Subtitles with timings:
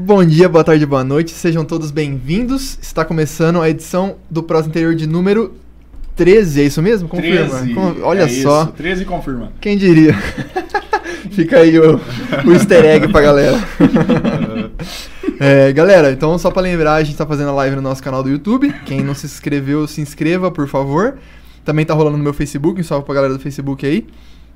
[0.00, 2.78] Bom dia, boa tarde, boa noite, sejam todos bem-vindos.
[2.80, 5.54] Está começando a edição do Prosa Interior de número
[6.14, 7.08] 13, é isso mesmo?
[7.08, 7.58] Confirma.
[7.58, 7.74] 13.
[7.74, 9.52] Com- Olha É só, Isso, 13 confirma.
[9.60, 10.14] quem diria?
[11.32, 11.96] Fica aí o,
[12.46, 13.58] o easter egg pra galera.
[15.40, 18.24] É, galera, então só pra lembrar, a gente tá fazendo a live no nosso canal
[18.24, 18.74] do YouTube.
[18.84, 21.16] Quem não se inscreveu, se inscreva, por favor.
[21.64, 24.04] Também tá rolando no meu Facebook, um salve pra galera do Facebook aí.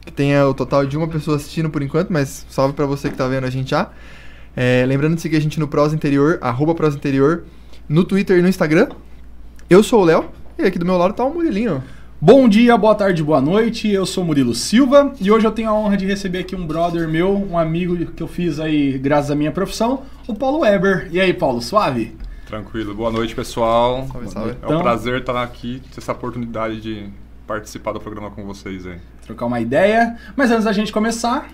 [0.04, 3.16] Que tenha o total de uma pessoa assistindo por enquanto, mas salve pra você que
[3.16, 3.90] tá vendo a gente já.
[4.56, 7.44] É, lembrando de seguir a gente no Prosa Interior, arroba Prosa Interior,
[7.88, 8.88] no Twitter e no Instagram.
[9.68, 10.26] Eu sou o Léo,
[10.58, 11.82] e aqui do meu lado tá o Murilinho.
[12.20, 13.90] Bom dia, boa tarde, boa noite.
[13.90, 17.08] Eu sou Murilo Silva e hoje eu tenho a honra de receber aqui um brother
[17.08, 21.08] meu, um amigo que eu fiz aí graças à minha profissão, o Paulo Weber.
[21.10, 22.14] E aí, Paulo, suave?
[22.46, 22.94] Tranquilo.
[22.94, 24.06] Boa noite, pessoal.
[24.12, 24.50] Salve, salve.
[24.50, 27.06] É Então- um prazer estar aqui, ter essa oportunidade de
[27.46, 28.98] participar do programa com vocês aí.
[29.26, 30.16] Trocar uma ideia.
[30.36, 31.48] Mas antes da gente começar,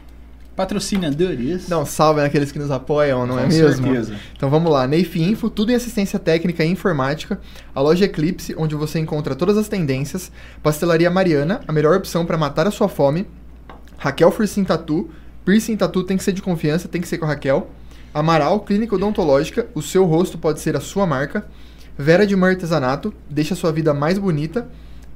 [0.58, 1.68] patrocinadores.
[1.68, 3.84] Não, salve naqueles que nos apoiam, não é Com mesmo?
[3.84, 4.16] certeza.
[4.36, 7.40] Então vamos lá, Neif Info, tudo em assistência técnica e informática,
[7.72, 12.36] a loja Eclipse, onde você encontra todas as tendências, Pastelaria Mariana, a melhor opção para
[12.36, 13.24] matar a sua fome,
[13.96, 15.08] Raquel Piercing Tatu,
[15.44, 17.70] Piercing Tatu tem que ser de confiança, tem que ser com a Raquel,
[18.12, 21.46] Amaral, Clínica Odontológica, o seu rosto pode ser a sua marca,
[21.96, 24.68] Vera de Mãe Artesanato, deixa a sua vida mais bonita,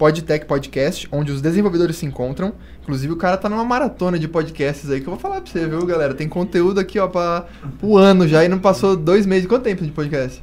[0.03, 2.55] Podtech Podcast, onde os desenvolvedores se encontram.
[2.83, 5.65] Inclusive, o cara tá numa maratona de podcasts aí que eu vou falar pra você,
[5.65, 6.13] viu, galera?
[6.13, 7.47] Tem conteúdo aqui, ó, pra
[7.81, 9.47] o ano já e não passou dois meses.
[9.47, 10.43] Quanto tempo de podcast?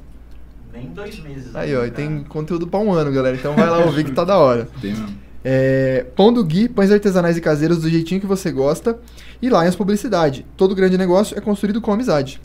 [0.72, 1.54] Nem dois meses.
[1.54, 3.36] Aí, ó, e tem conteúdo pra um ano, galera.
[3.36, 4.66] Então vai lá ouvir que tá da hora.
[4.80, 5.14] Tem mesmo.
[5.44, 8.98] É, Pão do Gui, pães artesanais e caseiros do jeitinho que você gosta.
[9.42, 10.46] E Lions Publicidade.
[10.56, 12.40] Todo grande negócio é construído com amizade.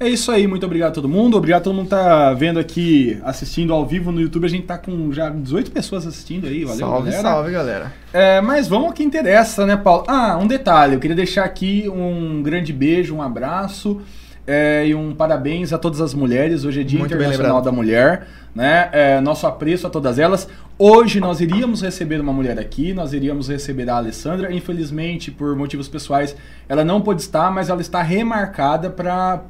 [0.00, 1.36] É isso aí, muito obrigado a todo mundo.
[1.36, 4.46] Obrigado a todo mundo que tá vendo aqui, assistindo ao vivo no YouTube.
[4.46, 7.22] A gente tá com já 18 pessoas assistindo aí, valeu, salve, galera.
[7.22, 7.92] salve, galera.
[8.12, 10.04] É, mas vamos ao que interessa, né, Paulo?
[10.06, 14.00] Ah, um detalhe, eu queria deixar aqui um grande beijo, um abraço
[14.46, 16.64] é, e um parabéns a todas as mulheres.
[16.64, 18.88] Hoje é Dia Muito Internacional da Mulher, né?
[18.92, 20.48] É, nosso apreço a todas elas.
[20.78, 24.50] Hoje nós iríamos receber uma mulher aqui, nós iríamos receber a Alessandra.
[24.52, 26.36] Infelizmente, por motivos pessoais,
[26.68, 29.42] ela não pôde estar, mas ela está remarcada para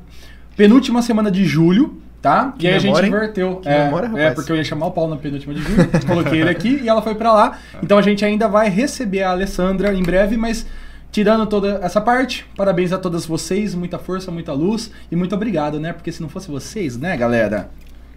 [0.58, 2.02] penúltima semana de julho.
[2.20, 2.52] Tá?
[2.58, 3.16] Que e aí a memória, gente hein?
[3.16, 3.56] inverteu.
[3.58, 4.34] Que é, memória, é, rapaz.
[4.34, 7.00] porque eu ia chamar o Paulo na penúltima de julho, coloquei ele aqui e ela
[7.00, 7.58] foi pra lá.
[7.80, 10.66] Então a gente ainda vai receber a Alessandra em breve, mas
[11.12, 15.78] tirando toda essa parte, parabéns a todas vocês, muita força, muita luz e muito obrigado,
[15.78, 15.92] né?
[15.92, 17.70] Porque se não fosse vocês, né, galera?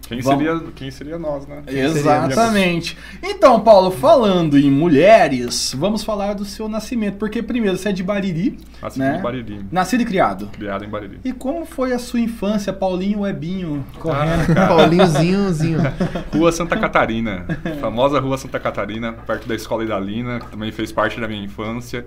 [0.08, 0.44] Quem, Vamos.
[0.44, 1.62] seria, quem seria nós, né?
[1.66, 2.98] Exatamente.
[3.22, 8.02] Então, Paulo, falando em mulheres, vamos falar do seu nascimento, porque primeiro você é de
[8.02, 9.18] Bariri, Nascido né?
[9.18, 9.60] em Bariri.
[9.70, 10.48] Nascido e criado.
[10.48, 11.20] Criado em Bariri.
[11.24, 14.52] E como foi a sua infância, Paulinho Webinho, correndo?
[14.56, 14.66] Ah.
[14.66, 15.78] Paulinhozinhozinho.
[16.34, 17.46] Rua Santa Catarina.
[17.80, 22.04] Famosa Rua Santa Catarina, perto da Escola Idalina, que também fez parte da minha infância.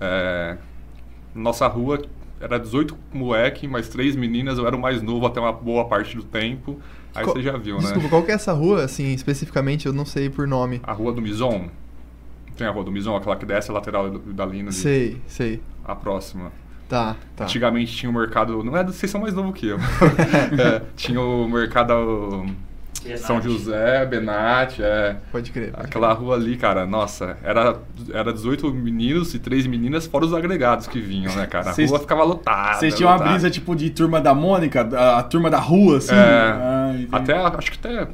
[0.00, 0.56] É,
[1.34, 2.02] Nossa rua
[2.40, 4.58] era 18 moleque, mais três meninas.
[4.58, 6.78] Eu era o mais novo até uma boa parte do tempo.
[7.16, 8.08] Aí Qual- você já viu, Desculpa, né?
[8.08, 9.86] qual que é essa rua, assim, especificamente?
[9.86, 10.80] Eu não sei por nome.
[10.82, 11.68] A Rua do Mison.
[12.56, 14.68] Tem a Rua do Mison, aquela que desce a lateral da Idalina.
[14.68, 14.72] ali.
[14.76, 15.60] Sei, sei.
[15.84, 16.50] A próxima.
[16.88, 17.44] Tá, tá.
[17.44, 18.62] Antigamente tinha o mercado.
[18.62, 19.78] Não é, vocês são mais novo que eu.
[20.58, 22.46] É, tinha o mercado
[23.18, 25.16] São José, Benate, é.
[25.32, 25.72] Pode crer.
[25.72, 27.76] pode Aquela rua ali, cara, nossa, era,
[28.12, 31.70] era 18 meninos e 3 meninas, fora os agregados que vinham, né, cara?
[31.70, 32.78] A Vocês- rua ficava lotada.
[32.78, 36.14] Vocês tinham uma brisa tipo de turma da Mônica, a, a turma da rua, assim?
[36.14, 36.16] É,
[37.12, 38.08] Até, acho que até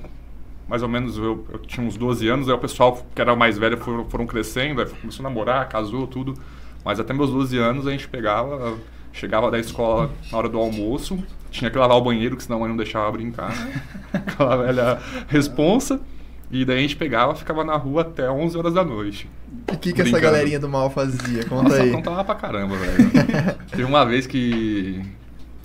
[0.68, 3.58] mais ou menos eu, eu tinha uns 12 anos, aí o pessoal que era mais
[3.58, 6.34] velho foram, foram crescendo, aí começou a namorar, casou, tudo.
[6.84, 8.78] Mas até meus 12 anos a gente pegava,
[9.12, 12.60] chegava da escola na hora do almoço, tinha que lavar o banheiro, que senão a
[12.60, 13.82] mãe não deixava brincar, né?
[14.14, 16.00] Aquela velha responsa.
[16.50, 19.28] E daí a gente pegava, ficava na rua até 11 horas da noite.
[19.70, 21.44] O que, que essa galerinha do mal fazia?
[21.44, 21.90] Conta Nossa, aí.
[21.90, 23.10] contava pra caramba, velho.
[23.70, 25.02] Teve uma vez que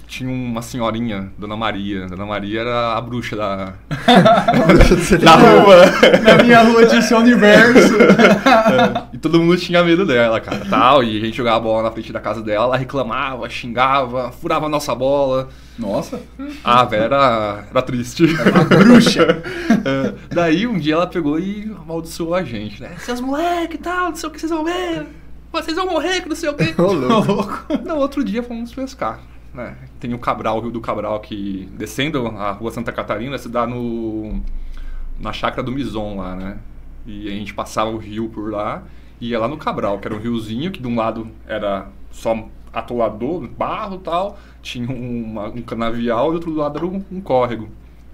[0.08, 2.08] tinha uma senhorinha, Dona Maria.
[2.08, 3.74] Dona Maria era a bruxa da,
[4.66, 5.18] Bruxa do CT.
[5.18, 5.76] da rua.
[6.24, 7.96] Na minha rua tinha esse universo.
[8.02, 11.04] É, e todo mundo tinha medo dela, cara, tal.
[11.04, 14.66] E a gente jogava a bola na frente da casa dela, ela reclamava, xingava, furava
[14.68, 15.50] a nossa bola.
[15.78, 16.20] Nossa.
[16.64, 18.24] Ah, velho, era, era triste.
[18.24, 19.28] Uma bruxa.
[19.88, 22.92] É, daí um dia ela pegou e amaldiçoou a gente, né?
[23.00, 25.06] Seus moleque e tal, não sei o que vocês vão ver.
[25.52, 26.82] Vocês vão morrer, que não sei o que.
[26.82, 27.66] Ô, louco.
[27.86, 29.20] No outro dia fomos pescar.
[29.54, 29.76] Né?
[30.00, 33.66] Tem o Cabral, o Rio do Cabral, que descendo a rua Santa Catarina se dá
[33.66, 34.40] no
[35.20, 36.58] na chácara do Mison lá, né?
[37.06, 38.84] E a gente passava o rio por lá
[39.20, 42.48] e ia lá no Cabral, que era um riozinho que de um lado era só
[42.72, 47.70] atolador, barro tal, tinha uma- um canavial e do outro lado era um, um córrego.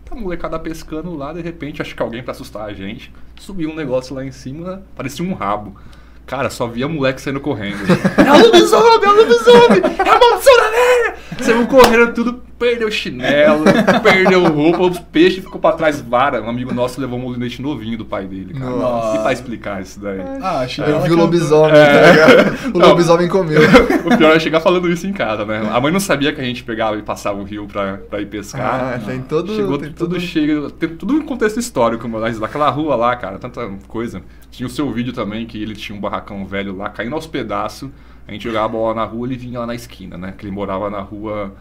[0.05, 3.75] Tá molecada pescando lá, de repente, acho que alguém pra assustar a gente, subiu um
[3.75, 5.75] negócio lá em cima, parecia um rabo.
[6.25, 7.77] Cara, só via moleque saindo correndo.
[8.17, 9.81] é o lobisomem, é o lobisomem!
[10.05, 11.15] É a maldição da velha!
[11.41, 12.43] Saímos correndo tudo.
[12.59, 13.63] Perdeu chinelo,
[14.01, 16.41] perdeu roupa, os peixes ficou pra trás vara.
[16.41, 18.69] Um amigo nosso levou um molinete novinho do pai dele, cara.
[18.69, 19.17] Nossa.
[19.17, 20.19] E pra explicar isso daí?
[20.41, 21.85] Ah, a Eu vi o lobisomem, É.
[21.93, 22.75] tá ligado?
[22.75, 22.87] O Não.
[22.89, 23.61] lobisomem comeu.
[24.05, 25.61] O pior é chegar falando isso em casa, né?
[25.71, 28.25] A mãe não sabia que a gente pegava e passava o rio pra, pra ir
[28.27, 28.93] pescar.
[28.95, 29.55] Ah, tem todo.
[29.55, 30.19] Chegou tem tudo todo...
[30.21, 34.21] cheio, tem tudo em contexto histórico, mas naquela rua lá, cara, tanta coisa.
[34.51, 37.89] Tinha o seu vídeo também, que ele tinha um barracão velho lá, caindo aos pedaços.
[38.27, 40.33] A gente jogava a bola na rua, ele vinha lá na esquina, né?
[40.37, 41.53] Que ele morava na rua,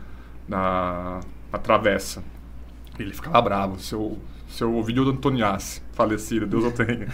[0.48, 1.20] na,
[1.52, 2.22] na travessa.
[2.98, 4.18] Ele ficava bravo, seu,
[4.48, 7.06] seu Ovidio Antoniassi, falecido, Deus o tenha.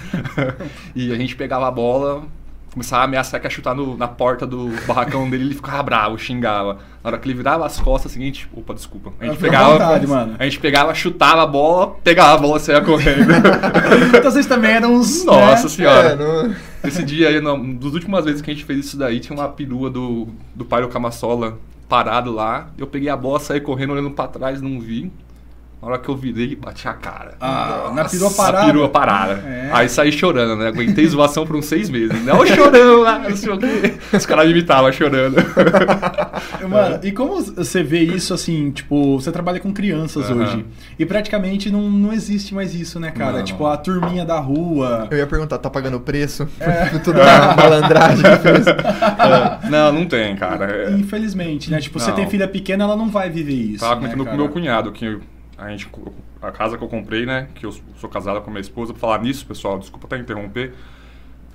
[0.94, 2.24] e a gente pegava a bola,
[2.72, 6.18] começava a ameaçar que ia chutar no- na porta do barracão dele, ele ficava bravo,
[6.18, 6.74] xingava.
[7.02, 9.12] Na hora que ele virava as costas, seguinte, opa, desculpa.
[9.20, 10.36] A gente pegava, vontade, mano.
[10.38, 13.28] a gente pegava, chutava a bola, pegava a bola e saia correndo.
[14.18, 15.24] Então vocês também eram uns.
[15.24, 15.68] Nossa né?
[15.68, 16.08] senhora.
[16.10, 16.54] É, não...
[16.84, 19.48] Esse dia aí, não, das últimas vezes que a gente fez isso daí, tinha uma
[19.48, 21.58] perua do, do pai do Camassola
[21.88, 22.70] parado lá.
[22.76, 25.10] Eu peguei a bola, saí correndo, olhando pra trás, não vi.
[25.80, 27.36] Na hora que eu virei, bati a cara.
[27.40, 28.66] Ah, na perua Na parada.
[28.66, 29.32] perua parada.
[29.46, 29.70] É.
[29.72, 30.66] Aí saí chorando, né?
[30.68, 32.20] Aguentei zoação por uns seis meses.
[32.24, 33.94] Não, chorando lá, não sei o quê.
[34.12, 35.36] Os caras me imitavam chorando.
[36.68, 40.66] Mano, e como você vê isso assim, tipo, você trabalha com crianças hoje.
[40.98, 43.38] E praticamente não, não existe mais isso, né, cara?
[43.38, 43.44] Não.
[43.44, 45.06] Tipo, a turminha da rua.
[45.12, 46.48] Eu ia perguntar, tá pagando o preço?
[46.58, 46.86] É.
[46.98, 48.66] Tudo uma malandragem que fez.
[48.66, 50.88] É, não, não tem, cara.
[50.88, 51.80] É, Infelizmente, né?
[51.80, 52.16] Tipo, você Não.
[52.16, 53.80] tem filha pequena, ela não vai viver isso.
[53.80, 54.36] Tava né, comentando com cara?
[54.36, 55.18] meu cunhado, que
[55.58, 55.90] a gente,
[56.40, 59.00] a casa que eu comprei, né, que eu sou casado com a minha esposa, pra
[59.00, 60.72] falar nisso, pessoal, desculpa até interromper,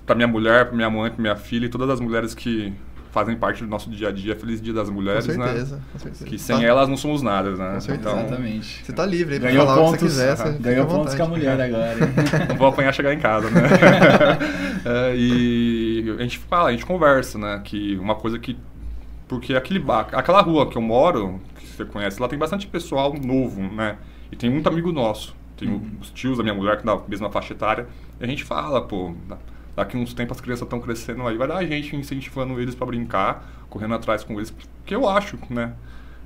[0.05, 2.73] pra minha mulher, pra minha mãe, pra minha filha e todas as mulheres que
[3.13, 5.99] fazem parte do nosso dia a dia, feliz dia das Com mulheres, certeza, né, com
[5.99, 6.25] certeza.
[6.25, 8.09] que sem Tá- elas não somos nada, né, Com certeza.
[8.09, 8.83] então Exatamente.
[8.83, 10.35] Você tá livre aí pra Ganhou falar o que pontos, você quiser.
[10.35, 11.93] Você fica ganhou pontos com a mulher agora.
[11.93, 12.09] hein?
[12.49, 13.61] não vou apanhar chegar em casa, né,
[14.85, 18.57] É, e a gente fala, a gente conversa, né, que uma coisa que,
[19.27, 21.39] porque aquele, aquela rua que eu moro,
[21.75, 23.97] você conhece, lá tem bastante pessoal novo, né,
[24.31, 25.35] e tem muito amigo nosso.
[25.57, 25.97] Tem Uhum.
[26.01, 27.87] os tios da minha mulher que da mesma faixa etária.
[28.19, 29.37] E a gente fala, pô, da-
[29.75, 32.85] daqui uns tempos as crianças estão crescendo aí, vai dar a gente incentivando eles pra
[32.87, 34.49] brincar, correndo atrás com eles.
[34.51, 35.73] Porque eu acho, né?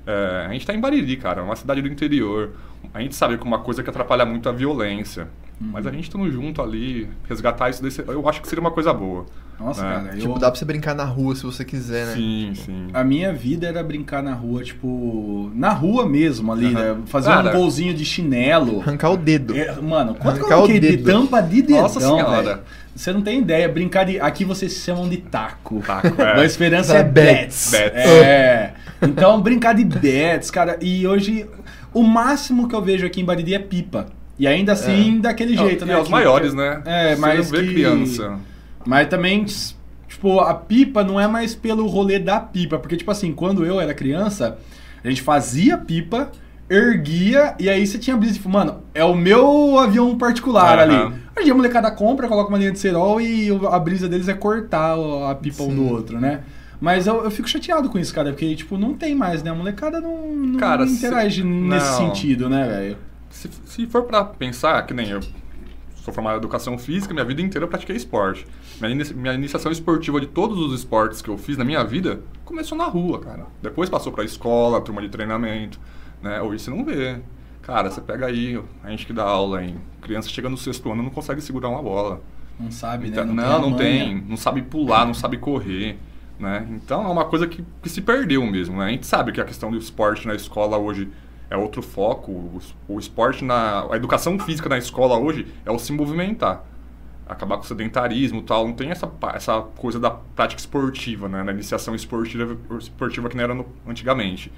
[0.06, 2.52] é, a gente tá em Bariri, cara, uma cidade do interior.
[2.94, 5.28] A gente sabe que uma coisa que atrapalha muito é a violência.
[5.60, 5.90] Mas Uhum.
[5.90, 9.26] a gente estando junto ali, resgatar isso desse, eu acho que seria uma coisa boa.
[9.58, 9.94] Nossa, né?
[10.04, 10.20] cara, eu...
[10.20, 12.14] Tipo, dá pra você brincar na rua se você quiser, né?
[12.14, 12.86] Sim, sim.
[12.94, 16.74] A minha vida era brincar na rua, tipo, na rua mesmo ali, Aham.
[16.94, 16.96] né?
[17.06, 17.50] Fazer Cara.
[17.50, 18.80] um golzinho de chinelo.
[18.82, 19.56] Arrancar o dedo.
[19.56, 21.04] É, mano, quanto que eu Arrancar o arranquei de dedo.
[21.12, 22.42] tampa de dedão, Nossa senhora.
[22.42, 22.60] velho?
[22.94, 23.68] Você não tem ideia.
[23.68, 24.20] Brincar de...
[24.20, 25.82] Aqui vocês chamam de taco.
[25.84, 26.40] Taco, é.
[26.40, 27.70] A esperança é bets.
[27.72, 27.94] bets.
[27.94, 28.06] Bets.
[28.10, 28.74] É.
[29.02, 30.78] Então, brincar de bets, cara.
[30.80, 31.46] E hoje,
[31.92, 34.06] o máximo que eu vejo aqui em Bariri é pipa.
[34.38, 35.94] E ainda assim, daquele jeito, e né?
[35.94, 36.80] aos que- maiores, né?
[36.84, 38.38] É, Você mas não vê que- criança.
[38.86, 39.44] Mas também,
[40.06, 42.78] tipo, a pipa não é mais pelo rolê da pipa.
[42.78, 44.56] Porque, tipo assim, quando eu era criança,
[45.04, 46.30] a gente fazia pipa,
[46.70, 51.06] erguia, e aí você tinha brisa, tipo, mano, é o meu avião particular Aham.
[51.06, 51.14] ali.
[51.40, 54.96] Hoje a molecada compra, coloca uma linha de cerol e a brisa deles é cortar
[54.96, 55.76] o- a pipa um Sim.
[55.76, 56.40] do outro, né?
[56.80, 59.50] Mas eu, eu fico chateado com isso, cara, porque, tipo, não tem mais, né?
[59.50, 61.96] A molecada não, não Cara, se- interage nesse não.
[61.98, 62.96] sentido, né, velho?
[63.38, 65.20] Se, se for pra pensar, que nem eu
[65.96, 68.44] sou formado em educação física, minha vida inteira eu pratiquei esporte.
[68.80, 72.76] Minha, minha iniciação esportiva de todos os esportes que eu fiz na minha vida começou
[72.76, 73.46] na rua, cara.
[73.62, 75.78] Depois passou pra escola, turma de treinamento,
[76.20, 76.40] né?
[76.42, 77.20] Hoje você não vê.
[77.62, 81.02] Cara, você pega aí, a gente que dá aula em criança chega no sexto ano
[81.02, 82.20] não consegue segurar uma bola.
[82.58, 83.32] Não sabe, Então, né?
[83.34, 84.20] não, a não tem.
[84.26, 85.96] Não sabe pular, não sabe correr.
[86.40, 86.66] Né?
[86.70, 88.78] Então é uma coisa que, que se perdeu mesmo.
[88.78, 88.86] Né?
[88.86, 91.08] A gente sabe que a questão do esporte na escola hoje
[91.50, 92.30] é outro foco.
[92.32, 93.86] O, o esporte na.
[93.90, 96.64] A educação física na escola hoje é o se movimentar.
[97.28, 98.66] Acabar com o sedentarismo e tal.
[98.66, 101.42] Não tem essa, essa coisa da prática esportiva, né?
[101.42, 104.50] Na iniciação esportiva, esportiva que não era no- antigamente.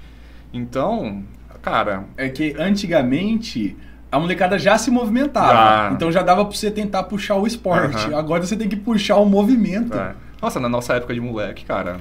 [0.53, 1.23] Então,
[1.61, 3.75] cara, É que antigamente
[4.11, 5.53] a molecada já se movimentava.
[5.53, 5.91] Já.
[5.93, 7.95] Então já dava pra você tentar puxar o esporte.
[8.07, 8.17] Aham.
[8.17, 9.93] Agora você tem que puxar o movimento.
[9.97, 10.15] É.
[10.41, 11.99] Nossa, na nossa época de moleque, cara,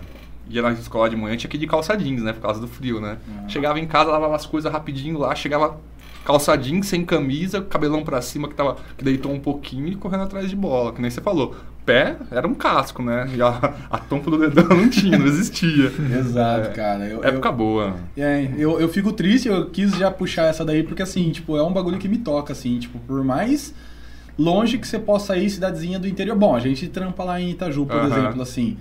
[0.50, 2.33] ia na escola de manhã, tinha que ir de calça jeans, né?
[2.33, 3.19] Por causa do frio, né?
[3.45, 3.49] Ah.
[3.49, 5.76] Chegava em casa, lavava as coisas rapidinho lá, chegava
[6.25, 10.25] calça jeans, sem camisa, cabelão pra cima, que, tava, que deitou um pouquinho e correndo
[10.25, 10.92] atrás de bola.
[10.92, 11.54] Que nem você falou.
[11.87, 13.26] Pé era um casco, né?
[13.35, 13.49] E a,
[13.90, 15.87] a tampa do dedão não tinha, não existia.
[16.19, 16.73] Exato, É.
[16.73, 17.04] cara.
[17.07, 17.95] Eu, Época eu, boa.
[18.16, 21.62] é, eu, eu fico triste, eu quis já puxar essa daí, porque assim, tipo, é
[21.62, 23.75] um bagulho que me toca, assim, tipo, por mais
[24.38, 26.37] longe que você possa ir, cidadezinha do interior.
[26.37, 28.07] Bom, a gente trampa lá em Itaju, por Aham.
[28.07, 28.76] exemplo, assim.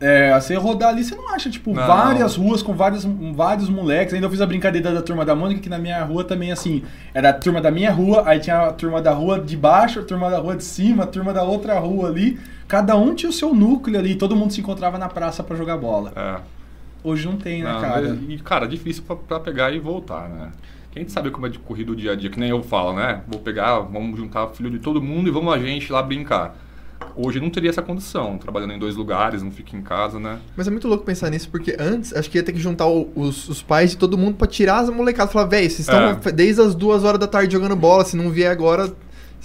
[0.00, 1.86] É, você rodar ali, você não acha, tipo, Não.
[1.86, 4.14] várias ruas com vários, vários moleques.
[4.14, 6.82] Ainda eu fiz a brincadeira da turma da Mônica, que na minha rua também, assim,
[7.12, 10.04] era a turma da minha rua, aí tinha a turma da rua de baixo, a
[10.04, 12.38] turma da rua de cima, a turma da outra rua ali.
[12.68, 15.76] Cada um tinha o seu núcleo ali, todo mundo se encontrava na praça pra jogar
[15.78, 16.12] bola.
[16.14, 16.40] É.
[17.02, 18.18] Hoje não tem, né, Não, cara?
[18.28, 20.50] E, cara, difícil pra, pra pegar e voltar, né?
[20.90, 23.22] Quem sabe como é de corrido o dia a dia, que nem eu falo, né?
[23.26, 26.56] Vou pegar, vamos juntar filho de todo mundo e vamos a gente lá brincar.
[27.20, 30.38] Hoje não teria essa condição, trabalhando em dois lugares, não fica em casa, né?
[30.56, 33.10] Mas é muito louco pensar nisso, porque antes acho que ia ter que juntar o-
[33.16, 35.32] os, os pais de todo mundo pra tirar as molecadas.
[35.32, 36.32] Falar, véi, vocês estão É.
[36.32, 38.84] desde as duas horas da tarde jogando bola, se não vier agora.
[38.84, 38.86] É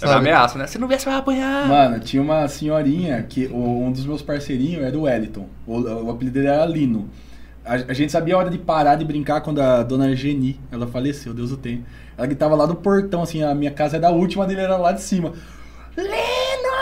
[0.00, 0.12] Sabe?
[0.12, 0.66] uma ameaça, né?
[0.68, 1.66] Se não vier, você vai apanhar.
[1.68, 5.48] Mano, tinha uma senhorinha que o- um dos meus parceirinhos era o Wellington.
[5.66, 7.08] O, o apelido dele era Lino.
[7.64, 10.86] A, a gente sabia a hora de parar de brincar quando a dona Geni, ela
[10.86, 11.82] faleceu, Deus o tenha.
[12.16, 14.60] Ela que tava lá do portão, assim, a minha casa é da última, a dele
[14.60, 15.32] era lá de cima.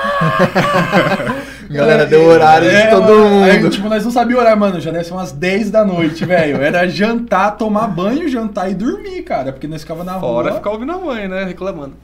[1.70, 3.44] Galera, deu horário de todo mundo.
[3.44, 4.80] Aí, tipo, nós não sabíamos horário, mano.
[4.80, 6.60] Já deve ser umas 10 da noite, velho.
[6.60, 9.52] Era jantar, tomar banho, jantar e dormir, cara.
[9.52, 10.58] Porque nós ficava na Fora rua.
[10.58, 11.44] ficar ouvindo a mãe, né?
[11.44, 11.94] Reclamando.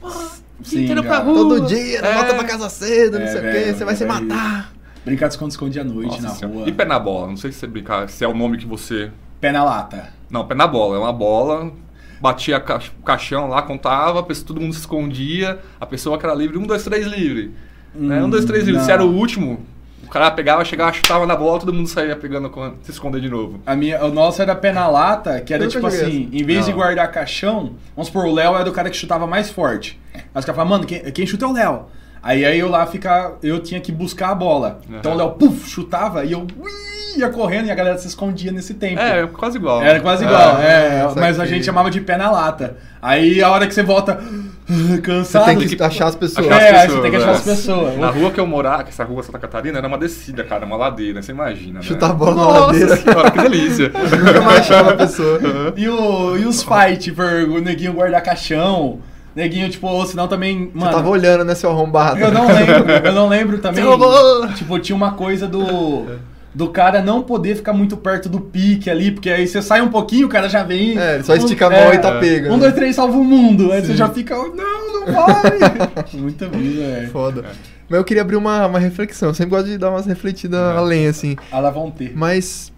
[0.63, 1.21] Sim, inteiro cara.
[1.21, 1.35] pra rua.
[1.35, 2.13] Todo dia, não É.
[2.15, 4.71] volta pra casa cedo, não É, sei o quê, você vai se era matar.
[5.05, 6.57] Brincar de esconde-esconde à noite Nossa na Senhora.
[6.59, 6.67] rua.
[6.69, 7.27] E pé na bola?
[7.27, 9.11] Não sei se você brincar, se é o nome que você.
[9.39, 10.09] Pé na lata.
[10.29, 10.95] Não, pé na bola.
[10.97, 11.71] É uma bola,
[12.19, 16.63] batia o caixão lá, contava, todo mundo se escondia, a pessoa que era livre, um,
[16.63, 17.53] dois, três livre.
[17.93, 18.23] Né?
[18.23, 18.79] Um, dois, três não.
[18.83, 19.59] Se era o último,
[20.03, 23.29] o cara pegava, chegava, chutava na bola, todo mundo saía pegando, com- se esconder de
[23.29, 23.59] novo.
[23.65, 26.71] A minha, o nosso era pé na lata, que era tipo assim, em vez de
[26.71, 26.77] Não.
[26.79, 29.99] guardar caixão, vamos supor, o Léo era o cara que chutava mais forte.
[30.13, 31.85] Aí os caras falavam, mano, quem, quem chuta é o Léo.
[32.21, 34.79] Aí, aí eu lá ficar, eu tinha que buscar a bola.
[34.89, 35.15] Então o.
[35.17, 36.71] Léo, puf, chutava e eu ui,
[37.19, 38.99] ia correndo e a galera se escondia nesse tempo.
[39.01, 39.81] É, quase igual.
[39.81, 42.77] Era quase igual, é, só mas a que- gente chamava de pé na lata.
[43.01, 44.19] Aí a hora que você volta
[44.69, 46.45] Você cansado, tem que achar as pessoas.
[46.45, 47.31] Achar as É, pessoas, você tem que achar né?
[47.33, 47.97] as pessoas.
[47.97, 50.75] Na rua que eu morava, que essa rua Santa Catarina, era uma descida, cara, uma
[50.75, 51.81] ladeira, você imagina, né?
[51.85, 52.95] Chutar a bola na Nossa ladeira.
[52.97, 53.89] senhora, que delícia.
[53.89, 55.39] Nunca mais achava a pessoa.
[55.75, 58.99] E, o, e os fight por o neguinho guardar caixão,
[59.39, 60.91] neguinho, tipo, ou senão também, Você mano...
[60.91, 62.19] tava olhando, né, seu arrombado?
[62.19, 63.83] Eu não lembro, eu não lembro também.
[63.83, 64.53] Você!
[64.55, 66.05] Tipo, tinha uma coisa do.
[66.53, 69.89] Do cara não poder ficar muito perto do pique ali, porque aí você sai um
[69.89, 70.97] pouquinho, o cara já vem.
[70.97, 72.47] É, ele só estica a mão e tá pego.
[72.47, 72.57] Um, né?
[72.57, 73.71] dois, três, salva o mundo.
[73.71, 73.97] Aí você Sim.
[73.97, 76.09] já fica, oh, não, não vai.
[76.13, 77.07] Muita vida, é.
[77.07, 77.45] Foda.
[77.87, 79.29] Mas eu queria abrir uma, uma reflexão.
[79.29, 80.77] Eu sempre gosto de dar umas refletidas É.
[80.77, 81.35] além, assim.
[81.51, 82.13] Lá vão ter.
[82.15, 82.73] Mas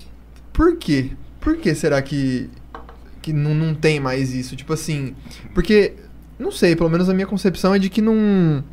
[0.51, 1.11] por quê?
[1.39, 2.49] Por que será que,
[3.21, 4.53] que não, não tem mais isso?
[4.55, 5.15] Tipo assim,
[5.53, 5.93] porque,
[6.41, 8.63] não sei, pelo menos a minha concepção é de que não.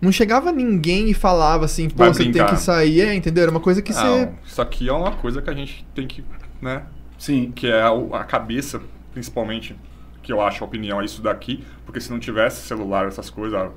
[0.00, 2.54] Não chegava ninguém e falava assim, pô, Vai você tem brincar.
[2.54, 3.42] que sair, é, entendeu?
[3.42, 4.28] Era uma coisa que você.
[4.46, 6.24] isso aqui é uma coisa que a gente tem que,
[6.62, 6.84] né?
[7.18, 7.50] Sim.
[7.52, 8.80] Que é a cabeça,
[9.12, 9.74] principalmente,
[10.22, 13.58] que eu acho a opinião é isso daqui, porque se não tivesse celular, essas coisas,
[13.58, 13.70] a,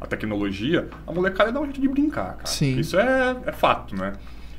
[0.00, 2.46] a tecnologia, a molecada ia dar um jeito de brincar, cara.
[2.46, 2.76] Sim.
[2.78, 4.14] Isso é, é fato, né?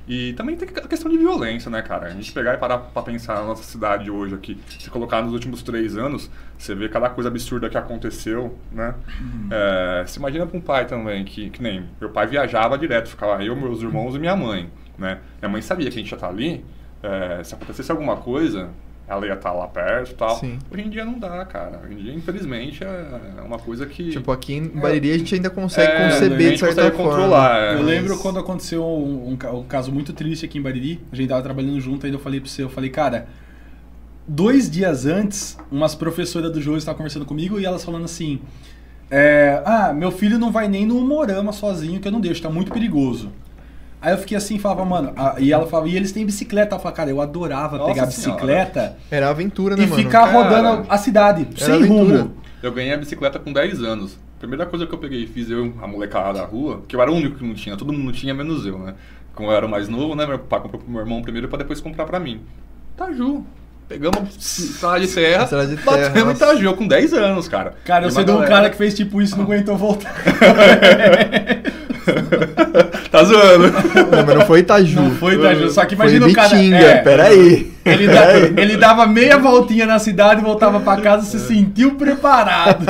[0.09, 2.07] E também tem a questão de violência, né, cara?
[2.07, 5.33] A gente pegar e parar pra pensar na nossa cidade hoje aqui, se colocar nos
[5.33, 8.95] últimos três anos, você vê cada coisa absurda que aconteceu, né?
[9.51, 13.43] É, se imagina pra um pai também, que, que nem meu pai viajava direto, ficava
[13.43, 15.19] eu, meus irmãos e minha mãe, né?
[15.39, 16.65] Minha mãe sabia que a gente ia estar ali,
[17.03, 18.71] é, se acontecesse alguma coisa,
[19.09, 20.37] ela ia estar lá perto e tal.
[20.39, 20.59] Sim.
[20.71, 21.81] Hoje em dia não dá, cara.
[21.83, 24.11] Hoje em dia, infelizmente, é uma coisa que...
[24.11, 27.09] Tipo, aqui em Bariri a gente ainda consegue É, a conceber de certa forma.
[27.11, 27.73] controlar, é.
[27.73, 31.01] Eu mas- lembro quando aconteceu um, um um caso muito triste aqui em Bariri.
[31.11, 33.27] A gente tava trabalhando junto, aí eu falei pra você, eu falei, cara,
[34.27, 38.39] dois dias antes, umas professoras do João estavam conversando comigo e elas falando assim:
[39.09, 42.49] é, Ah, meu filho não vai nem no Morama sozinho, que eu não deixo, tá
[42.49, 43.31] muito perigoso.
[44.01, 46.75] Aí eu fiquei assim e falava, mano, ah, e ela falava, e eles têm bicicleta.
[46.75, 48.35] Eu falava, cara, eu adorava Nossa pegar a senhora.
[48.41, 50.01] bicicleta Era aventura, né, e mano?
[50.01, 50.31] ficar Cara.
[50.31, 52.21] rodando a cidade, sem aventura.
[52.21, 52.37] rumo.
[52.63, 54.17] Eu ganhei a bicicleta com 10 anos.
[54.39, 57.11] Primeira coisa que eu peguei e fiz eu, a molecada da rua, que eu era
[57.11, 58.95] o único que não tinha, todo mundo tinha, menos eu, né?
[59.35, 60.25] Como eu era o mais novo, né?
[60.25, 62.41] Meu pai comprou pro meu irmão primeiro pra depois comprar pra mim.
[62.95, 63.43] Taju.
[63.89, 66.45] Pegamos estrada de terra, Estrada de terra, batemos em nossa.
[66.45, 67.73] Taju eu com 10 anos, cara.
[67.83, 70.13] Cara, eu E sei de um cara que fez tipo isso e não aguentou voltar.
[73.11, 73.71] tá zoando.
[73.71, 75.01] Não, mas não foi Itaju.
[75.01, 75.69] Não foi, Taju.
[75.71, 76.49] Só que Foi imagina o cara.
[76.49, 77.71] Bitinga, é, peraí.
[77.85, 82.85] Ele, da- ele dava meia voltinha na cidade, voltava pra casa se sentiu preparado.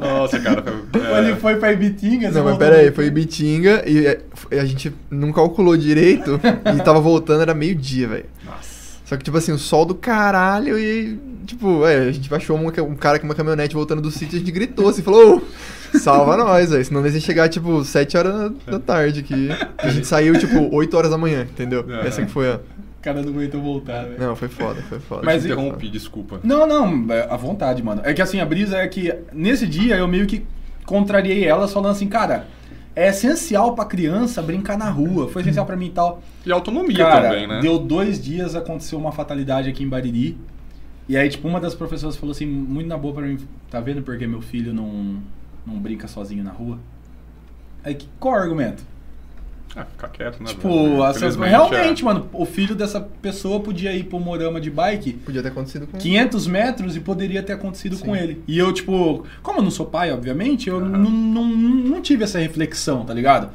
[0.00, 0.62] Nossa, cara.
[0.92, 1.18] foi- é.
[1.18, 2.28] Ele foi pra Ibitinga.
[2.28, 4.18] Não, mas voltou- pera aí, foi Bitinga e é,
[4.60, 6.40] a gente não calculou direito
[6.76, 8.24] e tava voltando, era meio-dia, velho.
[8.44, 8.71] Nossa.
[9.12, 12.66] Só que, tipo assim, o sol do caralho e, tipo, é, a gente achou um,
[12.66, 15.98] um cara com uma caminhonete voltando do sítio e a gente gritou assim, falou, "Ô,
[15.98, 19.50] salva nós, velho, senão ia chegar, tipo, 7 horas da tarde aqui.
[19.76, 21.84] A gente saiu, tipo, 8 horas da manhã, entendeu?
[21.86, 22.00] Aham.
[22.06, 22.54] Essa que foi a...
[22.54, 24.18] O cara não aguentou voltar, velho.
[24.18, 25.20] Não, foi foda, foi foda.
[25.26, 26.40] Mas interrompi, desculpa.
[26.42, 28.00] Não, não, é à vontade, mano.
[28.06, 30.42] É que assim, a brisa é que nesse dia eu meio que
[30.86, 32.46] contrariei elas falando assim, cara,
[32.94, 35.28] é essencial pra criança brincar na rua.
[35.28, 36.22] Foi essencial pra mim e tal.
[36.44, 37.60] E autonomia Cara, também, né?
[37.60, 40.36] deu dois dias, aconteceu uma fatalidade aqui em Bariri.
[41.08, 43.38] E aí, tipo, uma das professoras falou assim, muito na boa pra mim,
[43.70, 45.16] tá vendo porque meu filho não,
[45.66, 46.78] não brinca sozinho na rua?
[47.84, 48.84] Aí, que- qual é o argumento?
[49.74, 50.46] Ah, ficar quieto, né?
[50.50, 52.04] Tipo, assim, Infelizmente, realmente, é.
[52.04, 55.96] mano, o filho dessa pessoa podia ir pro Morama de bike Podia ter acontecido com
[55.96, 58.04] 500 metros e poderia ter acontecido Sim.
[58.04, 58.42] com ele.
[58.46, 62.38] E eu, tipo, como eu não sou pai, obviamente, eu não, não, não tive essa
[62.38, 63.48] reflexão, tá ligado?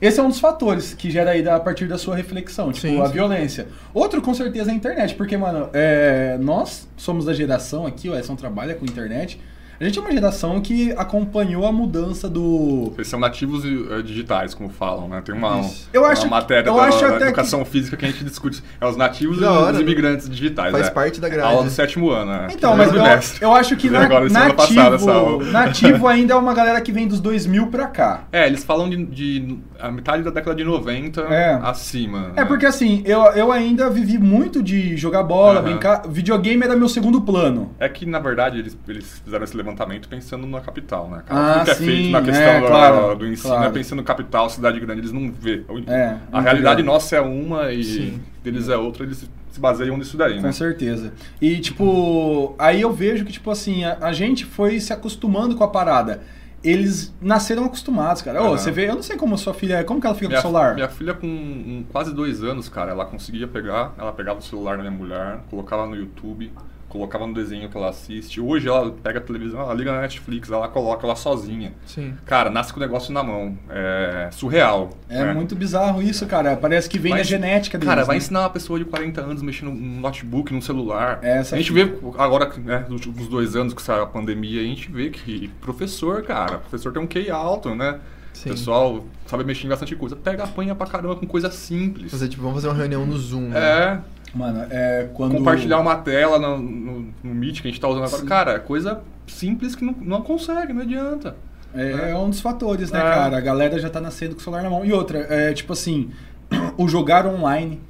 [0.00, 2.88] Esse é um dos fatores que gera aí da- a partir da sua reflexão, tipo,
[2.88, 3.12] Sim, a sim.
[3.12, 3.68] violência.
[3.94, 8.16] Outro, com certeza, é a internet, porque, mano, é, nós somos da geração aqui, o
[8.16, 9.38] Edson trabalha com internet,
[9.82, 12.92] a gente é uma geração que acompanhou a mudança do...
[12.96, 15.20] Eles são nativos eh, digitais, como falam, né?
[15.24, 15.88] Tem uma, Isso.
[15.92, 18.24] Eu uma acho- matéria eu da, acho da até que- educação física que a gente
[18.24, 18.62] discute.
[18.80, 19.80] É os nativos e os né?
[19.80, 20.72] imigrantes digitais.
[20.72, 20.90] Faz é.
[20.90, 21.48] parte da grade.
[21.52, 22.48] Aula do sétimo ano, né?
[22.52, 23.38] Então, Que mas é eu, mestre.
[23.44, 25.44] eu acho que na, Agora, nativo, passada, essa aula.
[25.44, 28.24] nativo ainda é uma galera que vem dos 2000 pra cá.
[28.32, 31.54] É, eles falam de, de a metade da década de 90 É.
[31.62, 32.32] acima.
[32.36, 32.44] É né?
[32.44, 35.62] porque assim, eu, eu ainda vivi muito de jogar bola, Aham.
[35.70, 36.02] brincar.
[36.08, 37.72] Videogame era meu segundo plano.
[37.78, 41.22] É que, na verdade, eles, eles fizeram esse levantamento pensando na capital, né?
[41.26, 41.40] cara?
[41.40, 43.68] Ah, Tudo que é sim, feito na é, questão do, claro, do ensino claro.
[43.68, 45.64] é pensando em capital, cidade grande, eles não vê.
[45.86, 48.20] É, a realidade nossa é uma e Sim.
[48.42, 50.42] deles é outra, eles se baseiam nisso daí, né?
[50.42, 51.12] Com certeza.
[51.40, 55.64] E, tipo, aí eu vejo que, tipo assim, a, a gente foi se acostumando com
[55.64, 56.22] a parada.
[56.64, 58.42] Eles nasceram acostumados, cara.
[58.42, 59.84] Ô, você vê, eu não sei como sua filha é.
[59.84, 60.74] Como que ela fica Minha, com o celular?
[60.74, 64.76] minha filha com um, quase dois anos, cara, ela conseguia pegar, ela pegava o celular
[64.76, 66.52] da minha mulher, colocava no YouTube,
[66.92, 68.38] colocava no desenho que ela assiste.
[68.38, 71.72] Hoje ela pega a televisão, ela liga na Netflix, ela coloca ela sozinha.
[71.86, 72.14] Sim.
[72.26, 73.56] Cara, nasce com o negócio na mão.
[73.70, 74.90] É surreal.
[75.08, 75.32] É né?
[75.32, 76.54] muito bizarro isso, cara.
[76.54, 77.88] Parece que vem Vai da genética deles.
[77.88, 78.18] Cara, vai né?
[78.18, 81.18] ensinar uma pessoa de 40 anos mexendo num notebook, num celular.
[81.22, 84.60] É, essa a gente vê agora, né, nos últimos dois anos que saiu a pandemia,
[84.60, 88.00] a gente vê que professor, cara, professor tem um QI alto, né?
[88.34, 88.50] Sim.
[88.50, 90.16] O pessoal sabe mexer em bastante coisa.
[90.16, 92.10] Pega, apanha pra caramba com coisa simples.
[92.10, 93.48] Fazer, tipo, vamos fazer uma reunião no Zoom.
[93.48, 93.58] né?
[93.58, 93.98] É,
[94.34, 95.36] Mano, é quando.
[95.36, 98.24] compartilhar uma tela no, no, no Meet que a gente tá usando agora.
[98.24, 101.36] Cara, é coisa simples que não, não consegue, não adianta.
[101.74, 103.02] É, é um dos fatores, né, É.
[103.02, 103.36] cara?
[103.36, 104.84] A galera já tá nascendo com o celular na mão.
[104.84, 106.10] E outra, é tipo assim,
[106.76, 107.80] o jogar online.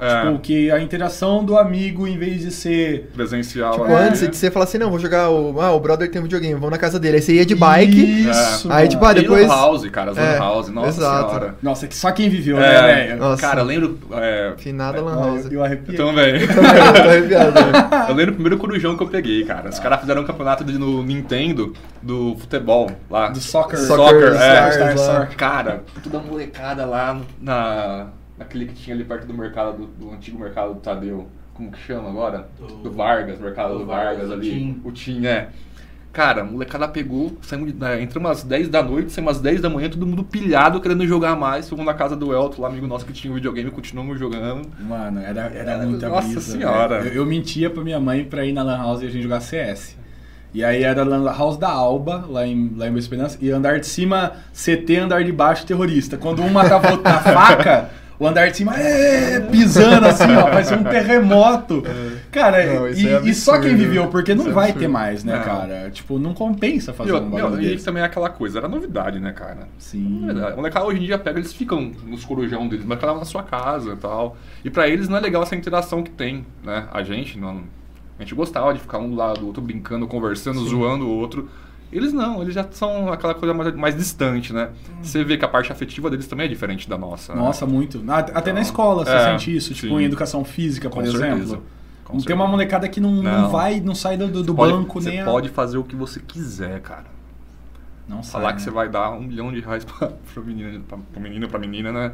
[0.00, 3.10] É, Tipo, que a interação do amigo, em vez de ser.
[3.14, 3.72] presencial.
[3.72, 3.94] Tipo, é.
[4.08, 5.60] antes de você falar assim, não, vou jogar o.
[5.60, 7.16] Ah, o brother tem um videogame, vamos na casa dele.
[7.16, 8.28] Aí você ia de bike.
[8.28, 8.70] Isso!
[8.72, 11.28] Aí, tipo, ah, depois- Lan House, cara, Zona É, House, nossa exato.
[11.30, 11.54] senhora.
[11.62, 13.18] Nossa, que só quem viveu, É, né, velho?
[13.18, 13.40] Nossa.
[13.42, 13.98] Cara, eu lembro.
[14.12, 15.44] É, Finada Lan House.
[15.46, 15.98] Eu, eu arrepiei.
[16.00, 16.34] eu também.
[16.42, 16.48] Eu
[17.02, 17.58] tô arrepiado.
[18.08, 19.68] Eu lembro o primeiro corujão que eu peguei, cara.
[19.68, 23.28] Os caras fizeram um campeonato de- no Nintendo do futebol lá.
[23.28, 23.78] Do soccer.
[23.78, 24.36] Soccer, é.
[24.36, 25.00] Star Stars.
[25.00, 25.36] Soccer.
[25.36, 28.06] Cara, toda molecada lá na,
[28.38, 31.26] naquele que tinha ali perto do mercado, do, do antigo mercado do Tadeu.
[31.54, 32.48] Como que chama agora?
[32.58, 34.50] Do- Do, Vargas, mercado do, do Vargas, Vargas, o ali.
[34.50, 34.80] Tim.
[34.84, 35.48] O Tim, é.
[36.12, 39.60] Cara, a molecada pegou, saímos, de- é, entramos às 10 da noite, saímos às 10
[39.60, 41.68] da manhã, todo mundo pilhado, querendo jogar mais.
[41.68, 44.68] Fomos na casa do Elton, lá, amigo nosso que tinha um videogame, continuamos jogando.
[44.80, 47.00] Mano, era, era Era- muita nossa brisa, senhora.
[47.02, 47.14] velho.
[47.14, 49.40] Eu, eu mentia pra minha mãe pra ir na Lan House e a gente jogar
[49.40, 49.96] CS.
[50.54, 53.50] E aí era a Lan House da Alba, lá em, lá em Boa Esperança, e
[53.50, 56.16] andar de cima CT, andar de baixo terrorista.
[56.16, 60.76] Quando um matava outro na faca, o andar de cima é, pisando assim, ó, parecia
[60.76, 61.82] um terremoto.
[62.32, 64.80] Cara, Não, isso e, é e só quem viveu, porque não Isso é vai absurdo.
[64.80, 65.44] ter mais, né, Não.
[65.44, 65.90] cara?
[65.90, 67.84] Tipo, não compensa fazer Meu, um bagulho e desse.
[67.84, 69.68] também é aquela coisa, era novidade, né, cara?
[69.78, 70.26] Sim.
[70.30, 73.42] A molecada hoje em dia pega, eles ficam nos corujão deles, mas um na sua
[73.42, 74.36] casa e tal.
[74.64, 76.86] E pra eles não é legal essa interação que tem, né?
[76.92, 77.62] A gente, não,
[78.18, 81.48] a gente gostava de ficar um do lado do outro brincando, conversando, zoando o outro.
[81.90, 84.70] Eles não, eles já são aquela coisa mais, mais distante, né?
[85.02, 87.34] Você vê que a parte afetiva deles também é diferente da nossa.
[87.34, 87.40] né?
[87.40, 88.04] Nossa, muito.
[88.08, 90.02] Ah, Até na Então, escola você é, sente isso, tipo sim.
[90.02, 91.34] em educação física, por Com certeza.
[91.34, 91.62] exemplo.
[92.04, 92.34] Com Não tem certeza.
[92.34, 93.22] uma molecada que não, não.
[93.42, 93.50] Não.
[93.50, 95.96] vai, não sai do, do Você pode- banco você nem a- pode fazer o que
[95.96, 97.06] você quiser, cara.
[98.06, 98.64] Não sai, Falar que né?
[98.64, 101.92] você vai dar um milhão de reais pra, pro menino, pra, pro menino pra menina,
[101.92, 102.12] né?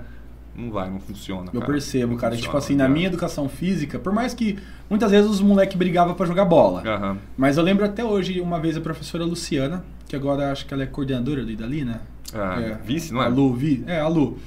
[0.57, 1.51] Não vai, não funciona.
[1.53, 1.73] Eu cara.
[1.73, 2.35] percebo, Não cara.
[2.35, 6.15] funciona, Tipo assim, na minha educação física, por mais que muitas vezes os moleques brigavam
[6.15, 6.83] pra jogar bola.
[6.87, 7.19] Aham.
[7.37, 10.85] Mas eu lembro até hoje, uma vez a professora Luciana, que agora acho que ela
[10.85, 12.01] é coordenadora ali dali, né?
[12.33, 13.27] É, vice, não é?
[13.27, 14.39] A Lu, vi, é, a Lu.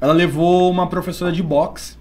[0.00, 1.96] Ela levou uma professora de boxe.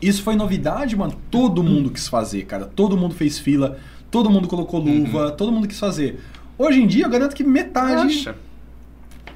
[0.00, 1.14] Isso foi novidade, mano.
[1.30, 2.66] Todo mundo quis fazer, cara.
[2.66, 3.78] Todo mundo fez fila,
[4.10, 6.20] todo mundo colocou luva, todo mundo quis fazer.
[6.58, 8.36] Hoje em dia, eu garanto que metade Acha?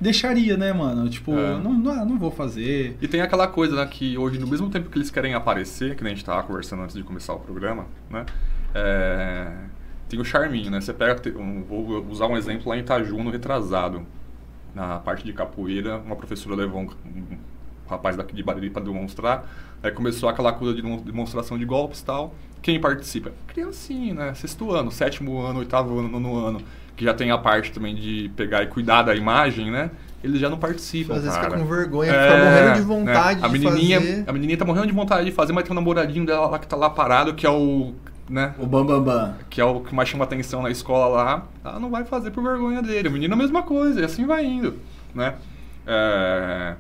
[0.01, 1.09] Deixaria, né, mano?
[1.09, 1.59] Tipo, É.
[1.59, 2.97] não, não, não vou fazer.
[3.01, 6.03] E tem aquela coisa, né, que hoje, no mesmo tempo que eles querem aparecer, que
[6.03, 8.25] nem a gente tava conversando antes de começar o programa, né?
[8.75, 9.47] é,
[10.09, 10.81] Tem o charminho, né?
[10.81, 14.03] Você pega, um- vou usar um exemplo lá em Itaju, no retrasado.
[14.75, 17.37] Na parte de capoeira, uma professora levou um, um
[17.89, 19.49] rapaz daqui de Bariri para demonstrar.
[19.83, 22.35] Aí começou aquela coisa de demon- demonstração de golpes e tal.
[22.61, 23.31] Quem participa?
[23.49, 24.35] Criancinha, né?
[24.35, 26.61] Sexto ano, sétimo ano, oitavo ano, nono ano.
[27.01, 29.91] Que já tem a parte também de pegar e cuidar da imagem, né?
[30.23, 31.53] Eles já não participam, Às vezes cara.
[31.53, 32.85] fica com vergonha, É, fica morrendo de né?
[32.85, 34.25] vontade a de menininha, fazer.
[34.27, 36.67] A menininha tá morrendo de vontade de fazer, mas tem um namoradinho dela lá que
[36.67, 37.95] tá lá parado, que é o...
[38.29, 38.55] Né?
[38.59, 39.35] O Bam Bam Bam.
[39.49, 41.47] Que é o que mais chama atenção na escola lá.
[41.65, 43.09] Ela não vai fazer por vergonha dele.
[43.09, 44.75] O menino a mesma coisa, e assim vai indo,
[45.15, 45.37] né?
[45.87, 46.75] É,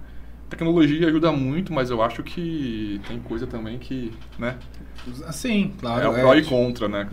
[0.50, 4.56] tecnologia ajuda muito, mas eu acho que tem coisa também que, né?
[5.32, 6.04] Sim, claro.
[6.04, 7.06] é o pró e contra, né?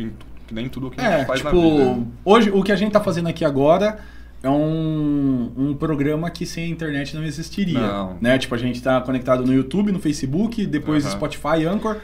[0.47, 2.07] Que nem tudo que a É, gente faz tipo, na vida.
[2.23, 3.99] hoje o que a gente tá fazendo aqui agora
[4.41, 7.79] é um, um programa que sem a internet não existiria.
[7.79, 8.17] Não.
[8.21, 8.37] Né?
[8.37, 11.13] Tipo, a gente tá conectado no YouTube, no Facebook, depois Aham.
[11.15, 11.97] Spotify, Anchor.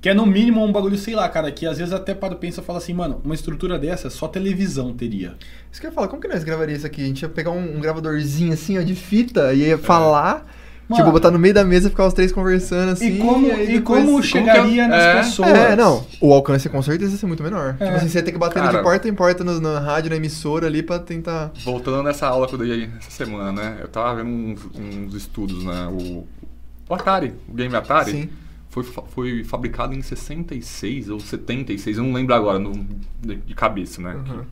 [0.00, 2.60] Que é no mínimo um bagulho, sei lá, cara, que às vezes até para pensa
[2.60, 5.34] e fala assim, mano, uma estrutura dessa só televisão teria.
[5.72, 7.02] Isso que eu ia falar, como que nós gravaria isso aqui?
[7.02, 10.46] A gente ia pegar um, um gravadorzinho assim, ó, de fita, e ia falar,
[10.88, 11.02] Mano.
[11.02, 13.16] tipo, botar no meio da mesa e ficar os três conversando assim.
[13.16, 14.88] e como, e depois- como chegaria é?
[14.88, 15.14] nas É.
[15.18, 15.48] pessoas?
[15.50, 16.06] É, não.
[16.20, 17.76] O alcance com certeza ia ser muito menor.
[17.78, 17.84] É.
[17.84, 20.16] Tipo assim, você ia ter que bater de porta em porta no- na rádio, na
[20.16, 21.52] emissora ali pra tentar.
[21.64, 23.78] Voltando nessa aula que eu dei essa semana, né?
[23.82, 25.88] Eu tava vendo uns, uns estudos, né?
[25.92, 26.26] O,
[26.88, 28.30] o Atari, o game Atari, Sim.
[28.70, 32.72] foi, foi fabricado em 66 ou 76, eu não lembro agora no,
[33.20, 34.14] de, de cabeça, né?
[34.14, 34.42] Uhum.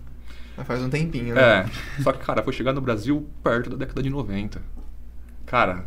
[0.55, 1.41] Mas faz um tempinho, né?
[1.99, 4.61] É, só que, cara, foi chegar no Brasil perto da década de 90.
[5.47, 5.85] Cara,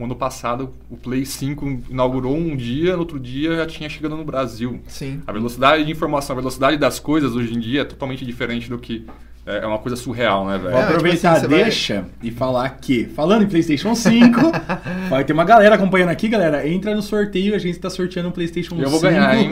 [0.00, 4.16] o ano passado o Play 5 inaugurou um dia, no outro dia já tinha chegado
[4.16, 4.80] no Brasil.
[4.88, 5.20] Sim.
[5.26, 8.78] A velocidade de informação, a velocidade das coisas hoje em dia é totalmente diferente do
[8.78, 9.04] que.
[9.46, 10.70] É é uma coisa surreal, né, velho?
[10.70, 14.38] Vou É, tipo aproveitar assim, você vai- deixa e falar que, falando em PlayStation 5,
[15.08, 16.68] vai ter uma galera acompanhando aqui, galera.
[16.68, 18.82] Entra no sorteio, a gente tá sorteando um PlayStation 5.
[18.82, 19.48] Eu vou ganhar, hein?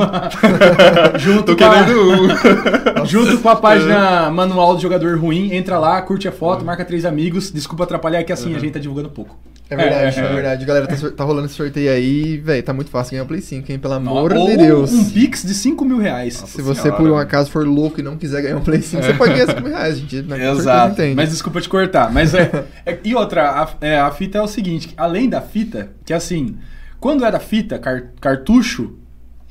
[1.18, 3.06] junto, Tô com a, querendo um.
[3.06, 5.52] junto com a página Manual do Jogador Ruim.
[5.54, 7.50] Entra lá, curte a foto, marca três amigos.
[7.50, 9.37] Desculpa atrapalhar, que assim a gente tá divulgando pouco.
[9.70, 10.33] É verdade, É, é, é.
[10.35, 10.64] verdade.
[10.64, 13.70] Galera, tá, tá rolando esse sorteio aí, velho, tá muito fácil ganhar o Play 5,
[13.70, 13.78] hein?
[13.78, 14.90] Pelo amor Ou de Deus.
[14.92, 16.40] um Pix de 5 mil reais.
[16.40, 16.96] Nossa Se você, senhora.
[17.02, 19.46] por um acaso, for louco e não quiser ganhar um Play 5, você pode ganhar
[19.48, 20.16] 5 mil reais, gente.
[20.22, 20.22] Né?
[20.22, 20.92] Com certeza Exato.
[20.92, 21.14] entende.
[21.16, 22.11] Mas desculpa te cortar.
[22.12, 25.90] Mas é, é- E outra, a, é, a fita é o seguinte: além da fita,
[26.04, 26.57] que assim,
[26.98, 28.94] quando era fita, car- cartucho,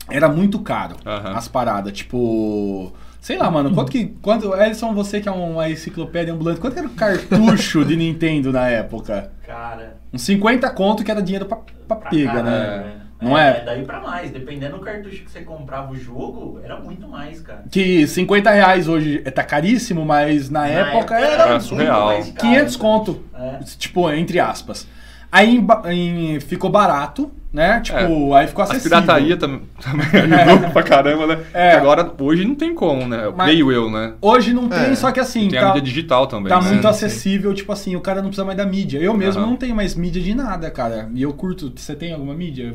[0.09, 1.93] era muito caro as paradas.
[1.93, 2.91] Tipo.
[3.19, 4.05] Sei lá, mano, quanto que.
[4.21, 8.51] Quanto, Elson, você que é uma enciclopédia ambulante, quanto que era o cartucho de Nintendo
[8.51, 9.31] na época?
[9.45, 12.83] Cara, Uns 50 conto que era dinheiro pra, pra pra pega, né?
[12.83, 13.07] velho.
[13.19, 13.63] Não é?
[13.65, 14.29] Daí pra mais.
[14.29, 17.63] Dependendo do cartucho que você comprava o jogo, era muito mais, cara.
[17.71, 22.05] Que 50 reais hoje tá caríssimo, mas na, época, era era muito surreal.
[22.07, 22.89] mais caro, 500 cara.
[22.89, 23.23] conto.
[23.33, 23.57] É.
[23.77, 24.87] Tipo, entre aspas.
[25.31, 27.81] Aí em ficou barato, né?
[27.81, 28.97] Tipo, aí ficou A acessível.
[29.01, 30.05] pirataria tam- também
[30.41, 31.39] ajudou pra caramba, né?
[31.53, 31.73] É.
[31.73, 33.29] Agora, hoje não tem como, né?
[33.35, 34.13] Mas- creio eu, né?
[34.21, 34.95] Hoje não tem, É.
[34.95, 36.69] só que assim, Tem tá, a mídia digital também, tá né?
[36.69, 38.99] muito Sim, acessível, tipo assim, o cara não precisa mais da mídia.
[38.99, 39.49] Eu mesmo Aham.
[39.51, 41.09] não tenho mais mídia de nada, cara.
[41.13, 41.71] E eu curto.
[41.75, 42.73] Você tem alguma mídia?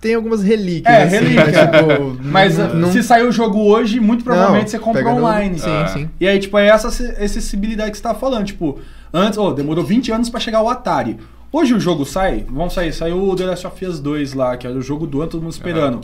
[0.00, 0.92] Tem algumas relíquias.
[0.94, 1.44] É, assim, relíquia.
[1.52, 5.14] tipo, Mas não- não- se sair o jogo hoje, muito provavelmente não, você compra pega
[5.14, 5.58] no- online.
[5.58, 5.86] Sim, Ah.
[5.88, 6.08] sim.
[6.18, 8.46] E aí, tipo, é essa ac- acessibilidade que você tava falando.
[8.46, 8.80] Tipo,
[9.12, 11.18] antes, oh, demorou 20 anos pra chegar o Atari.
[11.52, 14.66] Hoje o jogo sai, vamos sair, saiu o The Last of Us 2 lá, que
[14.66, 16.00] era o jogo do ano, todo mundo esperando.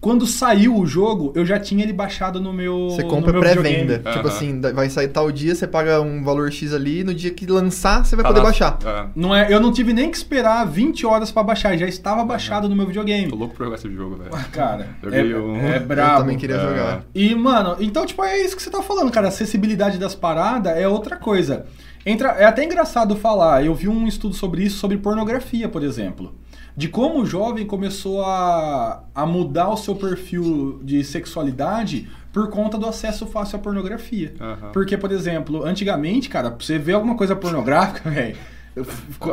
[0.00, 2.88] Quando saiu o jogo, eu já tinha ele baixado no meu.
[2.90, 3.96] Você compra pré-venda.
[3.96, 4.12] videogame.
[4.16, 7.44] Tipo assim, vai sair tal dia, você paga um valor X ali, no dia que
[7.46, 8.78] lançar, você vai Tá poder lá- baixar.
[8.84, 9.06] É.
[9.16, 12.68] Não é, eu não tive nem que esperar 20 horas pra baixar, já estava baixado
[12.68, 13.28] no meu videogame.
[13.28, 14.30] Tô louco pra jogar esse jogo, velho.
[14.52, 16.20] Cara, é, Joguei um- é Eu brabo.
[16.20, 16.60] também queria É.
[16.60, 17.00] jogar.
[17.12, 19.26] E, mano, então, tipo, é isso que você tá falando, cara.
[19.26, 21.66] A acessibilidade das paradas é outra coisa.
[22.08, 26.34] Entra, é até engraçado falar, eu vi um estudo sobre isso, sobre pornografia, por exemplo.
[26.74, 32.78] De como o jovem começou a, a mudar o seu perfil de sexualidade por conta
[32.78, 34.32] do acesso fácil à pornografia.
[34.40, 34.70] Aham.
[34.72, 38.36] Porque, por exemplo, antigamente, cara, você ver alguma coisa pornográfica, velho,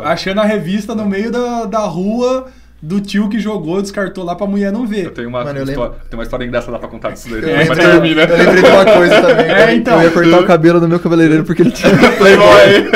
[0.03, 2.51] achando a revista no meio da, da rua
[2.86, 5.06] do tio que jogou, descartou lá pra mulher não ver.
[5.06, 7.41] Eu tenho uma, Mano, eu história, tenho uma história engraçada pra contar disso daí.
[7.41, 8.21] Eu, mas lembrei, termina.
[8.24, 9.45] eu lembrei de uma coisa também.
[9.48, 9.98] É, eu- então.
[9.98, 12.89] Eu ia cortar o cabelo do meu cabeleireiro porque ele tinha Playboy.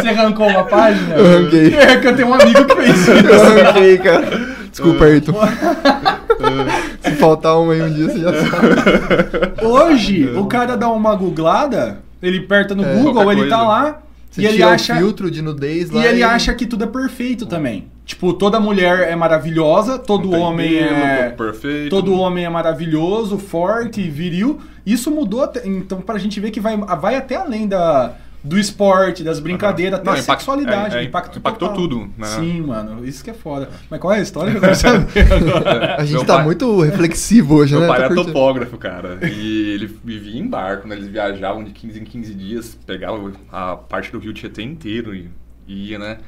[0.00, 1.14] Você arrancou uma página?
[1.16, 1.74] Eu arranquei.
[1.74, 3.10] É que eu tenho um amigo que fez isso.
[3.10, 4.56] Eu arranquei, cara.
[4.70, 5.32] Desculpa, Ayrton.
[7.00, 9.64] Se faltar uma aí um dia, você já sabe.
[9.66, 13.70] Hoje, o cara dá uma googlada, ele aperta no É, Google, ele tá coisa.
[13.70, 13.98] lá
[14.36, 16.86] Você e ele acha o filtro de nudez lá e ele acha que tudo é
[16.86, 17.88] perfeito também.
[18.04, 21.90] Tipo, toda mulher é maravilhosa, todo Tem homem é perfeito.
[21.90, 24.60] todo homem é maravilhoso, forte, viril.
[24.84, 28.14] Isso mudou, até- então pra gente ver que vai, vai até além da
[28.46, 30.96] do esporte, das brincadeiras, até Não, a impact- sexualidade.
[30.96, 31.82] é, é, impacto impactou total.
[31.82, 32.26] tudo, né?
[32.26, 33.68] Sim, mano, isso que é foda.
[33.90, 35.96] Mas qual é a história que eu quero saber agora?
[35.96, 37.88] A gente Meu tá pai- muito reflexivo hoje, Meu né?
[37.88, 38.32] pai Tô era curtindo.
[38.32, 39.18] topógrafo, cara.
[39.22, 40.94] E ele vivia em barco, né?
[40.96, 45.28] Eles viajavam de 15 em 15 dias, pegavam a parte do Rio Tietê inteiro e
[45.66, 46.18] ia, né?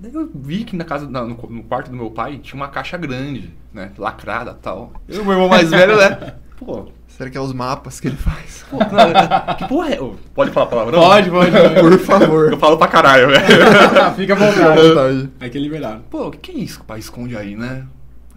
[0.00, 2.68] Daí eu vi que na casa, na- no, no quarto do meu pai tinha uma
[2.68, 3.90] caixa grande, né?
[3.98, 4.92] Lacrada e tal.
[5.08, 6.34] Eu, meu irmão mais velho, né?
[6.56, 6.86] Pô,
[7.18, 8.64] Será que é os mapas que ele faz?
[8.70, 9.98] pô, cara, que porra é?
[10.32, 11.00] Pode falar palavrão?
[11.00, 11.50] Pode, pode.
[11.80, 12.52] Por favor.
[12.52, 13.44] Eu falo pra caralho, velho.
[14.14, 14.88] Fica à vontade.
[14.88, 15.30] vontade.
[15.40, 16.02] É que liberaram.
[16.02, 17.84] Pô, o que, que é isso que o pai esconde aí, né?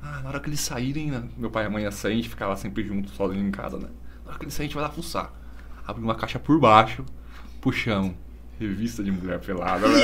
[0.02, 1.22] Ah, na hora que eles saírem, né?
[1.38, 3.78] meu pai e a mãe ia sair, a gente ficava sempre junto, sozinho em casa,
[3.78, 3.86] né?
[4.26, 5.32] Na hora que eles saírem, a gente vai lá fuçar.
[5.86, 7.06] Abre uma caixa por baixo,
[7.62, 8.14] puxamos.
[8.60, 10.02] Revista de mulher pelada, né?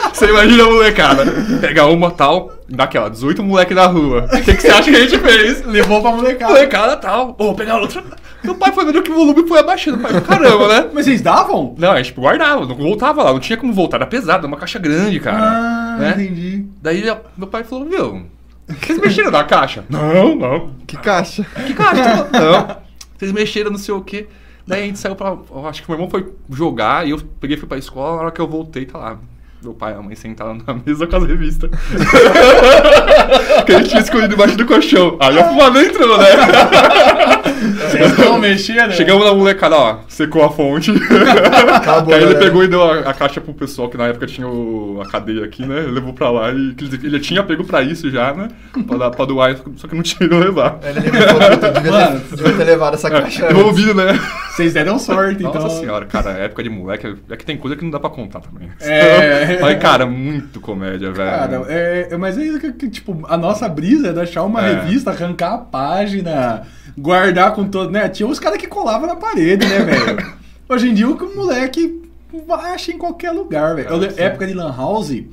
[0.14, 1.24] Você imagina a molecada.
[1.60, 4.28] Pega uma tal, daquela, 18 moleque na rua.
[4.32, 5.66] O que, que você acha que a gente fez?
[5.66, 6.52] Levou pra molecada.
[6.52, 7.34] Molecada tal.
[7.36, 8.02] Ô, pegar outra.
[8.44, 9.98] Meu pai foi vendo que o volume foi abaixando.
[9.98, 10.90] Pai, caramba, né?
[10.94, 11.74] Mas vocês davam?
[11.76, 14.56] Não, a gente guardava, não voltava lá, não tinha como voltar, era pesado, era uma
[14.56, 15.38] caixa grande, cara.
[15.38, 16.10] ah, né?
[16.12, 16.64] entendi.
[16.80, 17.02] Daí
[17.36, 18.22] meu pai falou, meu,
[18.68, 19.84] vocês mexeram na caixa?
[19.88, 20.70] Não, não.
[20.86, 21.44] Que caixa.
[21.66, 22.28] Que caixa?
[22.32, 22.76] não.
[23.18, 24.26] Vocês mexeram não sei o quê.
[24.66, 25.36] Daí a gente saiu pra.
[25.68, 28.16] Acho que meu irmão foi jogar e eu peguei e fui pra escola.
[28.16, 29.18] Na hora que eu voltei, tá lá.
[29.64, 31.70] Meu pai e a mãe sentaram na mesa com as revistas.
[33.64, 35.16] que a gente tinha escondido embaixo do colchão.
[35.18, 36.26] Aí a fumada entrou, né?
[37.88, 38.92] Vocês estão mexendo?
[38.92, 40.90] Chegamos na molecada, ó, secou a fonte.
[41.72, 42.38] Acabou, Aí ele galera.
[42.46, 45.44] pegou e deu a, a caixa pro pessoal, que na época tinha o- a cadeia
[45.44, 45.78] aqui, né?
[45.78, 48.48] Ele levou pra lá e ele tinha pego pra isso já, né?
[48.86, 50.78] Pra, dar, pra doar, só que não tinha ido levar.
[50.82, 52.20] Ele lembrou, puta, devia, Mano.
[52.20, 53.42] ter, devia ter levado essa caixa.
[53.44, 53.58] É, antes.
[53.58, 54.18] envolvido, né?
[54.50, 55.54] Vocês deram sorte, então.
[55.62, 58.40] Nossa senhora, cara, época de moleque, é que tem coisa que não dá pra contar
[58.40, 58.68] também.
[58.80, 59.58] É.
[59.62, 61.30] Mas, cara, muito comédia, velho.
[61.30, 64.42] Cara, é, é- mas é isso que, que, tipo, a nossa brisa é de achar
[64.44, 64.74] uma É.
[64.74, 66.62] revista, arrancar a página,
[66.96, 68.08] guardar com todo, né?
[68.08, 70.34] Tinha uns caras que colavam na parede, né, velho?
[70.68, 72.02] Hoje em dia o moleque
[72.50, 73.88] acha em qualquer lugar, velho.
[74.16, 75.24] Época de Lan House,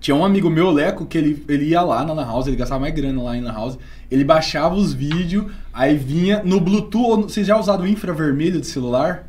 [0.00, 2.80] tinha um amigo meu, Leco, que ele, ele ia lá na Lan House, ele gastava
[2.80, 3.78] mais grana lá em Lan House,
[4.10, 9.28] ele baixava os vídeos, aí vinha no Bluetooth, vocês já usaram o infravermelho de celular?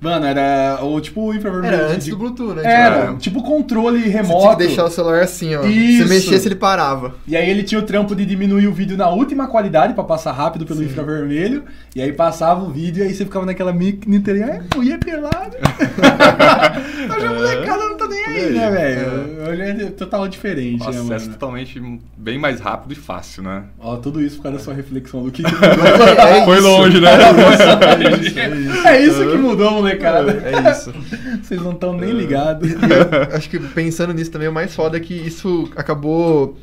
[0.00, 1.74] Mano, era o tipo o infravermelho.
[1.74, 2.62] Era antes de- do Bluetooth, né?
[2.64, 4.40] Era, Tipo, tipo controle Você remoto.
[4.40, 5.64] tinha que deixar o celular assim, ó.
[5.66, 6.04] Isso.
[6.04, 7.14] Se mexesse, ele parava.
[7.28, 10.32] E aí ele tinha o trampo de diminuir o vídeo na última qualidade pra passar
[10.32, 11.64] rápido pelo infravermelho.
[11.94, 15.58] E aí passava o vídeo e aí você ficava naquela micro é, mulher pelada.
[17.16, 19.50] Hoje a molecada não tá nem aí, né, velho?
[19.50, 21.28] Hoje é total diferente, né, Acesso mano?
[21.32, 21.82] totalmente
[22.16, 23.64] bem mais rápido e fácil, né?
[23.78, 26.66] Ó, tudo isso por causa da sua reflexão do que É Foi isso.
[26.66, 27.10] longe, né?
[28.86, 30.32] É isso que mudou, molecada.
[30.32, 30.92] É isso.
[31.42, 32.70] Vocês não estão nem ligados.
[32.70, 36.56] E eu acho que pensando nisso também, o mais foda é que isso acabou.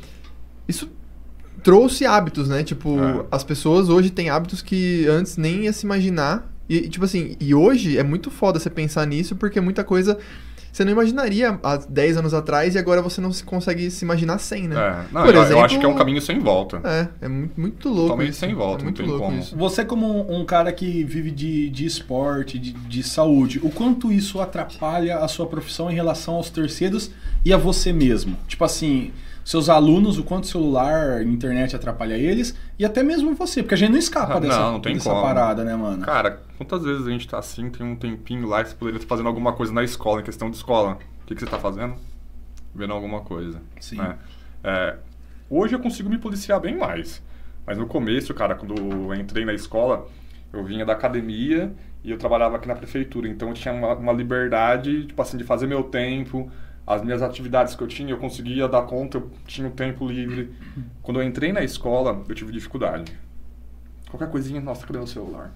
[0.66, 0.90] Isso
[1.62, 2.62] trouxe hábitos, né?
[2.62, 3.24] Tipo, É.
[3.30, 6.50] as pessoas hoje têm hábitos que antes nem ia se imaginar.
[6.68, 10.18] E, tipo assim, e hoje é muito foda você pensar nisso, porque muita coisa
[10.78, 14.38] você não imaginaria há 10 anos atrás e agora você não se consegue se imaginar
[14.38, 14.76] sem, né?
[14.76, 16.80] É, não, Por eu, eu exemplo- acho que é um caminho sem volta.
[16.84, 18.02] É, é muito, muito louco.
[18.02, 18.38] Totalmente isso.
[18.40, 19.38] sem volta, é não muito tem louco como.
[19.38, 19.56] isso.
[19.56, 24.40] Você, como um cara que vive de, de esporte, de, de saúde, o quanto isso
[24.40, 27.10] atrapalha a sua profissão em relação aos terceiros
[27.44, 28.36] e a você mesmo?
[28.46, 29.10] Tipo assim,
[29.48, 33.92] seus alunos, o quanto celular, internet atrapalha eles e até mesmo você, porque a gente
[33.92, 35.22] não escapa Ah, dessa, não, não tem dessa como.
[35.22, 36.04] parada, né, mano?
[36.04, 39.08] Cara, quantas vezes a gente tá assim, tem um tempinho lá que você poderia estar
[39.08, 40.98] fazendo alguma coisa na escola, em questão de escola.
[41.22, 41.94] O que, que você tá fazendo?
[42.74, 43.58] Vendo alguma coisa.
[43.80, 43.96] Sim.
[43.96, 44.18] né?
[44.62, 44.96] É,
[45.48, 47.22] hoje eu consigo me policiar bem mais.
[47.66, 50.06] Mas no começo, cara, quando eu entrei na escola,
[50.52, 51.72] eu vinha da academia
[52.04, 53.26] e eu trabalhava aqui na prefeitura.
[53.26, 56.50] Então eu tinha uma, uma liberdade, tipo assim, de fazer meu tempo.
[56.88, 60.54] As minhas atividades que eu tinha, eu conseguia dar conta, eu tinha o tempo livre.
[61.02, 63.12] Quando eu entrei na escola, eu tive dificuldade.
[64.08, 65.52] Qualquer coisinha, nossa, cadê o celular?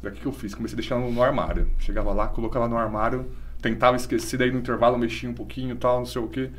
[0.00, 0.54] Daí o que eu fiz?
[0.54, 1.68] Comecei a deixar no, no armário.
[1.80, 3.28] Chegava lá, colocava no armário,
[3.60, 6.52] tentava esquecer, daí no intervalo mexia um pouquinho tal, não sei o quê.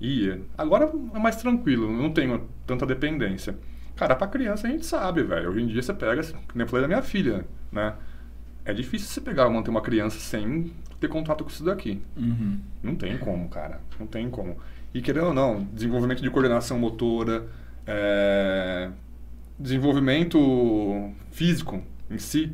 [0.00, 0.40] Ia.
[0.56, 3.58] Agora é mais tranquilo, não tenho tanta dependência.
[3.94, 5.50] Cara, pra criança a gente sabe, velho.
[5.50, 7.94] Hoje em dia você pega, que nem eu falei da minha filha, né?
[8.64, 10.72] É difícil você pegar manter uma criança sem
[11.06, 12.00] ter contato com isso daqui.
[12.16, 12.58] Uhum.
[12.82, 13.80] Não tem como, cara.
[13.98, 14.56] Não tem como.
[14.92, 17.46] E querendo ou não, desenvolvimento de coordenação motora,
[17.86, 18.88] é,
[19.58, 22.52] desenvolvimento físico em si,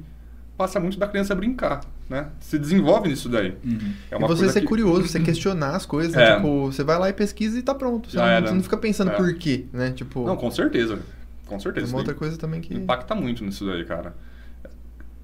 [0.56, 2.28] passa muito da criança brincar, né?
[2.40, 3.56] Se desenvolve nisso daí.
[3.64, 3.92] Uhum.
[4.10, 6.36] É e você ser que- curioso, você questionar as coisas, É.
[6.36, 8.10] tipo, você vai lá e pesquisa e tá pronto.
[8.10, 9.14] Você, não, você não fica pensando É.
[9.14, 9.90] por quê, né?
[9.92, 10.98] Tipo, Não, com certeza.
[11.46, 11.86] Com é certeza.
[11.86, 12.72] uma Isso outra coisa também que...
[12.74, 14.14] Impacta muito nisso daí, cara.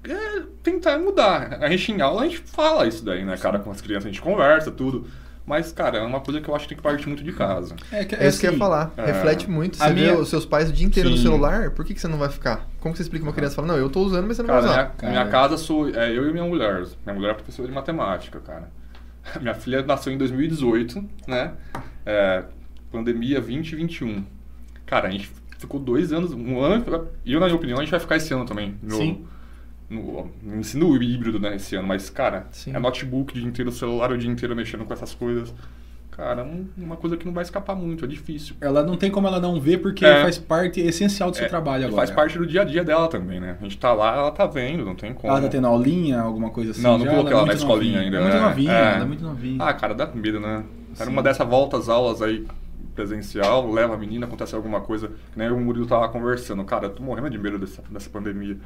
[0.03, 1.57] É tentar mudar.
[1.61, 3.59] A gente em aula a gente fala isso daí, né, cara?
[3.59, 5.05] Com as crianças a gente conversa, tudo.
[5.45, 7.73] Mas, cara, é uma coisa que eu acho que tem que partir muito de casa.
[7.89, 8.91] É, que, É isso que eu ia assim, falar.
[8.97, 9.05] é.
[9.05, 9.81] Reflete muito.
[9.81, 11.23] A Você minha- vê os seus pais o dia inteiro no Sim.
[11.23, 12.67] celular, por que, que você não vai ficar?
[12.81, 14.61] Como que você explica uma criança fala, não, eu tô usando, mas você não Cara,
[14.61, 14.81] vai usar?
[14.83, 15.11] minha, Cara.
[15.13, 16.83] minha casa sou é, eu e minha mulher.
[17.05, 18.69] Minha mulher é professora de matemática, cara.
[19.41, 21.51] Minha filha nasceu em 2018, né?
[22.05, 22.43] É,
[22.91, 24.25] pandemia 2021.
[24.85, 27.91] Cara, a gente ficou dois anos, um ano, e eu, na minha opinião, a gente
[27.91, 28.77] vai ficar esse ano também.
[28.81, 29.25] No, Sim.
[29.89, 31.87] No, no ensino híbrido, né, esse ano.
[31.87, 32.75] Mas, cara, Sim.
[32.75, 35.53] é notebook o dia inteiro, celular o dia inteiro mexendo com essas coisas.
[36.11, 38.55] Cara, um- uma coisa que não vai escapar muito, é difícil.
[38.59, 40.23] Ela não tem como ela não ver porque É.
[40.23, 41.97] faz parte essencial do seu É, trabalho e agora.
[42.05, 43.55] Faz parte do dia a dia dela também, né?
[43.59, 45.31] A gente tá lá, ela tá vendo, não tem como.
[45.31, 46.81] Ela tá tendo aulinha, alguma coisa assim?
[46.81, 48.41] Não, não coloquei é ela na muito escolinha ainda, É muito né?
[48.41, 48.93] novinha, É.
[48.95, 49.63] ela é muito novinha.
[49.63, 50.63] Ah, cara, dá medo, né?
[50.95, 51.11] Era Sim.
[51.11, 52.45] uma dessa volta às aulas aí
[52.95, 56.63] presencial, leva a menina, acontece alguma coisa, que nem o Murilo tava conversando.
[56.63, 58.57] Cara, eu tô morrendo de medo dessa, dessa pandemia.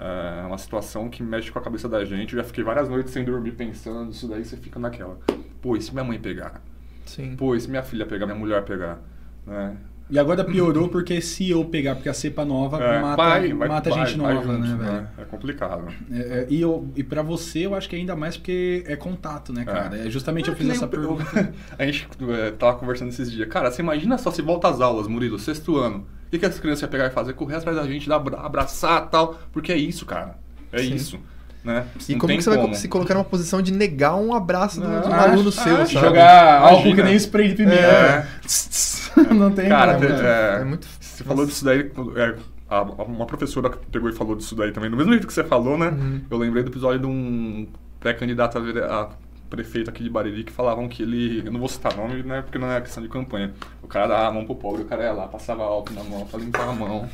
[0.00, 2.34] É uma situação que mexe com a cabeça da gente.
[2.34, 5.18] Eu já fiquei várias noites sem dormir pensando isso daí, você fica naquela.
[5.60, 6.62] Pô, e se minha mãe pegar?
[7.04, 7.34] Sim.
[7.36, 9.00] Pô, e se minha filha pegar, minha mulher pegar,
[9.46, 9.76] né?
[10.10, 13.68] E agora piorou porque se eu pegar, porque a cepa nova É, mata, vai, vai,
[13.68, 15.08] mata vai, gente vai nova, junto, né, velho?
[15.18, 15.92] É complicado.
[16.10, 19.52] É, é, e, eu, e pra você, eu acho que ainda mais porque é contato,
[19.52, 19.98] né, cara?
[19.98, 21.52] É, justamente eu fiz essa eu- pergunta.
[21.78, 23.46] A gente é, tava conversando esses dias.
[23.48, 26.06] Cara, você imagina só se volta às aulas, Murilo, sexto ano.
[26.28, 27.32] O que, que as crianças iam pegar e fazer?
[27.32, 29.38] Correr atrás da gente, dar abra- abraçar e tal.
[29.50, 30.36] Porque é isso, cara.
[30.70, 30.94] É Sim.
[30.94, 31.18] isso.
[31.64, 31.84] Né?
[32.08, 32.74] E como que você vai como.
[32.74, 35.76] se colocar numa posição de negar um abraço do- Não, de um acho- aluno seu,
[35.82, 35.92] acho.
[35.94, 36.06] sabe?
[36.06, 36.94] Jogar Imagina.
[36.96, 37.76] que nem spray de pimenta.
[37.82, 38.26] É.
[39.34, 40.26] Não tem Cara, como, cara.
[40.58, 41.90] é, É muito- Você falou disso daí.
[42.16, 42.34] é,
[42.70, 44.88] a- uma professora pegou e falou disso daí também.
[44.90, 45.88] Do mesmo jeito que você falou, né?
[45.88, 46.20] Uhum.
[46.30, 47.66] Eu lembrei do episódio de um
[47.98, 49.08] pré-candidato a
[49.48, 51.42] prefeito aqui de Bariri que falavam que ele.
[51.44, 52.42] Eu não vou citar nome, né?
[52.42, 53.52] Porque não é questão de campanha.
[53.82, 56.26] O cara dava a mão pro pobre, o cara ia lá, passava álcool na mão
[56.26, 57.08] pra limpar a mão.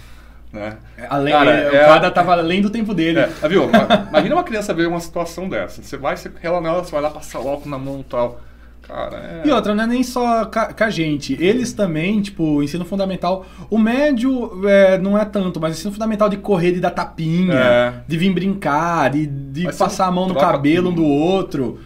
[0.53, 0.77] Né?
[1.11, 3.19] Além, Cara, o é- cara tava além do tempo dele.
[3.19, 3.69] É, tá, viu?
[3.69, 5.83] Ma- Imagina uma criança ver uma situação dessa.
[5.83, 8.41] Você vai, você rela nela, você vai lá passar o álcool na mão e tal.
[8.87, 9.49] Cara, é.
[9.49, 11.37] E outra, não é nem só com a gente.
[11.43, 13.45] Eles também, tipo, ensino fundamental.
[13.69, 17.93] O médio é, não é tanto, mas ensino fundamental de correr, de dar tapinha, É.
[18.07, 21.81] de vir brincar, de, de passar a mão no cabelo um do outro.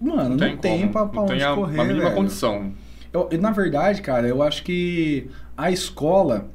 [0.00, 1.80] Mano, não, tem, como, pra, pra não onde tem a, correr.
[1.80, 2.14] a mínima velho.
[2.16, 2.72] condição.
[3.12, 6.48] Eu- na verdade, cara, eu acho que a escola,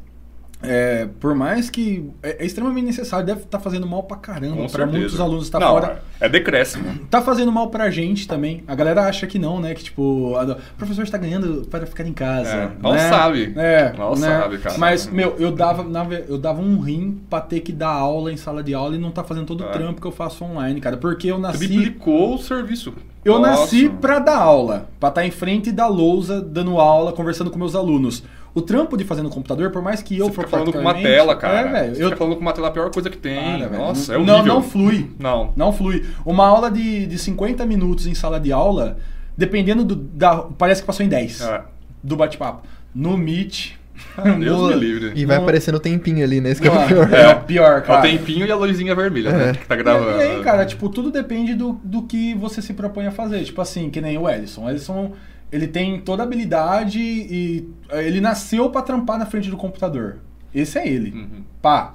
[0.64, 4.86] é, por mais que é, é extremamente necessário, deve estar fazendo mal pra caramba, certeza.
[4.98, 6.02] muitos alunos estar não, fora.
[6.20, 7.00] É decréscimo.
[7.10, 8.64] Tá fazendo mal pra gente também.
[8.68, 9.74] A galera acha que não, né?
[9.74, 12.50] Que tipo, a- o professor está ganhando para ficar em casa.
[12.50, 13.10] É, mal né?
[13.10, 13.54] sabe.
[13.58, 14.28] É, Mal né?
[14.28, 14.78] sabe, cara.
[14.78, 18.38] Mas, meu, eu dava, na eu dava um rim pra ter que dar aula em
[18.38, 19.72] sala de aula e não tá fazendo todo o É.
[19.72, 20.98] trampo que eu faço online, cara.
[20.98, 21.68] Porque eu nasci.
[21.68, 22.94] Triplicou o serviço.
[23.26, 23.62] Eu Nossa.
[23.62, 27.74] nasci pra dar aula, pra estar em frente da lousa, dando aula, conversando com meus
[27.76, 28.22] alunos.
[28.56, 30.80] O trampo de fazer no computador, por mais que eu Você for fica falando com
[30.80, 31.60] uma tela, cara.
[31.70, 31.96] É, velho.
[31.96, 33.58] Você Eu fica falando com uma tela é a pior coisa que tem.
[33.60, 33.82] Para, velho.
[33.82, 34.54] Nossa, é não, horrível.
[34.54, 35.12] não flui.
[35.18, 35.54] Não.
[35.56, 36.06] Não flui.
[36.26, 38.98] Uma aula de, de 50 minutos em sala de aula,
[39.36, 39.96] dependendo do.
[39.96, 41.62] Da, parece que passou em 10 É.
[42.04, 42.68] do bate-papo.
[42.94, 43.72] No Meet.
[44.40, 45.12] Deus no- me livre.
[45.16, 46.52] E vai Não- aparecendo o tempinho ali, né?
[46.52, 47.14] Esse que é o pior.
[47.14, 48.00] é o pior, É cara.
[48.00, 49.54] o tempinho e a luzinha vermelha, né?
[49.54, 50.18] Que tá E gravando.
[50.20, 53.44] aí, cara, tipo, tudo depende do, do que você se propõe a fazer.
[53.44, 54.66] Tipo assim, que nem o Ellison.
[54.66, 55.12] O Ellison,
[55.54, 60.18] ele tem toda a habilidade e eh, ele nasceu pra trampar na frente do computador.
[60.54, 61.12] Esse é ele.
[61.12, 61.44] Uhum.
[61.62, 61.94] Pá.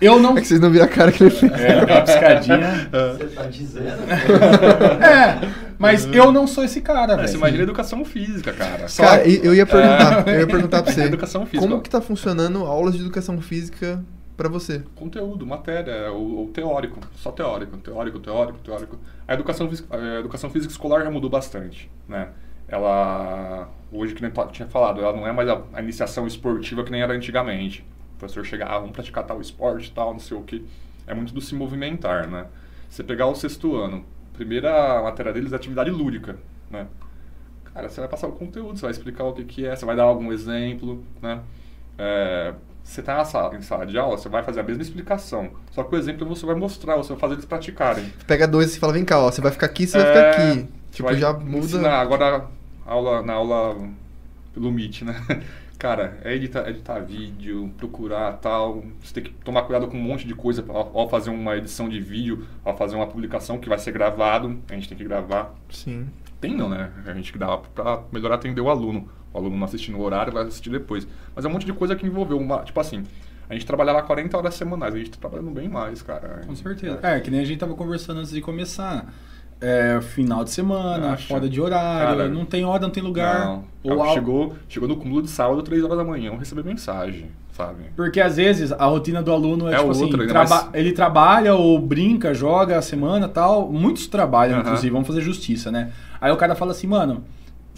[0.00, 0.34] Eu não...
[0.38, 1.52] É que vocês não viram a cara que ele fez.
[1.52, 2.88] É, uma piscadinha.
[3.18, 3.98] Você tá dizendo?
[5.00, 7.28] É, mas eu não sou esse cara, É, velho.
[7.28, 8.88] você imagina educação física, cara.
[8.88, 11.02] Só- Cara, eu ia perguntar, eu ia perguntar pra você.
[11.02, 11.68] Educação física.
[11.68, 14.02] Como que tá funcionando aulas de educação física
[14.36, 14.82] pra você?
[14.96, 18.98] Conteúdo, matéria, o, o teórico, só teórico, teórico, teórico, teórico.
[19.26, 22.28] A educação física, a educação física escolar já mudou bastante, né?
[22.68, 26.90] Ela, hoje, que nem tinha falado, ela não é mais a, a iniciação esportiva que
[26.92, 27.84] nem era antigamente.
[28.16, 30.64] O professor chegava, ah, vamos praticar tal esporte, tal, não sei o que.
[31.06, 32.46] É muito do se movimentar, né?
[32.90, 34.04] Você pegar o sexto ano,
[34.34, 36.36] primeira matéria deles é atividade lúdica,
[36.70, 36.86] né?
[37.72, 39.94] Cara, você vai passar o conteúdo, você vai explicar o que, que é, você vai
[39.96, 41.40] dar algum exemplo, né?
[41.98, 43.22] É, você está
[43.54, 45.50] em sala de aula, você vai fazer a mesma explicação.
[45.72, 48.12] Só que o exemplo você vai mostrar, você vai fazer eles praticarem.
[48.26, 50.42] Pega dois e fala, vem cá, ó, você vai ficar aqui, você vai É, ficar
[50.42, 50.68] aqui.
[50.90, 51.58] você Tipo, vai já muda.
[51.66, 52.00] ensinar.
[52.00, 52.46] Agora,
[52.88, 53.88] aula, na aula
[54.52, 55.14] pelo Meet, né?
[55.78, 58.82] Cara, é editar, editar vídeo, procurar tal.
[59.00, 61.88] Você tem que tomar cuidado com um monte de coisa ao, ao fazer uma edição
[61.88, 64.58] de vídeo, ao fazer uma publicação que vai ser gravado.
[64.68, 65.54] A gente tem que gravar.
[65.70, 66.08] Sim.
[66.40, 66.90] Tem não, né?
[67.06, 69.08] A gente que dá pra melhor atender o aluno.
[69.32, 71.06] O aluno não assiste no horário, vai assistir depois.
[71.34, 72.64] Mas é um monte de coisa que envolveu uma.
[72.64, 73.04] Tipo assim,
[73.48, 76.42] a gente trabalhava 40 horas semanais, a gente tá trabalhando bem mais, cara.
[76.46, 76.98] Com certeza.
[77.02, 79.06] É, que nem a gente tava conversando antes de começar.
[79.60, 81.26] É, final de semana, Acha?
[81.26, 83.44] fora de horário, Cara, não tem hora, não tem lugar.
[83.44, 83.64] Não.
[83.82, 87.84] Ou chegou, chegou no cúmulo de sábado, 3 horas da manhã, eu recebi mensagem, sabe?
[87.96, 90.92] Porque às vezes a rotina do aluno é, É tipo outra, assim, traba- mais- ele
[90.92, 93.68] trabalha ou brinca, joga a semana tal.
[93.72, 94.62] Muitos trabalham, Aham.
[94.66, 95.90] inclusive, vamos fazer justiça, né?
[96.20, 97.24] Aí o cara fala assim, mano,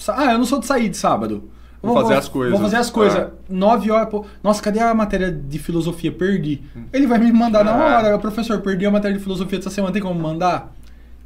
[0.08, 1.44] ah, eu não sou de sair de sábado.
[1.82, 2.52] Vou fazer as coisas.
[2.52, 3.18] Vou fazer as coisas.
[3.18, 3.30] É.
[3.48, 4.26] Nove horas, pô.
[4.42, 6.12] Nossa, cadê a matéria de filosofia?
[6.12, 6.60] Perdi.
[6.92, 7.74] Ele vai me mandar na É.
[8.08, 8.18] hora.
[8.18, 10.74] Professor, perdi a matéria de filosofia dessa semana, tem como mandar?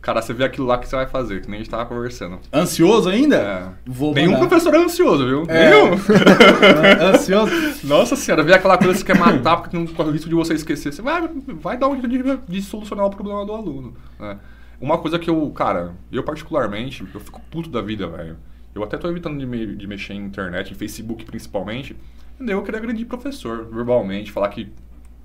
[0.04, 2.38] Cara, você vê aquilo lá que você vai fazer, que nem a gente tava conversando.
[2.52, 3.36] Ansioso ainda?
[3.36, 3.90] É.
[3.90, 4.48] Vou Nenhum mandar.
[4.48, 5.44] professor é ansioso, viu?
[5.48, 5.70] É.
[5.70, 5.96] Nenhum.
[7.14, 7.86] Ansioso?
[7.86, 10.34] Nossa senhora, vê aquela coisa que você quer matar porque não corre o risco de
[10.34, 10.92] você esquecer.
[10.92, 11.26] Você vai,
[11.60, 13.94] vai dar um jeito de, de solucionar o problema do aluno.
[14.18, 14.38] né?
[14.80, 18.36] Uma coisa que eu, cara, eu particularmente, eu fico puto da vida, velho.
[18.74, 21.96] Eu até tô evitando de, me- de mexer em internet, em Facebook principalmente.
[22.34, 22.58] Entendeu?
[22.58, 24.70] Eu queria agredir professor, verbalmente, falar que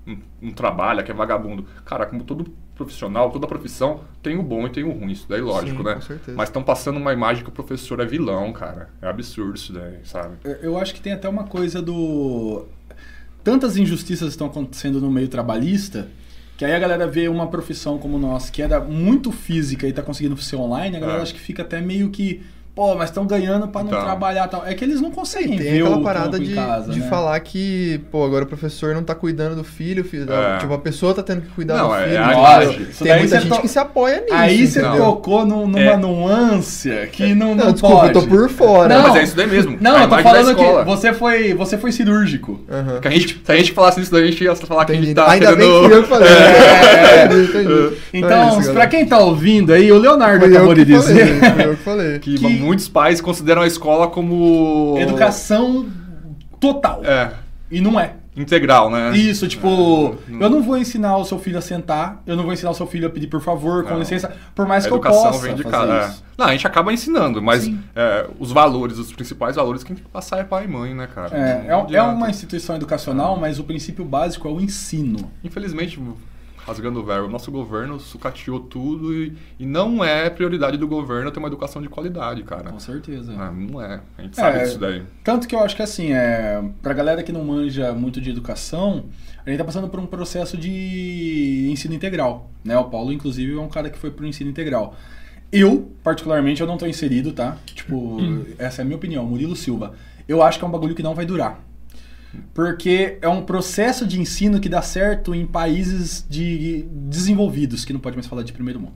[0.06, 1.66] não, não trabalha, que é vagabundo.
[1.84, 2.46] Cara, como todo
[2.84, 5.12] profissional, toda profissão, tem o bom e tem o ruim.
[5.12, 5.94] Isso daí, lógico, Sim, né?
[5.94, 6.36] com certeza.
[6.36, 8.88] Mas estão passando uma imagem que o professor é vilão, cara.
[9.02, 10.36] É absurdo isso daí, sabe?
[10.62, 12.64] Eu- acho que tem até uma coisa do.
[13.44, 16.08] Tantas injustiças estão acontecendo no meio trabalhista,
[16.56, 20.02] que aí a galera vê uma profissão como nós, que era muito física e tá
[20.02, 21.22] conseguindo ser online, a galera É.
[21.22, 22.42] acha que fica até meio que.
[22.80, 24.02] Pô, mas estão ganhando pra não Então.
[24.02, 24.64] trabalhar tal.
[24.66, 27.08] É que eles não conseguem Tem ver aquela o parada de, casa, de né?
[27.10, 30.56] falar que, pô, agora o professor não tá cuidando do filho, filho É.
[30.56, 32.16] tipo, a pessoa tá tendo que cuidar Não, do é- filho.
[32.16, 32.90] é.
[32.90, 34.32] Isso Tem muita gente to- que se apoia nisso.
[34.34, 35.04] Aí você entendeu?
[35.04, 35.96] tocou num- numa É.
[35.98, 38.14] nuance que não, não, Não, desculpa, pode.
[38.14, 38.94] eu tô por fora.
[38.94, 39.02] Não.
[39.08, 39.76] Mas é isso daí mesmo.
[39.78, 42.58] Não, a eu tô falando que você foi, você foi cirúrgico.
[43.02, 44.94] Que a gente, se a gente falasse isso daí, a gente ia falar que a
[44.94, 45.08] Entendi.
[45.08, 46.28] gente tá Ainda bem que eu falei.
[46.30, 47.24] É.
[47.26, 47.96] Entendi, entendi.
[48.14, 48.86] Então, É isso, pra galera.
[48.88, 51.38] quem tá ouvindo aí, o Leonardo acabou de dizer.
[51.66, 52.18] eu que falei.
[52.18, 54.94] Que, Que- muitos pais consideram a escola como...
[54.98, 55.90] Educação
[56.60, 57.00] total.
[57.04, 57.32] É,
[57.70, 58.12] E não é.
[58.36, 59.10] integral, né?
[59.16, 62.52] Isso, tipo, É, eu não vou ensinar o seu filho a sentar, eu não vou
[62.52, 63.98] ensinar o seu filho a pedir por favor, com Não.
[63.98, 65.92] licença, por mais A que eu possa vem de casa.
[65.92, 66.08] é.
[66.08, 66.24] isso.
[66.38, 70.10] Não, a gente acaba ensinando, mas é, os valores, os principais valores, quem tem que
[70.10, 71.36] passar é pai e mãe, né, cara?
[71.36, 75.30] É, é, é uma instituição educacional, mas o princípio básico é o ensino.
[75.44, 76.00] Infelizmente,
[76.66, 81.30] rasgando o verbo, o nosso governo sucateou tudo e, e não é prioridade do governo
[81.30, 82.70] ter uma educação de qualidade, cara.
[82.70, 83.34] Com certeza.
[83.38, 84.00] Ah, não é.
[84.18, 85.02] A gente sabe É, disso daí.
[85.24, 89.04] Tanto que eu acho que assim, é, pra galera que não manja muito de educação,
[89.44, 92.76] a gente tá passando por um processo de ensino integral, né?
[92.78, 94.94] O Paulo, inclusive, é um cara que foi pro ensino integral.
[95.52, 97.56] Eu, particularmente, eu não tô inserido, tá?
[97.66, 98.18] Tipo,
[98.58, 99.94] essa é a minha opinião, Murilo Silva.
[100.28, 101.58] Eu acho que é um bagulho que não vai durar.
[102.54, 108.00] Porque é um processo de ensino que dá certo em países de desenvolvidos, que não
[108.00, 108.92] pode mais falar de primeiro mundo.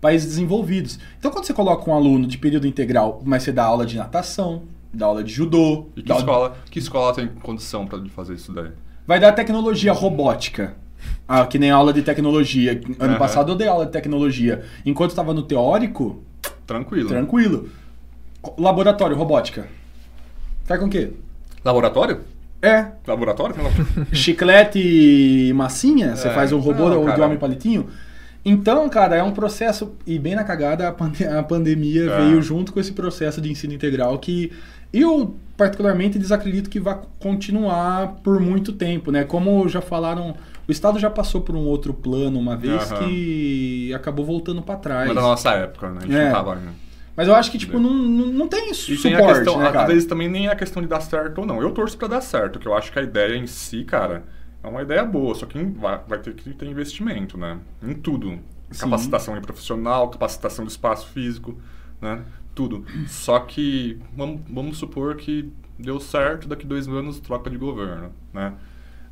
[0.00, 0.98] Países desenvolvidos.
[1.18, 4.62] Então, quando você coloca um aluno de período integral, mas você dá aula de natação,
[4.92, 8.70] dá aula de judô, E que escola, que escola tem condição pra fazer isso daí?
[9.06, 10.76] vai dar tecnologia robótica.
[11.28, 12.72] Ah, que nem aula de tecnologia.
[12.98, 13.18] Ano Aham.
[13.18, 14.64] passado eu dei aula de tecnologia.
[14.84, 16.22] Enquanto estava no teórico,
[16.66, 17.08] Tranquilo.
[17.08, 17.68] tranquilo.
[18.58, 19.68] Laboratório, robótica.
[20.64, 21.12] Faz com o quê?
[21.64, 22.20] Laboratório?
[22.62, 23.54] É, Laboratório?
[24.12, 27.86] Chiclete e massinha, você É, faz um robô não, de homem palitinho.
[28.44, 32.20] Então, cara, é um processo, e bem na cagada, a, pande- a pandemia É.
[32.20, 34.52] veio junto com esse processo de ensino integral que
[34.92, 39.24] eu, particularmente, desacredito que vai continuar por muito tempo, né?
[39.24, 40.36] Como já falaram,
[40.66, 43.04] o Estado já passou por um outro plano uma vez Aham.
[43.04, 45.06] que acabou voltando pra trás.
[45.08, 45.98] Mas da nossa época, né?
[45.98, 46.24] A gente É.
[46.26, 46.85] não tava ainda.
[47.16, 49.86] Mas eu acho que, tipo, não, não, tem E suporte, tem a questão, né, às
[49.86, 51.62] vezes também nem é a questão de dar certo ou não.
[51.62, 54.24] Eu torço pra dar certo, que eu acho que a ideia em si, cara,
[54.62, 57.58] é uma ideia boa, só que vai, vai ter que ter investimento, né?
[57.82, 58.38] Em tudo.
[58.70, 58.80] Sim.
[58.80, 61.56] Capacitação de profissional, capacitação do espaço físico,
[62.00, 62.22] né?
[62.54, 62.84] Tudo.
[63.06, 68.54] Só que vamos, vamos supor que deu certo, daqui dois anos troca de governo, né?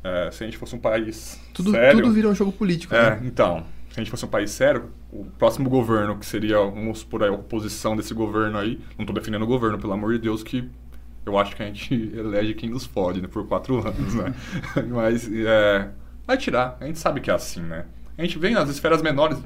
[0.03, 1.99] É, se a gente fosse um país Tudo, sério...
[1.99, 2.93] tudo vira um jogo político.
[2.93, 3.21] É, né?
[3.23, 3.65] então,
[3.95, 7.31] se a gente fosse um país sério, o próximo governo, que seria, vamos supor, a
[7.31, 10.69] oposição desse governo aí, não estou defendendo o governo, pelo amor de Deus, que
[11.25, 14.33] eu acho que a gente elege quem nos fode, né, por quatro anos, né?
[14.91, 15.87] Mas, é,
[16.27, 17.85] vai tirar, a gente sabe que é assim, né?
[18.17, 19.37] A gente vem nas esferas menores,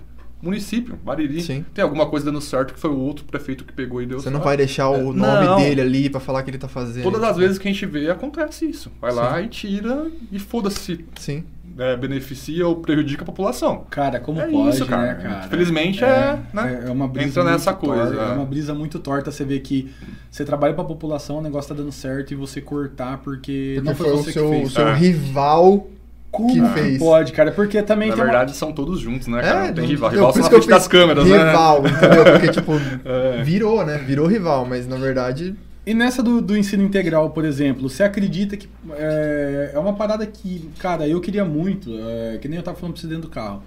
[0.41, 1.63] município, Bariri, Sim.
[1.71, 4.31] tem alguma coisa dando certo que foi o outro prefeito que pegou e deu Você
[4.31, 5.57] não vai deixar o É, nome não.
[5.57, 7.03] dele ali pra falar que ele tá fazendo.
[7.03, 8.91] Todas as vezes que a gente vê, acontece isso.
[8.99, 11.43] Vai lá e tira e foda-se, Sim.
[11.79, 13.85] É, beneficia ou prejudica a população.
[13.89, 15.01] Cara, como É pode, isso, cara.
[15.01, 15.45] né, cara?
[15.47, 16.83] Infelizmente é, né?
[16.87, 18.29] É uma brisa Entra nessa coisa, torta, é.
[18.29, 19.31] é uma brisa muito torta.
[19.31, 19.89] Você vê que
[20.29, 23.95] você trabalha pra população, o negócio tá dando certo e você cortar porque, Porque não
[23.95, 24.73] foi, foi o seu, que o fez.
[24.73, 24.93] seu É.
[24.95, 25.87] rival
[26.31, 26.97] Como que que fez.
[26.99, 27.51] pode, cara?
[27.51, 29.65] Porque também Na tem uma- verdade, são todos juntos, né, cara?
[29.67, 30.09] não tem rival.
[30.11, 31.37] Rival isso na que frente eu das câmeras, né?
[31.47, 32.23] Rival, entendeu?
[32.33, 32.71] Porque, tipo,
[33.05, 33.41] É.
[33.41, 33.97] virou, né?
[33.97, 35.55] Virou rival, mas na verdade.
[35.89, 40.23] E nessa do, do ensino integral, por exemplo, você acredita que é, é uma parada
[40.23, 43.29] que, cara, eu queria muito, é, que nem eu tava falando pra você dentro do
[43.29, 43.63] carro.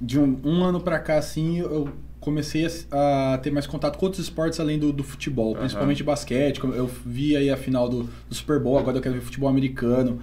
[0.00, 4.04] De um, um ano pra cá, assim, eu comecei a, a ter mais contato com
[4.04, 5.60] outros esportes além do, do futebol, Aham.
[5.60, 6.58] principalmente basquete.
[6.58, 10.20] Eu vi aí a final do, do Super Bowl, agora eu quero ver futebol americano.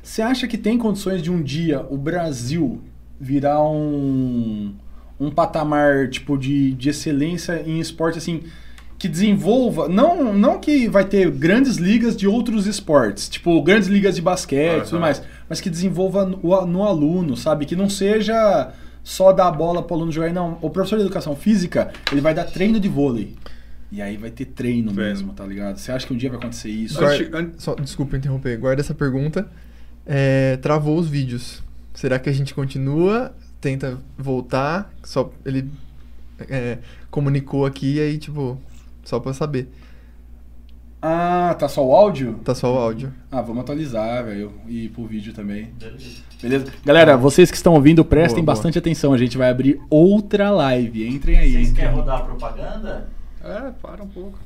[0.00, 2.80] Você acha que tem condições de um dia o Brasil
[3.18, 4.76] virar um,
[5.18, 8.44] um patamar tipo de, de excelência em esporte assim
[8.98, 14.16] que desenvolva não não que vai ter grandes ligas de outros esportes tipo grandes ligas
[14.16, 15.00] de basquete e tudo Aham.
[15.00, 18.72] mais mas que desenvolva no, no aluno sabe que não seja
[19.04, 22.20] só dar a bola para o aluno jogar não o professor de educação física ele
[22.20, 23.36] vai dar treino de vôlei
[23.92, 25.10] e aí vai ter treino Treino.
[25.10, 28.58] mesmo tá ligado você acha que um dia vai acontecer isso Guarda- Só, desculpa interromper,
[28.58, 29.48] guarda essa pergunta.
[30.04, 31.62] É, travou os vídeos.
[31.94, 33.34] Será que a gente continua?
[33.60, 34.90] Tenta voltar?
[35.04, 35.70] Só ele
[36.48, 36.78] é,
[37.10, 38.58] comunicou aqui e aí, tipo,
[39.08, 39.68] só pra saber.
[41.00, 43.12] ah tá só o áudio Tá só o áudio.
[43.32, 44.52] Ah, vamos atualizar, velho.
[44.66, 45.70] E ir pro vídeo também.
[46.42, 46.66] Beleza?
[46.84, 48.54] Galera, vocês que estão ouvindo, prestem Boa, boa.
[48.54, 49.14] bastante atenção.
[49.14, 51.08] A gente vai abrir outra live.
[51.08, 51.52] Entrem aí.
[51.52, 51.86] Vocês entrem.
[51.86, 53.08] querem rodar a propaganda?
[53.42, 54.38] É, para um pouco.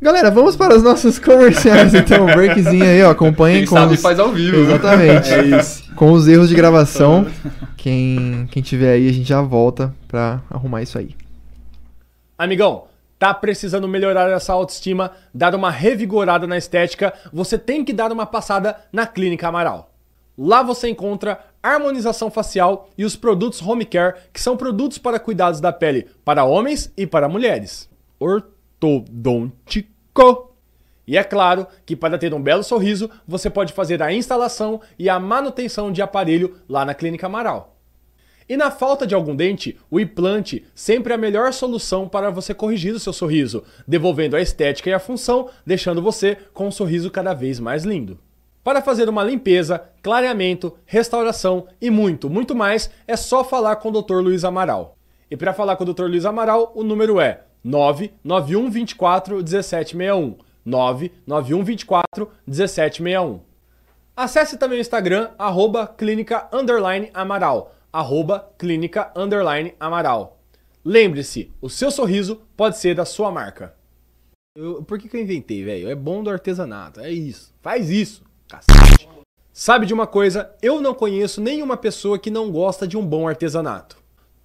[0.00, 2.26] Galera, vamos para os nossos comerciais, então.
[2.26, 3.10] Breakzinho aí, ó.
[3.10, 4.02] Acompanhem Quem com sabe os...
[4.02, 4.58] faz ao vivo.
[4.58, 5.28] Exatamente.
[5.34, 5.94] É isso.
[5.94, 7.26] Com os erros de gravação.
[7.76, 11.14] Quem, quem tiver aí, a gente já volta pra arrumar isso aí.
[12.36, 12.84] Amigão,
[13.18, 17.14] Tá precisando melhorar essa autoestima, dar uma revigorada na estética?
[17.32, 19.90] Você tem que dar uma passada na Clínica Amaral.
[20.36, 25.60] Lá você encontra harmonização facial e os produtos home care, que são produtos para cuidados
[25.60, 27.88] da pele para homens e para mulheres.
[28.20, 29.86] Ortodôntico.
[31.06, 35.08] E é claro que para ter um belo sorriso, você pode fazer a instalação e
[35.08, 37.75] a manutenção de aparelho lá na Clínica Amaral.
[38.48, 42.54] E na falta de algum dente, o implante sempre é a melhor solução para você
[42.54, 47.10] corrigir o seu sorriso, devolvendo a estética e a função, deixando você com um sorriso
[47.10, 48.18] cada vez mais lindo.
[48.62, 54.02] Para fazer uma limpeza, clareamento, restauração e muito, muito mais, é só falar com o
[54.02, 54.16] Dr.
[54.16, 54.96] Luiz Amaral.
[55.28, 56.04] E para falar com o Dr.
[56.04, 60.36] Luiz Amaral, o número é 99124 1761.
[60.64, 63.40] 99124 1761.
[64.16, 66.48] Acesse também o Instagram, arroba clínica
[67.12, 70.38] Amaral arroba clínica underline amaral.
[70.84, 73.74] Lembre-se, o seu sorriso pode ser da sua marca.
[74.54, 75.88] Eu, por que, que eu inventei, velho?
[75.88, 77.54] É bom do artesanato, é isso.
[77.62, 79.08] Faz isso, cacete.
[79.50, 80.50] Sabe de uma coisa?
[80.60, 83.96] Eu não conheço nenhuma pessoa que não gosta de um bom artesanato.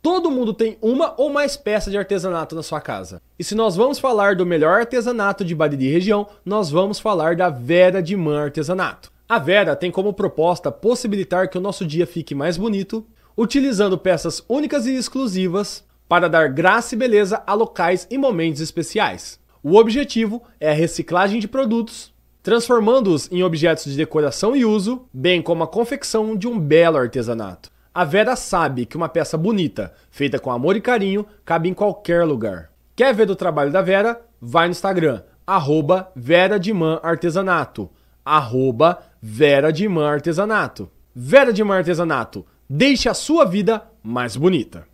[0.02, 3.22] Todo mundo tem uma ou mais peças de artesanato na sua casa.
[3.38, 7.49] E se nós vamos falar do melhor artesanato de Bariri região, nós vamos falar da
[7.49, 9.12] Vera de Man Artesanato.
[9.28, 13.06] A Vera tem como proposta possibilitar que o nosso dia fique mais bonito,
[13.38, 19.39] utilizando peças únicas e exclusivas para dar graça e beleza a locais e momentos especiais.
[19.63, 22.13] O objetivo é a reciclagem de produtos,
[22.43, 27.69] transformando-os em objetos de decoração e uso, bem como a confecção de um belo artesanato.
[27.93, 32.23] A Vera sabe que uma peça bonita, feita com amor e carinho, cabe em qualquer
[32.25, 32.71] lugar.
[32.95, 34.21] Quer ver do trabalho da Vera?
[34.39, 37.89] Vai no Instagram, arroba Vera de Man Artesanato.
[38.23, 40.89] Arroba Vera de Man Artesanato.
[41.13, 44.88] Vera Artesanato Deixe a sua vida mais bonita.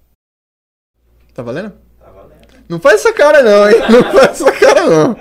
[1.32, 1.74] Tá valendo?
[2.00, 2.48] Tá valendo.
[2.68, 3.76] Não faz essa cara não, hein?
[3.92, 5.16] Não faz essa cara não.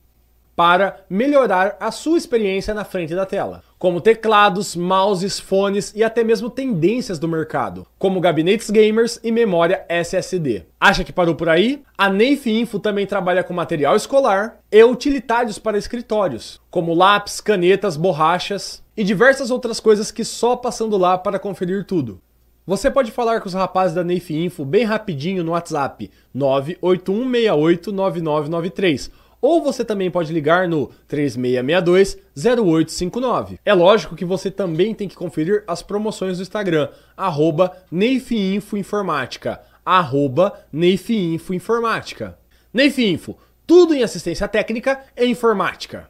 [0.55, 6.23] para melhorar a sua experiência na frente da tela, como teclados, mouses, fones e até
[6.23, 10.65] mesmo tendências do mercado, como gabinetes gamers e memória SSD.
[10.79, 11.83] Acha que parou por aí?
[11.97, 17.97] A Neif Info também trabalha com material escolar e utilitários para escritórios, como lápis, canetas,
[17.97, 22.21] borrachas e diversas outras coisas que só passando lá para conferir tudo.
[22.65, 29.11] Você pode falar com os rapazes da Neif Info bem rapidinho no WhatsApp 981689993
[29.43, 33.59] ou você também pode ligar no 3662-0859.
[33.65, 40.65] É lógico que você também tem que conferir as promoções do Instagram, arroba Neifinfoinformática, arroba
[40.73, 42.39] Neifinfoinformática.
[42.73, 43.37] Neifinfo,
[43.67, 46.09] tudo em assistência técnica e informática.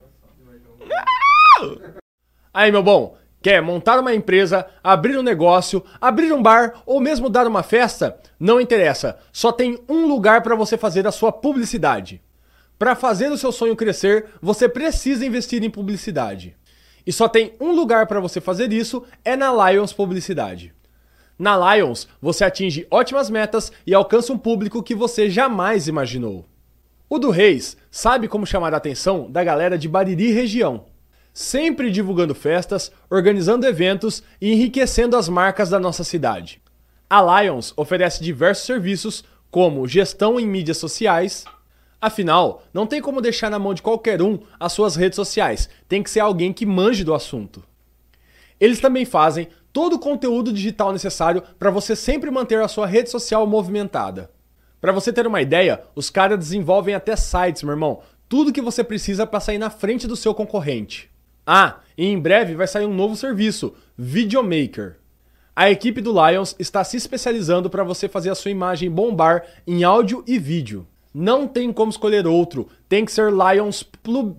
[2.52, 7.28] Aí, meu bom, quer montar uma empresa, abrir um negócio, abrir um bar ou mesmo
[7.28, 8.18] dar uma festa?
[8.40, 12.20] Não interessa, só tem um lugar para você fazer a sua publicidade.
[12.78, 16.56] Para fazer o seu sonho crescer, você precisa investir em publicidade.
[17.06, 20.72] E só tem um lugar para você fazer isso, é na Lions Publicidade.
[21.38, 26.44] Na Lions, você atinge ótimas metas e alcança um público que você jamais imaginou.
[27.08, 30.84] O do Reis sabe como chamar a atenção da galera de Bariri região,
[31.32, 36.60] sempre divulgando festas, organizando eventos e enriquecendo as marcas da nossa cidade.
[37.08, 41.44] A Lions oferece diversos serviços como gestão em mídias sociais.
[42.00, 46.02] Afinal, não tem como deixar na mão de qualquer um as suas redes sociais, tem
[46.02, 47.64] que ser alguém que manje do assunto.
[48.60, 53.10] Eles também fazem todo o conteúdo digital necessário para você sempre manter a sua rede
[53.10, 54.30] social movimentada.
[54.80, 58.00] Para você ter uma ideia, os caras desenvolvem até sites, meu irmão.
[58.28, 61.10] Tudo que você precisa para sair na frente do seu concorrente.
[61.44, 64.98] Ah, e em breve vai sair um novo serviço, Videomaker.
[65.56, 69.82] A equipe do Lions está se especializando para você fazer a sua imagem bombar em
[69.82, 70.86] áudio e vídeo.
[71.20, 74.36] Não tem como escolher outro, tem que ser Lions Plu...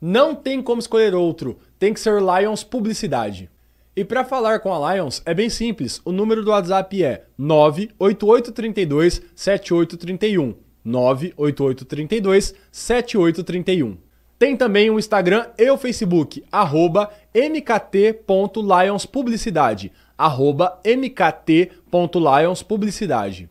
[0.00, 3.48] Não tem como escolher outro, tem que ser Lions Publicidade.
[3.94, 6.00] E para falar com a Lions é bem simples.
[6.04, 10.56] O número do WhatsApp é 98832 7831.
[10.84, 13.96] 98832 7831.
[14.36, 23.48] Tem também o Instagram e o Facebook, arroba mkt.lionspublicidade, arroba mkt.lionspublicidade.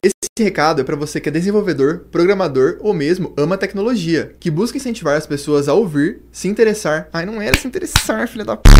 [0.00, 4.76] Esse recado é para você que é desenvolvedor, programador ou mesmo ama tecnologia, que busca
[4.76, 7.08] incentivar as pessoas a ouvir, se interessar.
[7.12, 8.70] Ai, não era se interessar, filha da p.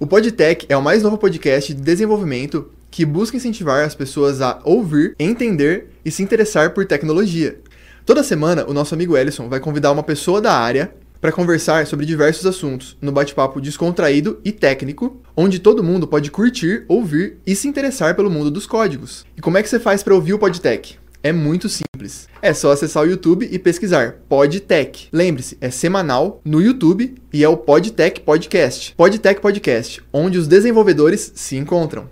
[0.00, 4.58] O Podtech é o mais novo podcast de desenvolvimento que busca incentivar as pessoas a
[4.64, 7.60] ouvir, entender e se interessar por tecnologia.
[8.04, 12.04] Toda semana, o nosso amigo Ellison vai convidar uma pessoa da área para conversar sobre
[12.04, 17.68] diversos assuntos, no bate-papo descontraído e técnico, onde todo mundo pode curtir, ouvir e se
[17.68, 19.24] interessar pelo mundo dos códigos.
[19.36, 20.98] E como é que você faz para ouvir o Podtech?
[21.22, 22.28] É muito simples.
[22.42, 25.08] É só acessar o YouTube e pesquisar Podtech.
[25.12, 28.92] Lembre-se, é semanal no YouTube e é o Podtech Podcast.
[28.96, 32.10] Podtech Podcast, onde os desenvolvedores se encontram.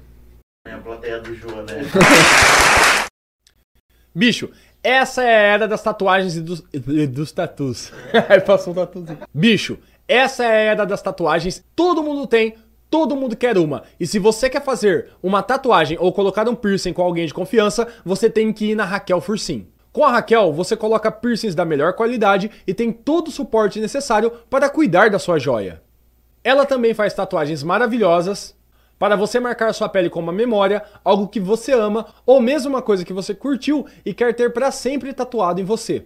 [0.64, 1.82] É a plateia do Jô, né?
[4.14, 4.50] Bicho,
[4.82, 7.92] essa é a era das tatuagens e dos, e dos tatus.
[8.28, 9.18] Aí passou um tatuzinho.
[9.32, 9.78] Bicho,
[10.08, 11.62] essa é a era das tatuagens.
[11.76, 12.54] Todo mundo tem,
[12.88, 13.82] todo mundo quer uma.
[13.98, 17.86] E se você quer fazer uma tatuagem ou colocar um piercing com alguém de confiança,
[18.04, 19.66] você tem que ir na Raquel Fursim.
[19.92, 24.30] Com a Raquel, você coloca piercings da melhor qualidade e tem todo o suporte necessário
[24.48, 25.82] para cuidar da sua joia.
[26.44, 28.54] Ela também faz tatuagens maravilhosas,
[29.00, 32.82] para você marcar sua pele com uma memória, algo que você ama ou mesmo uma
[32.82, 36.04] coisa que você curtiu e quer ter para sempre tatuado em você.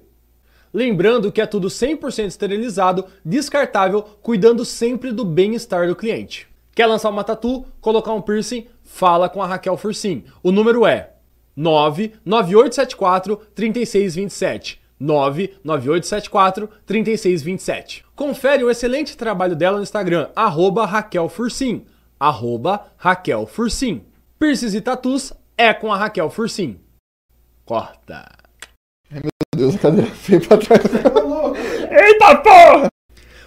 [0.72, 6.46] Lembrando que é tudo 100% esterilizado, descartável, cuidando sempre do bem-estar do cliente.
[6.72, 8.68] Quer lançar uma tatu, colocar um piercing?
[8.84, 10.22] Fala com a Raquel Fursim.
[10.40, 11.14] O número é
[11.56, 14.80] 99874 3627.
[15.00, 18.04] 99874 3627.
[18.14, 21.84] Confere o excelente trabalho dela no Instagram, arroba Raquel Fursim
[22.28, 24.02] arroba Raquel Fursim.
[24.38, 26.78] Piercings e tatus é com a Raquel Fursim.
[27.64, 28.26] Corta.
[29.10, 30.82] Meu Deus, a cadeira veio pra trás.
[31.90, 32.88] Eita porra!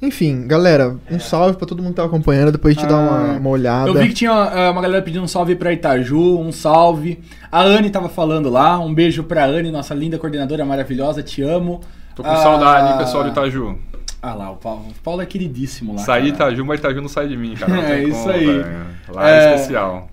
[0.00, 2.52] Enfim, galera, um salve pra todo mundo que tá acompanhando.
[2.52, 3.88] Depois a gente dá uma, uma olhada.
[3.88, 7.22] Eu vi que tinha é, uma galera pedindo um salve pra Itaju, um salve.
[7.50, 11.80] A Anne tava falando lá, um beijo pra Anne, nossa linda coordenadora maravilhosa, te amo.
[12.14, 13.78] Tô com Ah, saudade, hein, pessoal de Itaju.
[14.24, 15.98] Ah lá, o Paulo, o Paulo é queridíssimo lá.
[15.98, 16.50] Saí de cara.
[16.52, 17.72] Itaju, mas Itaju não sai de mim, cara.
[17.74, 18.46] Não É tem isso como, aí.
[18.46, 18.86] velho.
[19.08, 19.54] Lá é, É.
[19.56, 20.08] especial.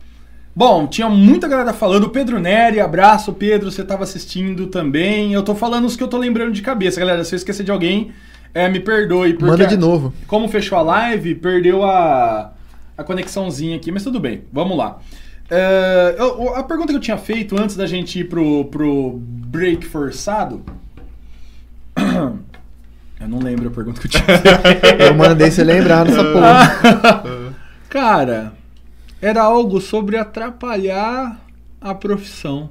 [0.56, 2.06] Bom, tinha muita galera falando.
[2.06, 5.32] O Pedro Neri, abraço, Pedro, você tava assistindo também.
[5.32, 7.24] Eu tô falando os que eu tô lembrando de cabeça, galera.
[7.24, 8.12] Se eu esquecer de alguém,
[8.54, 9.34] é, me perdoe.
[9.34, 10.12] Porque Manda de novo.
[10.28, 12.52] Como fechou a live, perdeu a,
[12.98, 14.98] a conexãozinha aqui, mas tudo bem, vamos lá.
[15.52, 19.86] É, eu- a pergunta que eu tinha feito antes da gente ir pro, pro break
[19.86, 20.64] forçado.
[23.20, 24.26] Eu não lembro a pergunta que eu tinha.
[25.08, 27.54] Eu mandei você lembrar nessa porra.
[27.90, 28.54] Cara,
[29.22, 31.38] era algo sobre atrapalhar
[31.82, 32.70] a profissão.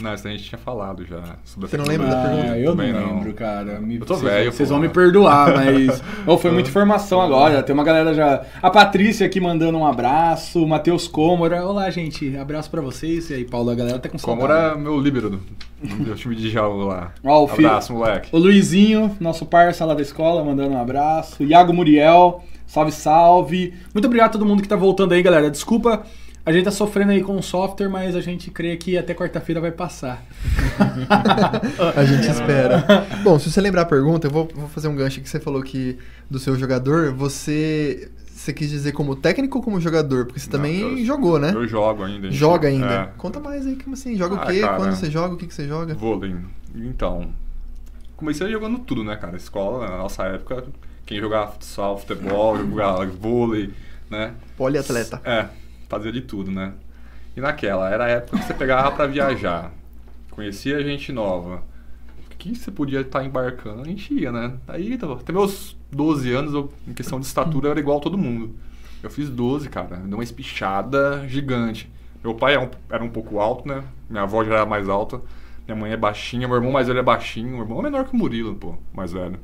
[0.00, 1.36] Não, isso a gente tinha falado já.
[1.44, 2.50] Sobre a Você não lembra da pergunta?
[2.52, 3.80] Ah, eu não Também lembro, cara.
[3.80, 4.74] Me- Eu tô vocês- velho, Vocês pô.
[4.74, 6.02] vão me perdoar, mas.
[6.26, 7.62] oh, foi muita informação agora.
[7.62, 8.42] Tem uma galera já.
[8.60, 10.64] A Patrícia aqui mandando um abraço.
[10.64, 11.64] O Matheus Cômora.
[11.64, 12.36] Olá, gente.
[12.36, 13.30] Abraço pra vocês.
[13.30, 14.50] E aí, Paulo, a galera tá com saudade.
[14.52, 15.40] era meu líbero do
[15.80, 17.12] do meu time de jogo lá.
[17.22, 18.28] Ó, o filho- Abraço, moleque.
[18.32, 21.42] O Luizinho, nosso parça lá da escola, mandando um abraço.
[21.42, 23.74] O Iago Muriel, salve, salve.
[23.92, 25.50] Muito obrigado a todo mundo que tá voltando aí, galera.
[25.50, 26.02] Desculpa,
[26.46, 29.60] a gente tá sofrendo aí com o software, mas a gente crê que até quarta-feira
[29.60, 30.22] vai passar.
[31.96, 32.84] A gente espera.
[33.22, 35.62] Bom, se você lembrar a pergunta, eu vou, vou fazer um gancho que você falou
[35.62, 38.10] que do seu jogador, você.
[38.26, 40.26] Você quis dizer como técnico ou como jogador?
[40.26, 41.52] Porque você Não, também eu- jogou, né?
[41.54, 42.26] Eu jogo ainda.
[42.26, 42.36] gente.
[42.36, 42.86] Joga ainda.
[42.94, 43.08] É.
[43.16, 44.16] Conta mais aí, como assim?
[44.16, 44.60] Joga Ah, o quê?
[44.60, 44.76] cara.
[44.76, 45.34] Quando você joga?
[45.34, 45.94] O que, que você joga?
[45.94, 46.34] Vôlei.
[46.74, 47.28] Então,
[48.16, 49.36] comecei jogando tudo, né, cara?
[49.36, 50.64] Escola, na nossa época,
[51.06, 53.70] quem jogava futsal, futebol, jogava vôlei,
[54.10, 54.32] né?
[54.58, 55.22] Poliatleta.
[55.24, 55.46] É,
[55.94, 56.72] fazia de tudo, né?
[57.36, 59.72] E naquela, era a época que você pegava pra viajar,
[60.30, 61.62] conhecia gente nova.
[62.32, 64.54] O que você podia estar embarcando, a gente ia, né?
[64.68, 68.00] Aí, tava- até meus 12 anos, eu, em questão de estatura, eu era igual a
[68.00, 68.54] todo mundo.
[69.02, 71.90] Eu fiz 12, cara, deu uma espichada gigante.
[72.22, 73.84] Meu pai era um, era um pouco alto, né?
[74.08, 75.20] Minha avó já era mais alta.
[75.66, 77.50] Minha mãe é baixinha, meu irmão mais velho é baixinho.
[77.50, 79.38] Meu irmão é menor que o Murilo, pô, mais velho.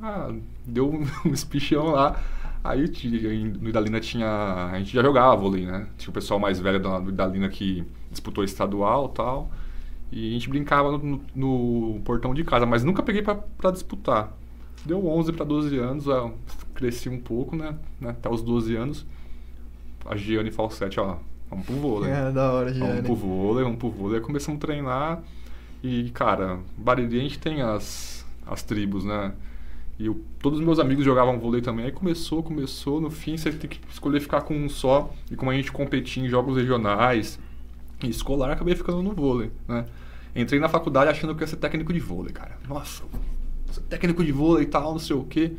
[0.00, 0.30] Ah,
[0.66, 2.20] deu um espichão lá.
[2.68, 2.90] Aí
[3.60, 4.68] no Idalina tinha.
[4.72, 5.86] A gente já jogava vôlei, né?
[5.96, 9.50] Tinha o pessoal mais velho da- do Idalina que disputou estadual e tal.
[10.12, 14.32] E a gente brincava no, no- portão de casa, mas nunca peguei pra, pra disputar.
[14.84, 16.34] Deu 11 para 12 anos, eu
[16.74, 17.74] cresci um pouco, né?
[18.00, 18.10] né?
[18.10, 19.04] Até os 12 anos.
[20.04, 21.16] A Giane Falsete, ó,
[21.50, 22.10] vamos pro vôlei.
[22.12, 23.02] É, da hora, Vamos Giane.
[23.02, 24.18] pro vôlei, vamos pro vôlei.
[24.18, 25.22] Aí começamos a treinar.
[25.82, 29.32] E, cara, Bariri a gente tem as, as tribos, né?
[29.98, 31.86] E o- todos os meus amigos jogavam vôlei também.
[31.86, 33.00] Aí começou, começou.
[33.00, 35.12] No fim, você tem que escolher ficar com um só.
[35.30, 37.38] E como a gente competia em jogos regionais
[38.02, 39.86] e escolar, acabei ficando no vôlei, né?
[40.34, 42.58] Entrei na faculdade achando que ia ser técnico de vôlei, cara.
[42.68, 43.04] Nossa,
[43.70, 45.52] sou técnico de vôlei e tal, não sei o quê.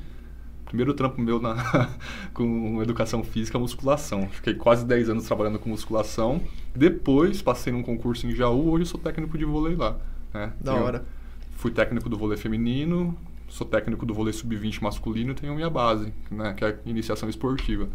[0.66, 1.56] Primeiro trampo meu na,
[2.34, 4.28] com educação física, musculação.
[4.30, 6.42] Fiquei quase 10 anos trabalhando com musculação.
[6.76, 9.98] Depois passei num concurso em Jaú, hoje eu sou técnico de vôlei lá.
[10.34, 10.52] né?
[10.62, 11.06] Da hora.
[11.54, 13.18] Fui técnico do vôlei feminino,
[13.48, 16.54] sou técnico do vôlei sub-20 masculino e tenho minha base, né?
[16.56, 17.88] Que é a iniciação esportiva.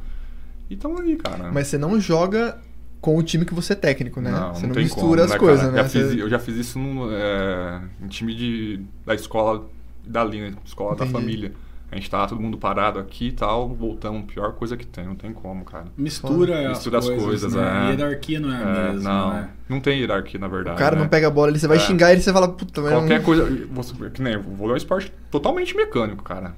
[0.70, 1.50] E tamo aí, cara.
[1.52, 2.58] Mas você não joga
[3.00, 4.30] com o time que você é técnico, né?
[4.30, 5.72] Não, você não não, mistura como, as né, coisas, cara?
[5.72, 5.82] né?
[5.82, 9.68] Já fiz- Você- eu já fiz isso num, é, em time de, da escola
[10.06, 11.12] da linha, escola Entendi.
[11.12, 11.52] da família.
[11.92, 15.14] A gente tava todo mundo parado aqui e tal, voltamos, pior coisa que tem, não
[15.14, 15.84] tem como, cara.
[15.94, 17.88] Mistura, Mistura as coisas, né?
[17.88, 17.90] é.
[17.90, 19.48] Hierarquia não é, a É, mesma, não, né?
[19.68, 20.74] não tem hierarquia, na verdade.
[20.76, 21.02] O cara né?
[21.02, 21.80] não pega a bola ali, você vai É.
[21.80, 23.24] xingar ele e você fala, puta, mas Qualquer não...
[23.26, 23.66] coisa.
[23.72, 26.54] Você, que nem, o vôlei é um esporte totalmente mecânico, cara.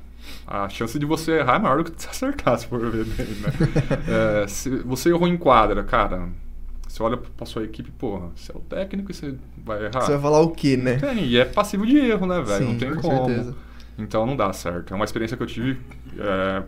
[0.47, 3.05] A chance de você errar é maior do que de você acertar, se for ver
[3.05, 3.51] bem, né?
[4.45, 6.29] É, se você errou em quadra, cara.
[6.87, 10.01] Você olha pra sua equipe, porra, você é o técnico e você vai errar.
[10.03, 10.95] Você vai falar o quê, né?
[10.95, 12.67] Tem, e é passivo de erro, né, velho?
[12.69, 13.27] Não tem com como.
[13.27, 13.57] certeza.
[13.99, 14.93] Então não dá certo.
[14.93, 15.81] É uma experiência que eu tive.
[16.19, 16.63] é,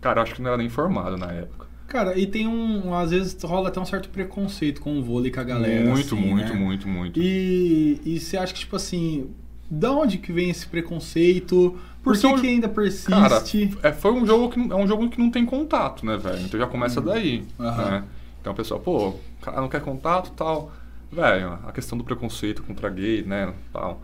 [0.00, 1.66] Cara, acho que não era nem formado na época.
[1.86, 2.94] Cara, e tem um.
[2.94, 5.84] Às vezes rola até um certo preconceito com o vôlei com a galera.
[5.90, 6.58] muito, assim, muito, né?
[6.58, 7.20] muito, muito.
[7.20, 9.28] E, e você acha que, tipo assim,
[9.68, 11.76] da onde que vem esse preconceito?
[12.02, 13.10] Por Porque que, eu- que ainda persiste?
[13.10, 13.42] Cara,
[13.82, 16.40] é, foi um jogo que é um jogo que não tem contato, né, velho?
[16.42, 17.64] Então já começa daí, Uhum.
[17.76, 18.04] Né?
[18.40, 20.72] Então o pessoal, pô, o cara não quer contato e tal.
[21.12, 24.00] Velho, a questão do preconceito contra gay, né, tal.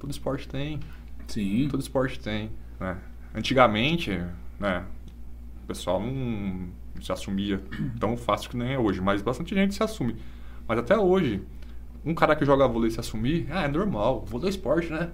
[0.00, 0.78] Todo esporte tem,
[1.28, 1.68] Sim.
[1.70, 2.50] todo esporte tem,
[2.80, 2.98] né?
[3.34, 4.20] Antigamente,
[4.58, 4.84] né,
[5.62, 6.68] o pessoal não
[7.00, 7.62] se assumia
[8.00, 10.16] tão fácil que nem é hoje, mas bastante gente se assume.
[10.66, 11.42] Mas até hoje,
[12.04, 15.10] um cara que joga vôlei se assumir, ah, é normal, vôlei é esporte, né?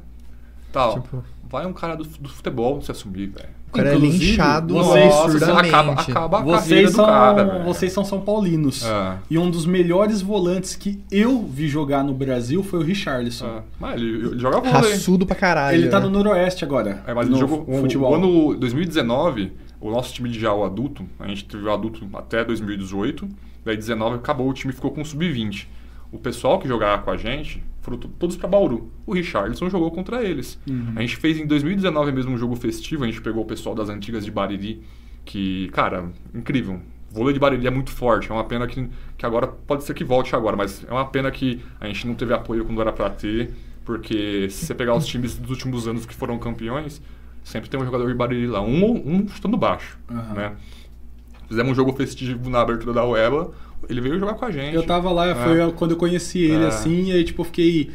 [0.75, 1.01] Tal.
[1.01, 3.49] Tipo- Vai um cara do, do futebol se assumir, velho.
[3.68, 5.68] O cara é Inclusive, linchado vocês- absurdamente.
[5.68, 7.64] acaba, acaba a Vocês do são, cara, velho.
[7.64, 8.85] vocês são São Paulinos.
[8.85, 9.18] É.
[9.31, 13.47] E um dos melhores volantes que eu vi jogar no Brasil foi o Richarlison.
[13.47, 13.62] É.
[13.79, 14.93] Mas ele, ele joga vôlei.
[14.93, 15.77] Raçudo pra caralho.
[15.77, 16.07] Ele tá né?
[16.07, 17.03] no Noroeste agora.
[17.07, 18.11] É, mas no ele jogou futebol.
[18.12, 22.09] o ano 2019, o nosso time de já o adulto, a gente teve o adulto
[22.14, 23.29] até 2018,
[23.64, 25.66] daí 19 acabou, o time ficou com o sub-20.
[26.11, 28.91] O pessoal que jogava com a gente foram to- todos pra Bauru.
[29.07, 30.59] O Richarlison jogou contra eles.
[30.68, 30.93] Uhum.
[30.97, 33.89] A gente fez em 2019 mesmo um jogo festivo, a gente pegou o pessoal das
[33.89, 34.82] antigas de Bariri,
[35.24, 36.80] que, cara, incrível.
[37.11, 39.95] O vôlei de Bariri é muito forte, é uma pena que, que agora, pode ser
[39.95, 42.93] que volte agora, mas é uma pena que a gente não teve apoio quando era
[42.93, 43.53] pra ter,
[43.85, 47.01] porque se você pegar os times dos últimos anos que foram campeões,
[47.45, 50.35] sempre tem um jogador de Bariri lá, um, um chutando baixo, Aham.
[50.35, 50.53] né?
[51.47, 53.53] Fizemos um jogo festivo na abertura da UEBA,
[53.89, 54.74] ele veio jogar com a gente.
[54.74, 56.68] Eu tava lá, foi quando eu conheci ele É.
[56.68, 57.91] assim, e aí tipo, eu fiquei.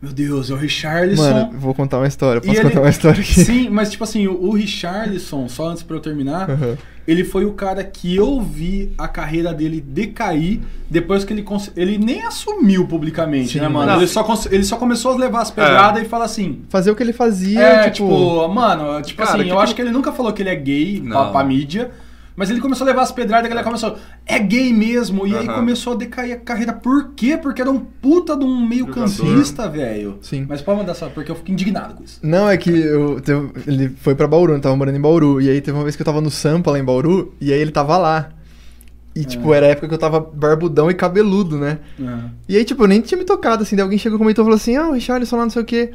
[0.00, 1.22] Meu Deus, é o Richarlison.
[1.22, 2.40] Mano, vou contar uma história.
[2.42, 3.44] E Posso ele- contar uma história aqui?
[3.44, 6.76] Sim, mas tipo assim, o Richarlison, só antes pra eu terminar, Aham.
[7.06, 10.58] ele foi o cara que eu vi a carreira dele decair
[10.90, 13.92] depois que ele cons- ele nem assumiu publicamente, Sim, né, mano?
[13.92, 13.96] não.
[13.98, 16.62] Ele só, cons- ele só começou a levar as pedradas e falar assim.
[16.68, 18.08] Fazer o que ele fazia, É, tipo...
[18.08, 20.50] tipo, mano, tipo Cara, assim, que eu que- acho que ele nunca falou que ele
[20.50, 21.92] é gay pra, pra mídia.
[22.34, 25.26] Mas ele começou a levar as pedradas e a galera começou, é gay mesmo.
[25.26, 26.72] E aí começou a decair a carreira.
[26.72, 27.36] Por quê?
[27.36, 30.18] Porque era um puta de um meio campista, velho.
[30.22, 30.46] Sim.
[30.48, 32.18] Mas pode mandar só, porque eu fico indignado com isso.
[32.22, 35.40] Não, é que eu, teve- ele foi pra Bauru, eu tava morando em Bauru.
[35.42, 37.60] E aí teve uma vez que eu tava no Sampa lá em Bauru, e aí
[37.60, 38.30] ele tava lá.
[39.14, 41.80] E, tipo, era a época que eu tava barbudão e cabeludo, né?
[42.48, 43.76] E aí, tipo, eu nem tinha me tocado, assim.
[43.76, 45.92] Daí alguém chegou e comentou, falou assim, ah, o Richarlison lá, não sei o quê.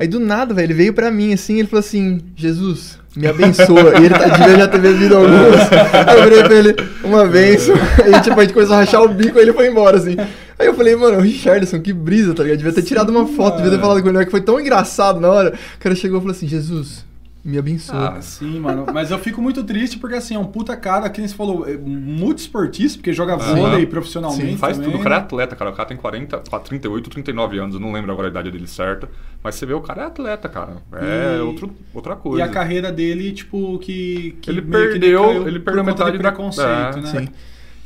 [0.00, 4.00] Aí, do nada, velho, ele veio pra mim, assim, ele falou assim, Jesus, me abençoa.
[4.00, 5.60] e ele tá, devia já ter bebido alguns.
[6.08, 7.74] Aí eu virei pra ele, uma benção.
[8.02, 10.16] Aí, tipo, a gente começou a rachar o bico, aí ele foi embora, assim.
[10.58, 12.56] Aí eu falei, mano, o Richarlison, que brisa, tá ligado?
[12.56, 13.88] Devia ter tirado uma foto, devia ter mano.
[13.88, 15.54] falado com ele, mas que foi tão engraçado na hora.
[15.76, 17.04] O cara chegou e falou assim, Jesus,
[17.44, 18.16] me abençoa.
[18.16, 18.86] Ah, Sim, mano.
[18.92, 21.68] Mas eu fico muito triste porque, assim, é um puta cara, que nem você falou,
[21.68, 23.54] é muito esportista, porque joga Sim.
[23.54, 24.52] vôlei profissionalmente.
[24.52, 25.00] Sim, faz também, tudo.
[25.00, 25.24] O cara é né?
[25.24, 25.70] atleta, cara.
[25.70, 27.74] O cara tem 40, 38, 39 anos.
[27.74, 29.08] Eu não lembro agora a idade dele certa.
[29.42, 30.76] Mas você vê, o cara é atleta, cara.
[30.92, 32.38] É E- outro, outra coisa.
[32.40, 34.36] E a carreira dele, tipo, que.
[34.42, 37.06] que Ele que perdeu- decaiu ele perdeu metade de da- preconceito, É, né?
[37.06, 37.28] Sim.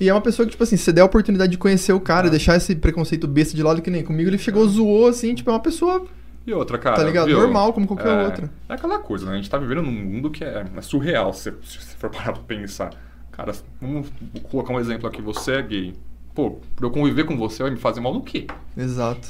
[0.01, 2.01] E é uma pessoa que, tipo assim, se você der a oportunidade de conhecer o
[2.01, 5.49] cara, deixar esse preconceito besta de lado, que nem comigo, ele chegou, zoou, assim, tipo,
[5.51, 6.05] é uma pessoa,
[6.45, 6.97] E outra, cara.
[6.97, 7.27] tá ligado?
[7.27, 7.39] viu?
[7.39, 8.51] Normal, como qualquer é, outra.
[8.69, 9.33] É aquela coisa, né?
[9.33, 12.33] A gente tá vivendo num mundo que é, é surreal, se, se você for parar
[12.33, 12.91] pra pensar.
[13.31, 14.09] Cara, vamos
[14.51, 15.23] colocar um exemplo aqui.
[15.23, 15.95] Você é gay.
[16.35, 18.49] Pô, pra eu conviver com você vai me fazer mal no quê?
[18.77, 19.29] Exato.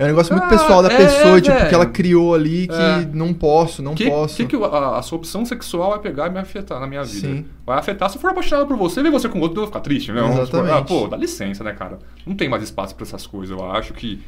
[0.00, 1.68] É um negócio muito Ah, pessoal da é, pessoa, tipo, velho.
[1.68, 3.06] que ela criou ali, que É.
[3.12, 4.34] não posso, não que, posso.
[4.36, 7.28] que, que a, a sua opção sexual vai pegar e me afetar na minha vida?
[7.28, 7.44] Sim.
[7.66, 9.80] Vai afetar se eu for apaixonado por você, ver você com outro, eu vou ficar
[9.80, 10.22] triste, né?
[10.22, 10.72] Supor, Exatamente.
[10.72, 11.98] ah, pô, dá licença, né, cara?
[12.26, 13.56] Não tem mais espaço pra essas coisas.
[13.56, 14.22] Eu acho que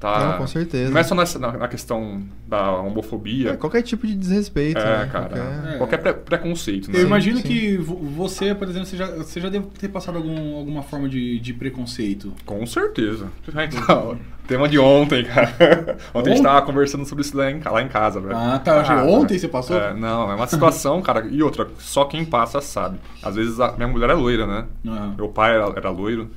[0.00, 0.30] tá.
[0.32, 0.90] Não, com certeza.
[0.90, 3.50] Não é só nessa, na, na questão da homofobia.
[3.50, 5.08] É, qualquer tipo de desrespeito, É, né?
[5.12, 5.28] cara.
[5.28, 6.96] Qualquer- Qualquer pre- preconceito, né?
[6.96, 7.42] Eu Sim, imagino sim.
[7.42, 11.08] que vo- você, por exemplo, você já, você já deve ter passado algum, alguma forma
[11.08, 12.32] de, de preconceito.
[12.46, 13.28] Com certeza.
[13.78, 15.48] Então, tema de ontem, cara.
[16.14, 16.42] Ontem a gente Ontem?
[16.42, 18.34] tava conversando sobre isso lá em, lá em casa, velho.
[18.36, 18.80] Ah, tá.
[18.80, 19.78] Achei- ontem você passou?
[19.78, 21.26] É, não, é uma situação, cara.
[21.30, 22.98] E outra, só quem passa sabe.
[23.22, 24.64] Às vezes a minha mulher é loira, né?
[24.86, 25.14] Aham.
[25.18, 26.30] Meu pai era, era loiro.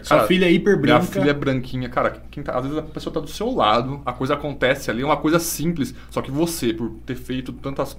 [0.00, 0.98] É, Sua filha é hiper branca.
[0.98, 1.88] Minha filha é branquinha.
[1.88, 2.10] Cara,
[2.44, 5.16] tá- às vezes a pessoa tá do seu lado, a coisa acontece ali, é uma
[5.16, 5.94] coisa simples.
[6.10, 7.96] Só que você, por ter feito tantas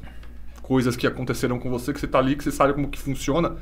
[0.61, 3.55] coisas que aconteceram com você, que você tá ali, que você sabe como que funciona,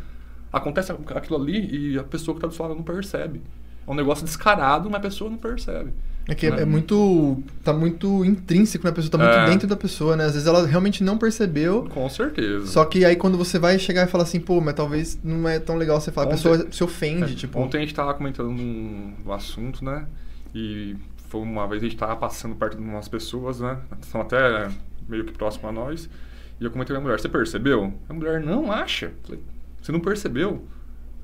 [0.52, 3.42] acontece aquilo ali e a pessoa que tá do seu lado não percebe.
[3.88, 5.94] É um negócio descarado, mas a pessoa não percebe.
[6.28, 7.44] É que é, é muito.
[7.64, 9.46] tá muito intrínseco na pessoa, tá muito É.
[9.46, 10.26] dentro da pessoa, né?
[10.26, 11.88] Às vezes ela realmente não percebeu.
[11.94, 12.66] Com certeza.
[12.66, 15.60] Só que aí quando você vai chegar e falar assim, pô, mas talvez não é
[15.60, 17.60] tão legal você falar, a Ontem- pessoa se ofende, É, tipo.
[17.60, 20.08] Ontem a gente tava comentando um, um assunto, né?
[20.54, 20.96] E
[21.30, 23.78] foi uma vez a gente tava passando perto de umas pessoas, né?
[24.02, 24.68] São até
[25.08, 26.10] meio que próximo a nós.
[26.60, 27.94] E eu comentei com a mulher, você percebeu?
[28.10, 29.12] A mulher, não acha.
[29.24, 29.42] Falei,
[29.80, 30.66] você não percebeu?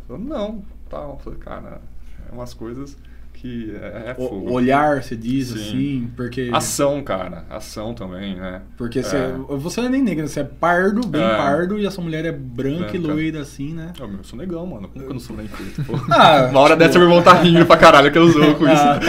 [0.08, 1.20] Ela, não, tal.
[1.24, 1.82] Falei, cara,
[2.30, 2.96] é umas coisas
[3.42, 4.52] que é, é fogo.
[4.52, 5.56] olhar, você diz Sim.
[5.56, 6.50] assim, porque.
[6.54, 7.44] Ação, cara.
[7.50, 8.62] Ação também, né?
[8.78, 9.02] Porque É.
[9.02, 9.18] você,
[9.58, 11.36] você não é nem negra, você é pardo, bem É.
[11.38, 13.14] pardo, e a sua mulher é branca, e Branca.
[13.14, 13.94] loira assim, né?
[14.00, 14.88] Eu, eu sou negão, mano.
[14.90, 15.84] Como que eu não sou nem preto?
[15.86, 15.94] pô?
[16.12, 18.66] Ah, Uma hora tipo- dessa meu irmão tá rindo pra caralho que eu usou com
[18.66, 18.84] isso.
[18.84, 19.00] Ah,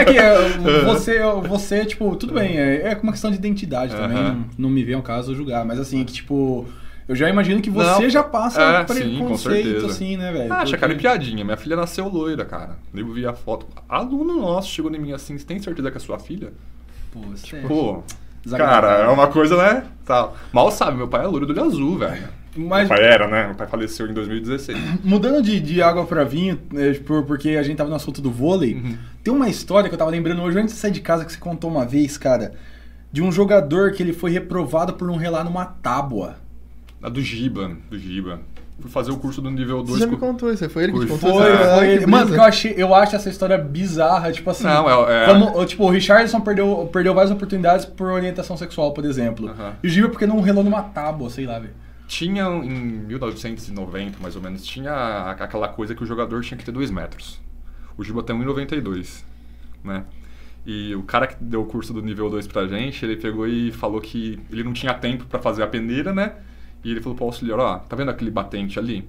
[0.00, 0.48] é que é,
[0.84, 4.84] você, você, tipo, tudo bem, é, é uma questão de identidade também, não, não me
[4.84, 6.66] vem ao caso julgar, mas assim, que tipo,
[7.10, 9.86] eu já imagino que você Não, já passa é, sim, preconceito, certeza.
[9.88, 10.52] assim, né, velho?
[10.52, 11.44] Ah, Porque- cara, e piadinha.
[11.44, 12.76] Minha filha nasceu loira, cara.
[12.94, 13.66] Eu vi a foto.
[13.88, 16.52] Aluno nosso chegou em mim assim, você tem certeza que é sua filha?
[17.12, 17.20] Pô,
[17.52, 18.02] é Pô,
[18.44, 18.88] desagradável.
[18.90, 19.84] cara, é uma coisa, né?
[20.04, 20.36] Tal.
[20.52, 22.28] Mal sabe, meu pai é loiro do olho azul, velho.
[22.56, 23.46] Mas Meu pai era, né?
[23.46, 24.76] Meu pai faleceu em 2016.
[25.04, 28.30] mudando de, de água pra vinho, né, por- porque a gente tava no assunto do
[28.30, 28.96] vôlei, Uhum.
[29.22, 31.38] tem uma história que eu tava lembrando hoje antes de sair de casa que você
[31.38, 32.52] contou uma vez, cara.
[33.12, 36.36] de um jogador que ele foi reprovado por não relar numa tábua.
[37.02, 38.40] A do Giba, do Giba.
[38.80, 41.00] Fui fazer o curso do nível Você 2 já me contou isso, foi ele que
[41.00, 41.62] te Foi, contou Foi, isso?
[41.62, 42.06] Ah, foi que ele.
[42.06, 44.64] Mano, eu, achei, eu acho essa história bizarra, tipo assim.
[44.64, 49.04] Não, é- é- Como, tipo, o Richardson perdeu, perdeu várias oportunidades por orientação sexual, por
[49.04, 49.54] exemplo.
[49.82, 51.74] E o Giba porque não relou numa tábua, sei lá, velho.
[52.08, 52.70] Tinha em
[53.06, 57.38] 1990, mais ou menos, tinha aquela coisa que o jogador tinha que ter 2 metros.
[57.96, 59.24] O Giba tem 1,92,
[59.84, 60.04] né?
[60.66, 63.70] E o cara que deu o curso do nível 2 pra gente, ele pegou e
[63.72, 66.32] falou que ele não tinha tempo pra fazer a peneira, né?
[66.82, 69.08] E ele falou pro auxiliar, ó, tá vendo aquele batente ali?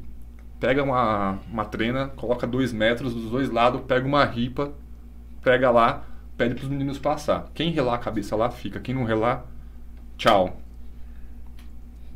[0.59, 4.71] Pega uma, uma trena, coloca 2 metros dos dois lados, pega uma ripa,
[5.41, 6.03] pega lá,
[6.37, 7.47] pede pros meninos passar.
[7.53, 8.79] Quem relar a cabeça lá, fica.
[8.79, 9.45] Quem não relar,
[10.17, 10.57] tchau.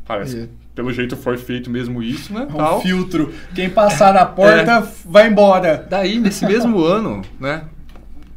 [0.05, 2.41] Parece E- que pelo jeito foi feito mesmo isso, né?
[2.49, 2.81] É um tal.
[2.81, 3.33] filtro.
[3.55, 5.77] Quem passar na porta, vai embora.
[5.89, 7.63] Daí, nesse mesmo ano, né?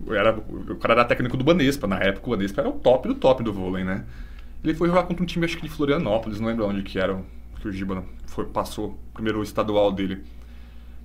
[0.07, 1.87] eu Era, o cara era técnico do Banespa.
[1.87, 4.05] Na época, o Banespa era o top do top do vôlei, né?
[4.63, 7.23] Ele foi jogar contra um time, acho que de Florianópolis, não lembro onde que era,
[7.61, 10.25] que o Giba foi, passou, o primeiro estadual dele.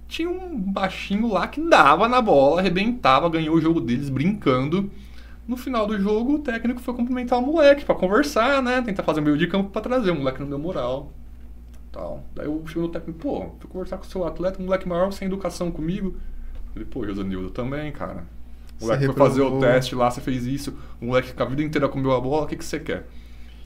[0.08, 4.91] Tinha um baixinho lá que dava na bola, arrebentava, ganhou o jogo deles brincando.
[5.47, 8.82] No final do jogo, o técnico foi cumprimentar o moleque pra conversar, né?
[8.82, 10.12] Tentar fazer um meio de campo pra trazer.
[10.12, 11.12] O moleque não deu moral.
[11.91, 12.24] Tal.
[12.34, 15.12] Daí eu chego no técnico, pô, fui conversar com o seu atleta, um moleque maior,
[15.12, 16.16] sem educação comigo.
[16.76, 18.26] Ele, pô, Josanildo também, cara.
[18.80, 20.78] O moleque foi fazer o teste lá, você fez isso.
[21.01, 23.08] O moleque com a vida inteira comeu a bola, o que, que você quer?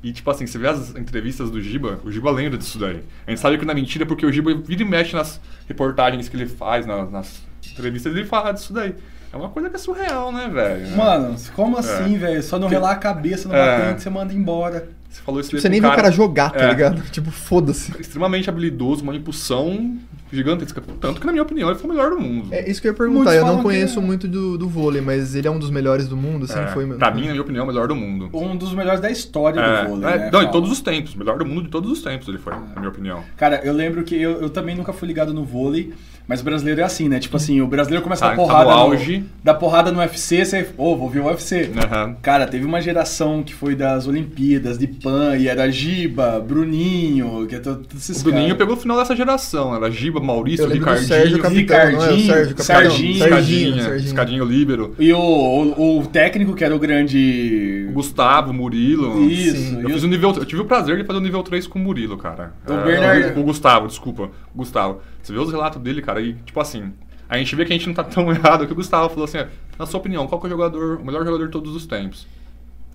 [0.04, 3.02] E, tipo assim, você vê as entrevistas do Giba, o Giba lembra disso daí.
[3.26, 6.30] A gente sabe que não é mentira porque o Giba vira e mexe nas reportagens
[6.30, 7.42] que ele faz, nas, nas
[7.72, 8.94] entrevistas, ele fala disso daí.
[9.34, 10.96] É uma coisa que é surreal, né, velho?
[10.96, 12.42] Mano, como assim, velho?
[12.42, 13.78] Só não relar a cabeça no É.
[13.80, 14.88] batente, você manda embora.
[15.10, 16.70] Você falou isso Tipo, você nem vê o cara jogar, tá É.
[16.70, 17.02] ligado?
[17.12, 17.92] Tipo, foda-se.
[18.00, 19.98] Extremamente habilidoso, uma impulsão
[20.32, 20.82] gigantesca.
[21.00, 22.50] Tanto que, na minha opinião, ele foi o melhor do mundo.
[22.52, 23.20] É isso que eu ia perguntar.
[23.32, 25.70] Muitos Eu não que conheço é- muito do, do vôlei, mas ele é um dos
[25.70, 26.86] melhores do mundo, assim, É, foi.
[26.88, 28.30] Pra mim, na minha opinião, é o melhor do mundo.
[28.34, 30.30] Um dos melhores da história É, do vôlei, é, né?
[30.32, 31.16] não, em todos os tempos.
[31.16, 33.24] Melhor do mundo de todos os tempos ele foi, na minha opinião.
[33.36, 35.94] Cara, eu lembro que eu, eu também nunca fui ligado no vôlei,
[36.28, 37.20] mas o brasileiro é assim, né?
[37.20, 39.24] Tipo assim, o brasileiro começa a Tá- dar tá porrada no no, auge.
[39.44, 41.72] dá porrada no UFC, você, ô, vou ver o UFC.
[41.78, 42.16] Aham.
[42.22, 47.56] Cara, teve uma geração que foi das Olimpíadas, de Pan, e era Giba, Bruninho, que
[47.56, 48.58] é to- todos esses O Bruninho caras.
[48.58, 49.74] pegou o final dessa geração.
[49.76, 51.84] Era Giba, Maurício, lembro do Ricardinho, Sérgio Capitão, é?
[51.86, 52.66] O Ricardinho, Sérgio Capitão.
[52.66, 54.08] Serginho, Serginho, Escadinha, Serginho.
[54.08, 57.88] Escadinho Líbero, E o, o, o técnico, que era o grande...
[57.90, 59.24] o Gustavo, Murilo.
[59.30, 59.56] Isso.
[59.58, 59.82] Sim.
[59.82, 61.82] Eu, fiz o- nível, eu tive o prazer de fazer o nível 3 com o
[61.82, 62.54] Murilo, cara.
[62.68, 64.30] O É, Bernardo- Com o Gustavo, desculpa.
[64.56, 65.02] Gustavo.
[65.22, 66.92] Você vê os relatos dele, cara, e tipo assim,
[67.30, 69.40] a gente vê que a gente não tá tão errado que o Gustavo falou assim,
[69.78, 72.26] na sua opinião, qual que é o jogador, o melhor jogador de todos os tempos?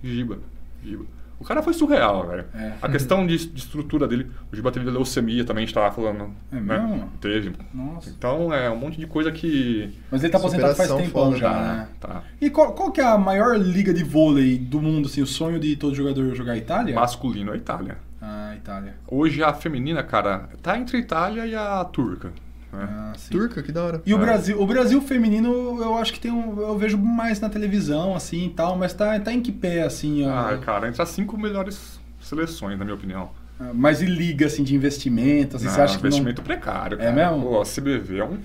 [0.03, 0.37] Giba.
[0.83, 1.05] Giba.
[1.43, 2.45] O cara foi surreal, velho.
[2.55, 2.71] É.
[2.81, 6.31] A questão de, de estrutura dele, o Giba teve leucemia também, a gente tava falando.
[6.49, 6.61] É né?
[6.61, 7.09] mesmo?
[7.19, 7.51] Teve.
[7.73, 8.09] Nossa.
[8.09, 9.93] Então é um monte de coisa que.
[10.09, 11.87] Mas ele tá aposentado faz foda, já, tá, né?
[11.99, 12.23] tá.
[12.39, 15.59] E qual, qual que é a maior liga de vôlei do mundo, assim, o sonho
[15.59, 16.95] de todo jogador jogar a Itália?
[16.95, 17.97] Masculino é a Itália.
[18.21, 18.95] Ah, Itália.
[19.05, 22.31] Hoje a feminina, cara, tá entre a Itália e a turca.
[22.73, 22.87] Né?
[22.89, 23.13] Ah.
[23.31, 24.01] Turca, que da hora.
[24.05, 24.19] E o É.
[24.21, 28.47] Brasil, o Brasil feminino, eu acho que tem um, eu vejo mais na televisão assim
[28.47, 30.29] e tal, mas tá, tá em que pé assim, ó.
[30.31, 33.29] Ah, cara, entre as cinco melhores seleções, na minha opinião.
[33.73, 36.99] Mas e liga assim de investimento, assim, Não, você acha que investimento precário.
[36.99, 37.31] É cara.
[37.31, 37.43] mesmo?
[37.49, 38.37] Pô, a CBV é um.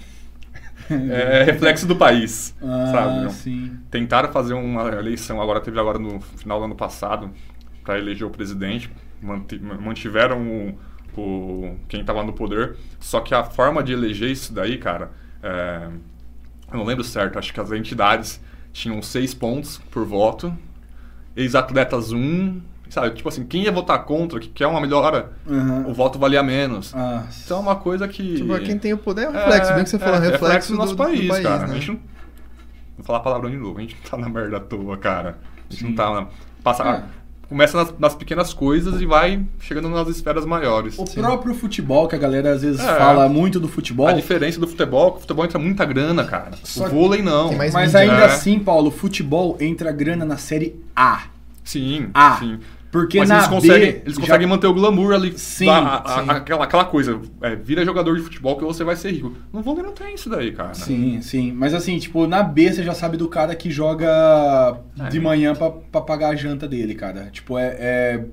[1.10, 2.70] é reflexo do país, não?
[2.82, 3.20] Ah, sabe?
[3.22, 3.30] não?
[3.30, 3.76] sim.
[3.90, 7.30] Tentaram fazer uma eleição, agora teve agora no final do ano passado,
[7.84, 8.90] para eleger o presidente.
[9.20, 10.78] manti- Mantiveram o,
[11.18, 12.76] o- quem estava no poder.
[13.00, 15.10] Só que a forma de eleger isso daí, cara,
[15.42, 15.88] é,
[16.72, 18.40] eu não lembro certo, acho que as entidades
[18.72, 20.54] tinham seis pontos por voto,
[21.36, 23.10] ex-atletas um, sabe?
[23.14, 25.84] Tipo assim, quem ia votar contra, que quer uma melhora, Aham.
[25.86, 26.94] o voto valia menos.
[26.94, 28.36] Ah, Então é uma coisa que.
[28.36, 30.78] Tipo, quem tem o poder é o reflexo, bem que você falou, é, reflexo, do
[30.78, 31.66] nosso do, do país, país, cara.
[31.66, 31.72] né?
[31.72, 32.00] A gente não.
[32.96, 35.38] Vou falar a palavra de novo, a gente não tá na merda à toa, cara.
[35.68, 35.88] A gente Sim.
[35.90, 36.26] não tá na.
[36.64, 37.04] Passa, É.
[37.48, 40.98] Começa nas, nas pequenas coisas e vai chegando nas esferas maiores.
[40.98, 42.98] o próprio futebol, que a galera às vezes É.
[42.98, 46.24] fala muito do futebol, A diferença do futebol é que o futebol entra muita grana,
[46.24, 46.50] cara.
[46.62, 47.54] Só o vôlei não.
[47.54, 48.24] Mas mídia, ainda né?
[48.26, 51.22] assim, Paulo, o futebol entra grana na série A.
[51.64, 52.36] Sim, A.
[52.38, 52.58] sim.
[52.90, 55.38] Porque Mas na eles conseguem, B eles já- conseguem manter o glamour ali.
[55.38, 56.30] Sim, da- a- a- sim.
[56.30, 59.32] Aquela, aquela coisa, é, vira jogador de futebol que você vai ser rico.
[59.52, 60.72] No vôlei não tem isso daí, cara.
[60.72, 61.52] Sim, sim.
[61.52, 65.08] Mas assim, tipo, na B você já sabe do cara que joga É.
[65.08, 67.28] de manhã pra, pra pagar a janta dele, cara.
[67.30, 67.76] Tipo, é.
[67.78, 68.24] É,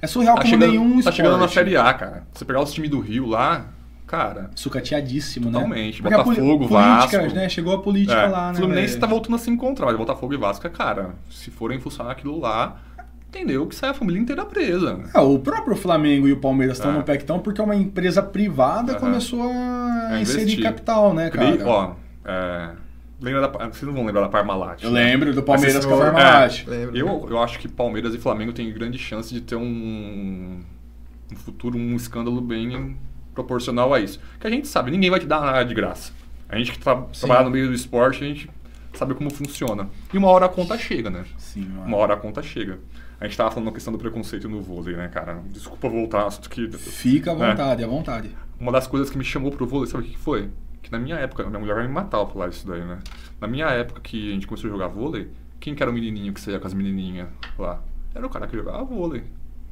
[0.00, 1.16] é surreal Tá como chegando, nenhum tá esporte.
[1.16, 2.22] chegando na Série A, cara.
[2.32, 3.66] Você pegar os times do Rio lá,
[4.06, 4.50] cara.
[4.54, 5.52] Sucateadíssimo, né?
[5.54, 6.00] Totalmente.
[6.00, 7.34] A poli- Botafogo, política, Vasco.
[7.34, 7.48] né?
[7.48, 8.58] Chegou a política É, lá, né?
[8.58, 9.00] Fluminense velho?
[9.00, 12.76] tá voltando a se encontrar, mas Botafogo e Vasco, cara, se forem funcionar aquilo lá,
[13.34, 15.00] entendeu que sai a família inteira presa.
[15.12, 16.94] Ah, o próprio Flamengo e o Palmeiras estão É.
[16.98, 19.00] no Pectão porque uma empresa privada Aham.
[19.00, 21.52] começou a A inserir capital, né, cara?
[21.52, 21.92] Cri- Ó,
[22.24, 22.70] é,
[23.20, 24.82] Lembra da, vocês não vão lembrar da Parmalat.
[24.82, 25.04] Eu né?
[25.04, 26.64] lembro do Palmeiras com a Parmalat.
[26.66, 26.96] Lembro.
[26.96, 30.60] Eu, eu acho que Palmeiras e Flamengo têm grande chance de ter um,
[31.32, 32.96] um futuro, um escândalo bem
[33.34, 34.20] proporcional a isso.
[34.38, 36.12] Que a gente sabe, ninguém vai te dar nada de graça.
[36.48, 38.50] A gente que tra trabalha no meio do esporte, a gente
[38.92, 39.88] sabe como funciona.
[40.12, 41.24] E uma hora a conta chega, né?
[41.38, 41.86] Sim, mano.
[41.86, 42.78] Uma hora a conta chega.
[43.24, 45.40] A gente tava falando da questão do preconceito no vôlei, né, cara?
[45.50, 46.68] Desculpa voltar, assunto que...
[46.70, 47.36] Fica à É.
[47.50, 48.30] vontade, à vontade.
[48.60, 50.50] Uma das coisas que me chamou pro vôlei, sabe o que foi?
[50.82, 52.98] Que na minha época, minha mulher vai me matar ao falar isso daí, né?
[53.40, 56.34] Na minha época que a gente começou a jogar vôlei, quem que era o menininho
[56.34, 57.82] que saía com as menininhas lá?
[58.14, 59.24] Era o cara que jogava vôlei.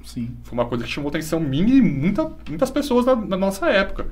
[0.03, 0.35] Sim.
[0.45, 4.07] Foi uma coisa que chamou atenção minha e muita, muitas pessoas na, na nossa época,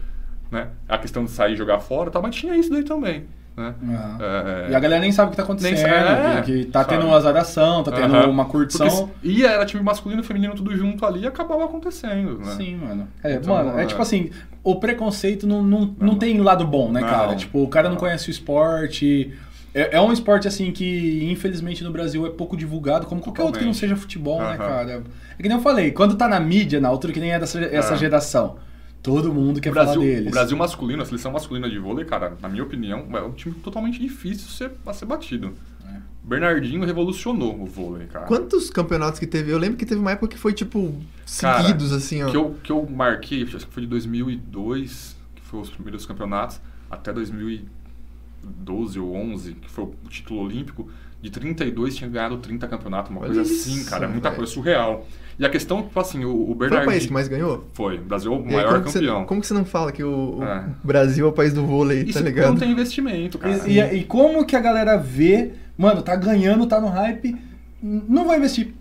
[0.51, 0.69] né?
[0.87, 3.25] A questão de sair e jogar fora e tal, mas tinha isso daí também,
[3.61, 3.75] né?
[3.83, 4.19] Aham.
[4.67, 6.81] É, E a galera nem sabe o que tá acontecendo, Nem sabe, que, que tá
[6.85, 6.95] sabe.
[6.95, 8.29] tendo uma azaração, tá tendo Aham.
[8.29, 9.09] uma curtição.
[9.09, 12.55] Porque E era time masculino e feminino tudo junto ali e acabava acontecendo, né?
[12.57, 13.09] Sim, mano.
[13.23, 13.87] É, Então, mano, é é.
[13.87, 14.31] tipo assim,
[14.65, 16.15] o preconceito não, não, não, Não.
[16.19, 17.09] tem lado bom, né, Não.
[17.09, 17.37] cara?
[17.37, 18.01] Tipo, o cara não Não.
[18.01, 19.33] conhece o esporte.
[19.73, 23.61] É, é um esporte, assim, que infelizmente no Brasil é pouco divulgado, como qualquer outro
[23.61, 23.95] que não Totalmente.
[23.95, 24.57] seja futebol, né, Aham.
[24.59, 25.03] cara?
[25.39, 27.61] É que nem eu falei, quando tá na mídia, na altura que nem é dessa
[27.65, 27.97] essa É.
[27.97, 28.57] geração,
[29.03, 30.29] todo mundo quer Brasil, falar deles.
[30.29, 33.55] o Brasil masculino, a seleção masculina de vôlei, cara, na minha opinião, é um time
[33.57, 35.53] totalmente difícil ser, a ser batido.
[35.87, 35.97] É.
[36.23, 38.27] Bernardinho revolucionou o vôlei, cara.
[38.27, 39.51] Quantos campeonatos que teve?
[39.51, 40.95] Eu lembro que teve uma época que foi, tipo,
[41.41, 42.31] Cara, seguidos, assim, ó.
[42.31, 46.61] que eu, que eu marquei, acho que foi de 2002, que foi os primeiros campeonatos,
[46.91, 50.89] até 2012 ou 11, que foi o título olímpico,
[51.23, 54.37] de 32 tinha ganhado 30 campeonatos, uma Olha coisa isso, assim, cara, muita velho.
[54.39, 55.07] coisa surreal.
[55.41, 56.91] E a questão, tipo assim, o, o Foi o Bernardinho...
[56.91, 57.65] país que mais ganhou?
[57.73, 59.25] Foi, o Brasil é o maior como que você- campeão.
[59.25, 60.65] como que você não fala que o, o É.
[60.85, 62.49] Brasil é o país do vôlei, Isso tá ligado?
[62.51, 63.67] não tem investimento, cara.
[63.67, 67.35] E, e- e como que a galera vê, mano, tá ganhando, tá no hype,
[67.83, 68.75] não vai investir.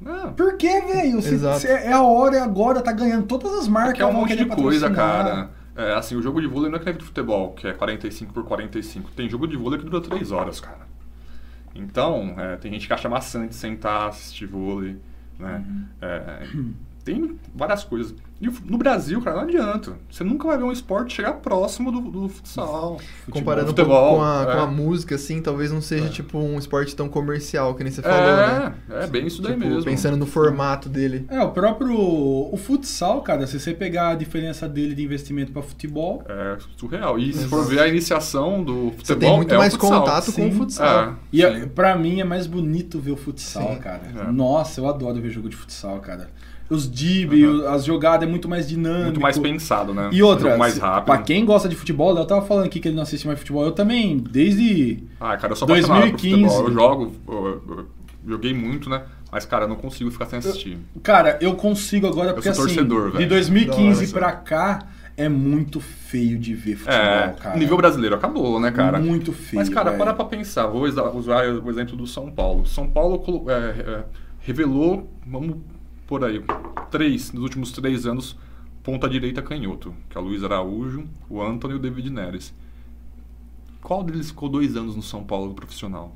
[0.00, 1.20] Não, Por quê, velho?
[1.22, 3.92] Se é a hora, é agora, tá ganhando todas as marcas.
[3.94, 5.50] Porque é um monte de coisa, cara.
[5.74, 8.32] É, assim, o jogo de vôlei não é que nem de futebol, que é 45
[8.32, 9.10] por 45.
[9.10, 10.86] Tem jogo de vôlei que dura 3 horas, cara.
[11.74, 14.96] Então, é, tem gente que acha maçante sentar, assistir vôlei,
[15.38, 18.14] 嗯嗯 tem várias coisas.
[18.38, 19.94] E no Brasil, cara, não adianta.
[20.10, 22.98] Você nunca vai ver um esporte chegar próximo do, do futsal.
[23.30, 24.54] Comparando um futebol, pouco com a, é.
[24.56, 28.00] com a música, assim, talvez não seja, tipo, um esporte tão comercial, que nem você
[28.00, 28.74] É, falou, né?
[28.90, 29.84] é bem isso daí Tipo, mesmo.
[29.84, 31.24] Pensando no formato dele.
[31.30, 35.62] É, o próprio o futsal, cara, se você pegar a diferença dele de investimento pra
[35.62, 37.18] futebol, É surreal.
[37.18, 37.48] E se Exato.
[37.48, 40.52] for ver a iniciação do futebol, Você tem muito é mais contato com o Sim.
[40.52, 41.04] futsal.
[41.04, 41.12] É.
[41.32, 41.62] e Sim.
[41.62, 43.78] a- pra mim é mais bonito ver o futsal, Sim.
[43.78, 44.02] cara.
[44.28, 44.30] É.
[44.30, 46.28] Nossa, eu adoro ver jogo de futsal, cara.
[46.68, 47.68] Os dib, Uhum.
[47.68, 49.04] as jogadas é muito mais dinâmico.
[49.04, 50.08] Muito mais pensado, né?
[50.12, 51.04] E outra, Muito mais rápido.
[51.04, 53.64] pra quem gosta de futebol, eu tava falando aqui que ele não assiste mais futebol,
[53.64, 56.42] eu também, desde Ah, cara, eu sou apaixonado 2015.
[56.42, 56.68] por futebol.
[56.68, 57.86] Eu jogo, eu- eu
[58.26, 59.02] joguei muito, né?
[59.30, 60.78] Mas, cara, eu não consigo ficar sem assistir.
[61.02, 63.28] Cara, eu consigo agora, porque sou assim, torcedor, de velho.
[63.28, 64.78] 2015 Da hora, pra cá,
[65.16, 67.56] é muito feio de ver futebol, É, cara.
[67.56, 68.98] o nível brasileiro acabou, né, cara?
[68.98, 69.98] Muito feio, Mas, cara, velho.
[70.02, 70.66] para pra pensar.
[70.66, 72.66] Vou usar o exemplo do São Paulo.
[72.66, 74.04] São Paulo é, é,
[74.40, 75.56] revelou, vamos
[76.06, 76.42] por aí,
[76.90, 78.36] três, nos últimos três anos,
[78.82, 82.54] ponta direita canhoto, que é o Luiz Araújo, o Antônio e o David Neres.
[83.82, 86.14] Qual deles ficou dois anos no São Paulo profissional?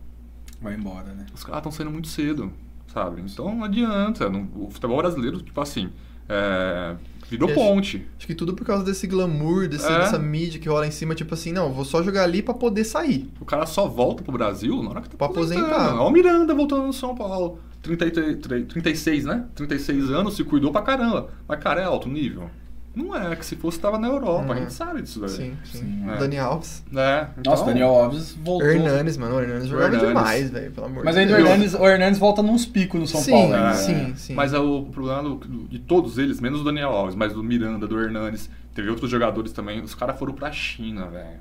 [0.60, 1.26] Vai embora, né?
[1.34, 2.52] Os caras estão saindo muito cedo,
[2.92, 3.22] sabe?
[3.22, 4.28] Então não adianta.
[4.28, 5.90] não- o futebol brasileiro, tipo assim,
[6.28, 6.96] é,
[7.28, 8.06] virou acho- ponte.
[8.18, 9.98] Acho que tudo por causa desse glamour, desse- É.
[9.98, 12.84] dessa mídia que rola em cima, tipo assim, não, vou só jogar ali pra poder
[12.84, 13.30] sair.
[13.40, 15.94] O cara só volta pro Brasil na hora que tá Pra aposentar.
[15.94, 17.58] Olha o Miranda voltando no São Paulo.
[17.82, 19.44] 33, 36, né?
[19.54, 21.28] 36 anos, se cuidou pra caramba.
[21.48, 22.50] Mas, cara, é alto nível?
[22.94, 24.52] Não é, que se fosse tava na Europa, Uhum.
[24.52, 25.28] a gente sabe disso daí.
[25.30, 25.78] Sim, sim.
[25.78, 26.16] Sim, é.
[26.16, 26.82] Dani Alves.
[26.94, 28.66] É, então, Nossa, Daniel Alves voltou.
[28.68, 29.36] Hernanes, mano.
[29.36, 30.08] O Hernanes jogava Hernanes.
[30.08, 31.48] demais, velho, pelo amor Mas de ainda o Deus.
[31.48, 33.54] Hernanes, o Hernanes volta nos picos no São Sim, Paulo.
[33.54, 33.72] É, né?
[33.74, 34.34] sim, sim.
[34.34, 37.86] Mas é o problema do- de todos eles, menos o Daniel Alves, mas do Miranda,
[37.86, 41.38] do Hernanes, teve outros jogadores também, os caras foram pra China, velho.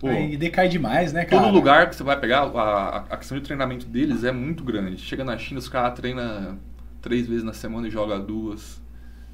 [0.00, 1.42] Pô, Aí decai demais, né, cara?
[1.42, 4.96] Todo lugar que você vai pegar, a, a questão de treinamento deles é muito grande.
[5.02, 6.58] Chega na China, os caras treinam
[7.02, 8.80] três vezes na semana e joga duas.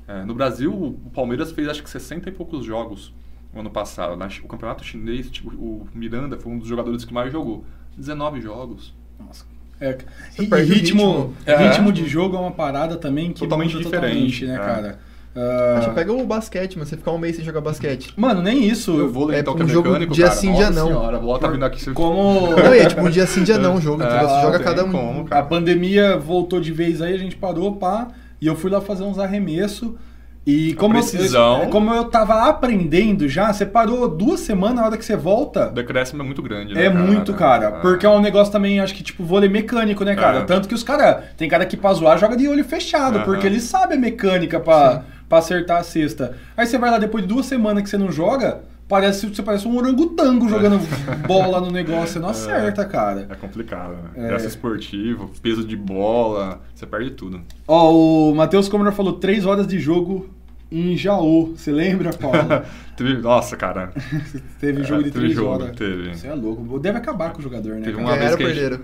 [0.09, 3.15] É, no Brasil, o Palmeiras fez acho que 60 e poucos jogos
[3.55, 4.17] no ano passado.
[4.17, 7.65] Na o campeonato chinês, tipo, o Miranda foi um dos jogadores que mais jogou.
[7.97, 8.93] 19 jogos.
[9.21, 9.47] Nossa.
[9.81, 9.97] É,
[10.39, 11.37] e ritmo, ritmo.
[11.47, 11.69] É.
[11.69, 14.59] ritmo de jogo é uma parada também que Totalmente muda diferente, totalmente, né, é.
[14.59, 14.99] cara?
[15.37, 16.89] Ah, você pega o basquete, mano.
[16.89, 18.13] Você ficar um mês sem jogar basquete.
[18.17, 18.99] Mano, nem isso.
[18.99, 20.37] Eu vou é então um é jogo mecânico, dia cara.
[20.37, 20.87] sim, dia não.
[20.87, 21.83] Senhora, tá vindo aqui.
[21.83, 21.93] Você...
[21.93, 24.03] Como Não, e é tipo um dia sim, dia não o jogo.
[24.03, 24.27] entendeu?
[24.27, 24.91] É, Você joga cada um.
[24.93, 25.43] como, a cara.
[25.45, 28.09] pandemia voltou de vez aí, a gente parou, pá,
[28.41, 29.91] e eu fui lá fazer uns arremessos.
[30.49, 31.65] E como precisão.
[31.65, 35.71] eu, como eu tava aprendendo já, você parou duas semanas, na hora que você volta,
[35.71, 37.67] O decréscimo é muito grande, né, É muito, cara.
[37.67, 37.71] É.
[37.81, 40.39] Porque é um negócio também, acho que, tipo, vôlei mecânico, né, cara?
[40.39, 40.45] É.
[40.45, 41.25] Tanto que os caras.
[41.37, 45.03] Tem cara que pra zoar joga de olho fechado, porque ele sabe a mecânica pra,
[45.29, 46.37] pra acertar a cesta.
[46.57, 49.67] Aí você vai lá depois de duas semanas que você não joga, parece, você parece
[49.67, 50.79] um orangotango jogando
[51.27, 53.27] bola no negócio, você não acerta, cara.
[53.29, 54.11] É complicado, né?
[54.25, 54.29] É.
[54.29, 57.41] Graça esportivo, peso de bola, você perde tudo.
[57.67, 57.93] Ó,
[58.31, 60.29] o Matheus Comer falou três horas de jogo
[60.71, 61.55] em Jaú.
[61.57, 62.39] Você lembra, Paulo?
[63.23, 63.93] Nossa, cara.
[64.61, 65.77] Teve jogo de É, teve três jogo, horas.
[65.77, 66.15] teve.
[66.15, 66.79] Você é louco.
[66.79, 67.83] Deve acabar com o jogador, né?
[67.83, 68.81] Teve uma vez que ou a gente...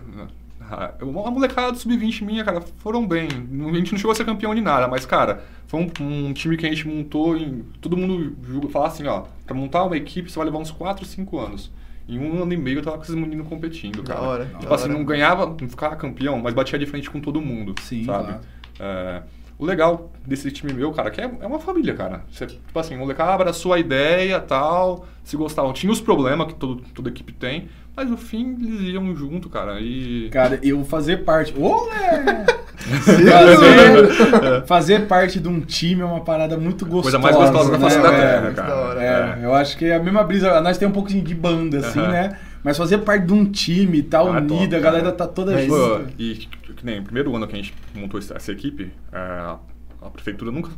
[0.72, 3.28] A molecada do Sub-20 minha, cara, foram bem.
[3.28, 5.90] A gente não chegou a ser campeão de nada, mas, cara, foi um,
[6.28, 7.64] um time que a gente montou em.
[7.80, 11.04] Todo mundo julga, fala assim, ó, pra montar uma equipe você vai levar uns 4,
[11.04, 11.70] 5 anos.
[12.08, 14.26] Em um ano e meio eu tava com esses meninos competindo, Da cara.
[14.26, 14.92] hora, tipo da assim, hora.
[14.94, 17.74] não ganhava, não ficava campeão, mas batia de frente com todo mundo.
[17.80, 18.24] Sim, sabe?
[18.24, 18.40] claro.
[18.80, 19.22] É,
[19.58, 22.24] o legal desse time meu, cara, que é, é uma família, cara.
[22.28, 25.72] Você, tipo assim, o molecada abraçou a ideia tal, se gostavam.
[25.72, 29.80] Tinha os problemas que todo, toda equipe tem, mas no fim eles iam junto, cara.
[29.80, 30.28] E.
[30.30, 31.54] Cara, eu fazer parte.
[31.58, 32.46] Ô, né?
[32.76, 37.18] fazer, fazer parte de um time é uma parada muito gostosa.
[37.18, 37.84] Coisa mais gostosa da né?
[37.90, 38.68] face da É, terra, muito cara.
[38.68, 39.02] da hora.
[39.02, 40.60] É, eu acho que é a mesma brisa.
[40.60, 42.08] Nós temos um pouco de banda, assim, Aham.
[42.12, 42.38] né?
[42.64, 45.66] Mas fazer parte de um time, tá Ah, top, unida, a galera tá toda Mas-
[45.66, 46.10] junta.
[46.18, 46.34] e
[46.76, 49.58] que nem o primeiro ano que a gente montou essa equipe, é, a,
[50.00, 50.70] a prefeitura nunca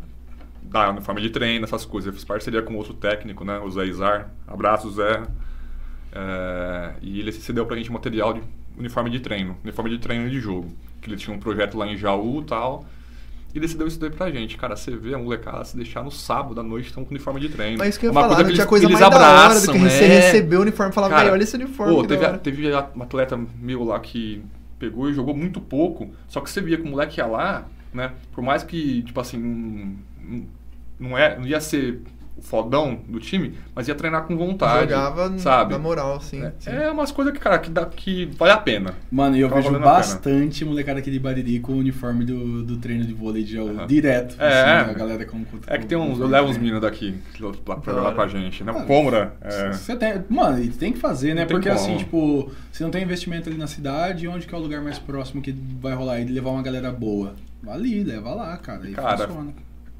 [0.62, 2.06] dá uniforme de treino, essas coisas.
[2.08, 3.58] Eu fiz parceria com outro técnico, né?
[3.58, 4.30] O Zé Izar.
[4.48, 5.22] Abraço, Zé.
[6.14, 8.42] É, e ele cedeu pra gente material de
[8.78, 10.68] uniforme de treino, uniforme de treino de jogo.
[11.00, 12.86] Que ele tinha um projeto lá em Jaú e tal.
[13.52, 14.56] E ele cedeu isso daí pra gente.
[14.56, 17.48] Cara, você vê a molecada se deixar no sábado à noite, estão com uniforme de
[17.48, 17.78] treino.
[17.78, 19.16] Mas isso que eu ia É uma falar, não que eles- coisa eles mais da
[19.16, 20.06] hora do abraçam, que você é.
[20.20, 21.94] receber o uniforme e falar, Cara, olha esse uniforme.
[21.94, 24.42] Pô, teve, hora." a- teve um atleta meu lá que
[24.78, 28.12] pegou e jogou muito pouco, só que você via que o moleque ia lá, né?
[28.32, 29.96] Por mais que, tipo assim,
[30.98, 32.00] não, é, não ia ser
[32.36, 34.90] o fodão do time, mas ia treinar com vontade.
[34.90, 35.72] Jogava sabe?
[35.72, 36.42] na moral, sim.
[36.42, 36.70] É, sim.
[36.70, 38.94] é umas coisas que, cara, que, dá, que vale a pena.
[39.10, 43.04] Mano, e eu vejo bastante molecada aqui de Bariri com o uniforme do, do treino
[43.04, 43.58] de vôlei de.
[43.58, 43.86] Aham.
[43.86, 44.36] Direto.
[44.40, 44.90] É, assim, é.
[44.90, 46.18] a galera com, com É que tem uns.
[46.18, 47.14] Eu levo uns meninos daqui
[47.64, 48.14] pra Da jogar hora.
[48.14, 48.72] com a gente, né?
[48.74, 49.34] Ah, O Cômora.
[49.40, 51.42] É, Você tem, mano, e tem que fazer, né?
[51.42, 54.60] Não Porque assim, tipo, se não tem investimento ali na cidade, onde que é o
[54.60, 57.34] lugar mais próximo que vai rolar e levar uma galera boa?
[57.66, 58.88] Ali, leva lá, cara.
[58.88, 59.52] E Cara, funciona.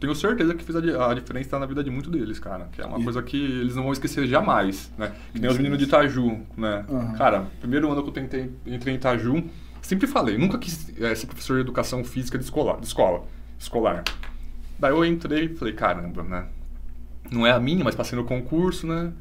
[0.07, 2.69] Tenho certeza que fez a, a diferença na vida de muitos deles, cara.
[2.73, 5.13] Que é uma E- coisa que eles não vão esquecer jamais, né?
[5.33, 6.85] Que nem os meninos de Itaju, né?
[6.89, 7.13] Aham.
[7.15, 9.43] Cara, primeiro ano que eu tentei, entrei em Itaju,
[9.83, 13.25] sempre falei, nunca quis eh, ser professor de educação física de escola, de escola,
[13.59, 14.05] escolar.
[14.79, 16.47] Daí eu entrei e falei, caramba, né?
[17.31, 19.13] Não é a minha, mas passei no concurso, né?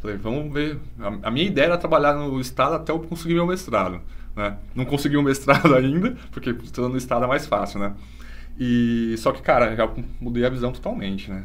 [0.00, 0.78] Falei, vamos ver.
[1.00, 4.00] A, a minha ideia era trabalhar no estado até eu conseguir meu mestrado,
[4.36, 4.56] né?
[4.74, 7.94] Não consegui o mestrado ainda, porque estudando no estado é mais fácil, né?
[8.58, 9.88] E só que, cara, já
[10.20, 11.44] mudei a visão totalmente, né?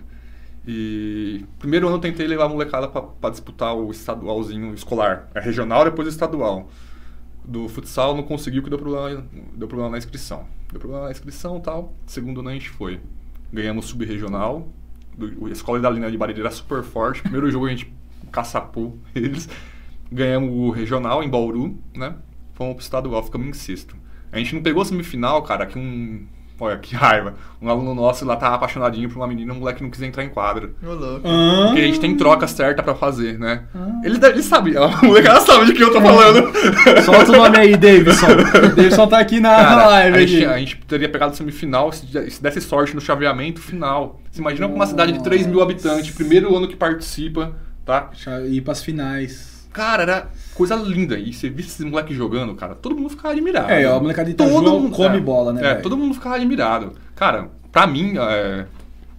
[0.66, 5.84] E primeiro ano eu tentei levar a molecada pra disputar o estadualzinho escolar, é regional
[5.84, 6.70] depois estadual.
[7.44, 10.48] Do futsal não conseguiu, que deu problema, deu problema na inscrição.
[10.72, 11.94] Deu problema na inscrição tal.
[12.08, 13.02] Segundo ano a gente foi.
[13.52, 14.70] Ganhamos sub-regional.
[15.46, 17.22] A escola da linha de Bariri era super forte.
[17.22, 17.94] Primeiro jogo a gente
[18.32, 19.50] caçapou eles.
[20.10, 22.16] Ganhamos o regional em Bauru, né?
[22.54, 23.96] Fomos pro estadual, ficamos em sexto.
[24.32, 26.26] A gente não pegou a semifinal, cara, que um.
[26.64, 27.34] Olha, que raiva.
[27.62, 30.30] Um aluno nosso lá tava apaixonadinho por uma menina, um moleque não quis entrar em
[30.30, 30.70] quadra.
[30.82, 31.22] Ô, louco.
[31.28, 33.64] Ah, Porque a gente tem troca certa pra fazer, né?
[34.04, 36.52] Ele, deve- ele sabe, a molecada sabe de que eu tô falando.
[37.04, 38.28] Solta o nome aí, Davidson.
[38.76, 40.16] Davidson tá aqui na Cara, live.
[40.18, 44.22] a, gente, a gente teria pegado semifinal se, se desse sorte no chaveamento final.
[44.32, 47.54] Você imagina com uma cidade de 3 mil habitantes, primeiro ano que participa,
[47.86, 48.10] tá?
[48.50, 49.53] Ir pras finais.
[49.74, 51.18] Cara, era coisa linda.
[51.18, 53.72] E você visse esses moleques jogando, cara, todo mundo ficava admirado.
[53.72, 55.82] É, a molecada de Itaju come bola, né, É, velho?
[55.82, 56.94] todo mundo ficava admirado.
[57.16, 58.66] Cara, pra mim, é,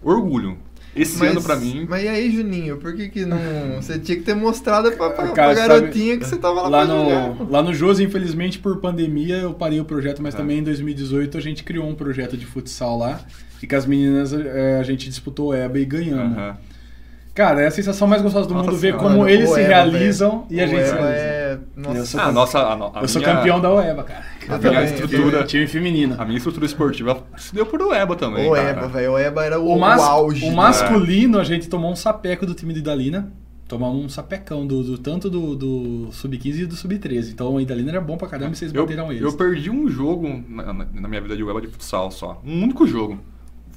[0.02, 0.56] orgulho.
[0.96, 1.86] Esse ano pra mim.
[1.90, 3.36] Mas e aí, Juninho, por que que não...
[3.82, 6.68] Você tinha que ter mostrado pra, pra, Cara, pra sabe- garotinha que você tava lá,
[6.68, 7.28] Lá pra jogar.
[7.34, 10.36] no, lá no Josi, infelizmente, por pandemia, eu parei o projeto, mas É.
[10.36, 13.20] também em 2018 a gente criou um projeto de futsal lá.
[13.60, 16.36] E com as meninas eh, a gente disputou o EBA e ganhamos.
[16.38, 16.56] Aham.
[17.34, 20.46] Cara, é a sensação mais gostosa do Nossa mundo ver como eles se Eva, realizam
[20.48, 21.08] e a gente se realiza.
[21.10, 21.58] é...
[21.76, 24.04] Nossa, Eu sou Ah, a nossa, a, no- a eu sou minha- campeão da UEBA,
[24.04, 24.24] cara.
[24.42, 26.14] Eu minha também, estrutura- eu Time feminino.
[26.16, 28.48] A minha estrutura esportiva se deu por Oeba também.
[28.48, 28.70] O cara.
[28.70, 29.12] Eba, velho.
[29.12, 30.44] O Eba era o, O, mas- o auge.
[30.46, 30.54] o né?
[30.54, 33.32] masculino, a gente tomou um sapeco do time de Idalina.
[33.66, 37.32] Tomamos um sapecão, do, do- tanto do, do Sub-15 e do Sub-13.
[37.32, 39.22] Então o Idalina era bom pra caramba e vocês Eu, bateram eles.
[39.22, 42.40] eu perdi um jogo na, na- na minha vida de Ueba de futsal só.
[42.46, 43.18] Um único jogo.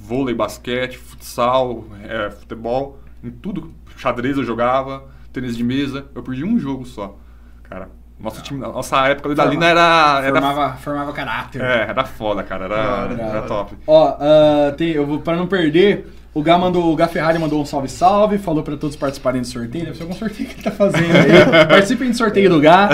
[0.00, 3.72] Vôlei, basquete, futsal, é, futebol, em tudo.
[3.96, 6.06] Xadrez eu jogava, tênis de mesa.
[6.14, 7.16] Eu perdi um jogo só.
[7.64, 7.88] Cara,
[8.18, 10.20] nosso time, nossa época da Lina era.
[10.24, 11.62] Era, formava, formava caráter.
[11.62, 12.64] é, era foda, cara.
[12.64, 13.42] Era, da era hora.
[13.42, 13.76] top.
[13.86, 17.60] Ó, ah, tem, eu vou, pra não perder, o Gá mandou, o Gá Ferrari mandou
[17.60, 20.62] um salve salve, falou pra todos participarem do sorteio, deve ser algum sorteio que ele
[20.62, 21.66] tá fazendo aí.
[21.68, 22.88] Participem do sorteio do Gá.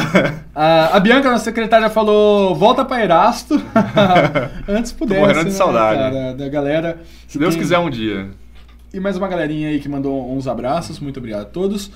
[0.54, 3.60] Ah, a Bianca, nossa secretária, falou: volta pra Erasto.
[4.68, 5.20] Antes pudesse.
[5.20, 5.98] morrendo de né, saudade.
[5.98, 6.98] cara, da galera.
[7.26, 8.30] Se Deus Tem- quiser um dia.
[8.94, 11.00] E mais uma galerinha aí que mandou uns abraços.
[11.00, 11.90] Muito obrigado a todos.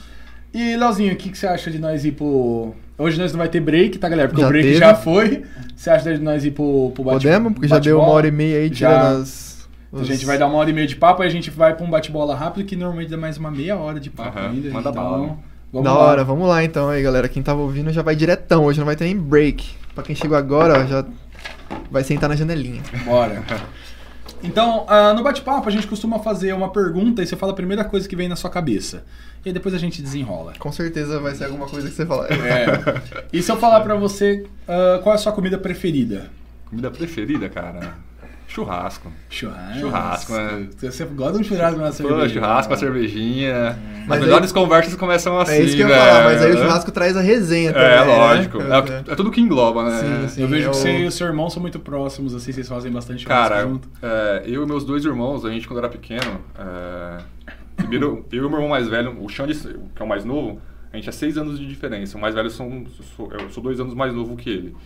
[0.52, 2.74] E, Leozinho, o que, que você acha de nós ir pro.
[2.98, 4.28] Hoje nós não vai ter break, tá, galera?
[4.28, 4.78] Porque Já o break teve.
[4.80, 5.44] já foi.
[5.76, 7.52] Você acha de nós ir pro, pro bate Podemos?
[7.52, 8.88] Porque já deu uma hora e meia aí, Já.
[8.88, 9.68] tirando as...
[9.92, 11.86] A gente vai dar uma hora e meia de papo, aí a gente vai pra
[11.86, 14.70] um bate-bola rápido, que normalmente dá mais uma meia hora de papo Aham, ainda.
[14.70, 15.38] manda então, bala.
[15.72, 15.98] Vamos da lá.
[16.00, 17.28] hora, vamos lá então aí, galera.
[17.28, 18.64] Quem tava ouvindo já vai diretão.
[18.64, 19.64] Hoje não vai ter nem break.
[19.94, 21.04] Pra quem chegou agora, ó, já
[21.90, 22.82] vai sentar na janelinha.
[23.04, 23.42] Bora.
[24.42, 27.84] Então, ah, no bate-papo a gente costuma fazer uma pergunta e você fala a primeira
[27.84, 29.04] coisa que vem na sua cabeça.
[29.44, 30.52] E aí depois a gente desenrola.
[30.58, 32.28] Com certeza vai ser alguma coisa que você falar.
[32.30, 33.18] É.
[33.32, 36.30] E se eu falar pra você ah, qual é a sua comida preferida?
[36.66, 38.07] Comida preferida, cara.
[38.64, 39.12] Churrasco.
[39.30, 39.78] Churrasco.
[39.80, 40.68] Churrasco, né?
[40.80, 42.28] Você gosta de um churrasco na Pô, cerveja?
[42.34, 42.80] churrasco, uma né?
[42.80, 43.78] cervejinha.
[44.06, 46.56] Mas As melhores conversas começam assim, é isso que eu ia falar, mas aí o
[46.58, 47.88] churrasco traz a resenha também.
[47.88, 48.04] É, né?
[48.04, 48.58] lógico.
[48.62, 49.98] É, É, é tudo que engloba, né?
[50.22, 50.42] Sim, sim.
[50.42, 52.68] Eu vejo é que o- você e o seu irmão são muito próximos, assim, vocês
[52.68, 53.88] fazem bastante churrasco Cara, junto.
[54.02, 57.18] é, eu e meus dois irmãos, a gente quando era pequeno, é,
[57.76, 60.60] primeiro, eu e meu irmão mais velho, o Xande, que é o mais novo,
[60.92, 62.16] a gente é seis anos de diferença.
[62.16, 62.84] O mais velho são,
[63.16, 64.76] sou, eu sou dois anos mais novo que ele.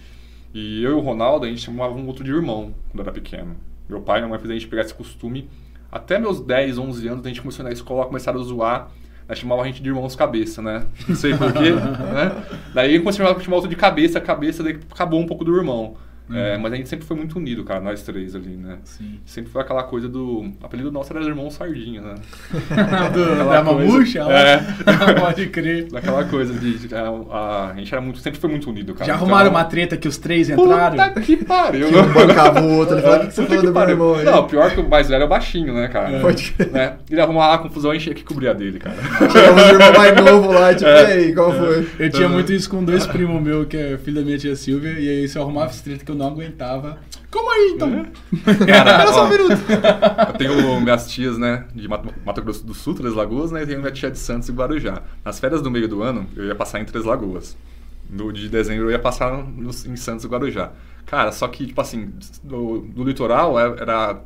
[0.55, 3.57] E eu e o Ronaldo, a gente chamava um outro de irmão quando era pequeno.
[3.89, 5.49] Meu pai e minha mãe fizeram a gente pegar esse costume.
[5.91, 8.91] Até meus 10, 11 anos, a gente começou na escola, começaram a zoar.
[9.29, 10.85] Nós chamava a gente de irmãos cabeça, né?
[11.09, 11.71] Não sei porquê,
[12.13, 12.45] né?
[12.75, 15.97] Daí começou a chamar- chamar outro de cabeça, cabeça, daí acabou um pouco do irmão.
[16.31, 18.79] É, mas a gente sempre foi muito unido, cara, nós três ali, né?
[18.85, 19.19] Sim.
[19.27, 20.41] Sempre foi aquela coisa do.
[20.41, 22.15] O apelido nosso era irmão sardinha, né?
[23.13, 24.21] Do, da mamucha?
[24.31, 24.59] É.
[25.21, 25.89] Pode crer.
[25.91, 26.79] Daquela coisa de.
[26.89, 29.07] de- a, a- gente era muito, sempre foi muito unido, cara.
[29.07, 30.97] Já arrumaram Então, uma treta que os três entraram?
[31.09, 31.89] Puta que pariu!
[31.89, 32.95] Que um bancava o outro.
[32.95, 34.25] Ele falou, o que que você Puta falou do meu irmão aí?
[34.25, 36.21] Não, pior que o mais velho é o baixinho, né, cara?
[36.21, 36.71] Pode crer.
[36.71, 36.93] Né?
[37.11, 38.97] Ele arrumava a confusão e a gente tinha que cobrir a dele, cara.
[39.31, 41.03] Chegava o irmão mais novo lá, tipo, É.
[41.09, 41.89] e aí, qual foi?
[41.99, 44.93] Eu tinha muito isso com dois primos meus, que é filho da minha tia Silvia,
[44.99, 46.99] e aí se eu arrumava esse treta que eu não aguentava.
[47.31, 47.91] Como aí, então?
[48.67, 49.53] Cara, Espera só ó, um minuto.
[50.29, 53.67] Eu tenho minhas tias, né, de Mato, Mato Grosso do Sul, Três Lagoas, né, e
[53.67, 55.03] tenho minha tia de Santos e Guarujá.
[55.25, 57.57] Nas férias do meio do ano, eu ia passar em Três Lagoas.
[58.11, 60.73] No de dezembro eu ia passar no- em Santos e Guarujá.
[61.07, 62.13] Cara, só que, tipo assim,
[62.45, 64.21] do, do litoral é- era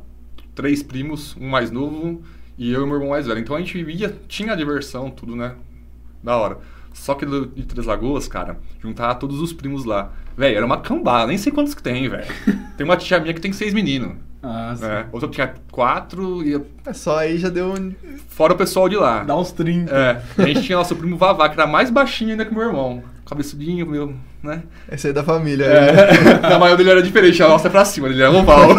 [0.53, 2.21] três primos, um mais novo
[2.57, 3.39] e eu e meu irmão mais velho.
[3.39, 5.55] Então a gente ia, tinha diversão, tudo, né,
[6.23, 6.57] da hora.
[6.97, 10.11] Só que do, de Três Lagoas, cara, juntava todos os primos lá.
[10.35, 12.27] Velho, era uma cambada, nem sei quantos que tem, velho.
[12.75, 14.17] Tem uma tia minha que tem seis meninos.
[14.43, 14.85] Ah, sim.
[14.85, 17.91] É, outra tinha quatro e É só aí já deu um...
[18.29, 19.23] fora o pessoal de lá.
[19.23, 19.91] Dá uns 30.
[19.91, 23.01] É, a gente tinha nosso primo Vavá, que era mais baixinho ainda que meu irmão.
[23.25, 24.13] Cabeçudinho, meu,
[24.43, 24.61] né?
[24.91, 25.65] Esse aí da família.
[25.65, 28.69] É, a maior dele era diferente, a nossa é pra cima, ele era oval.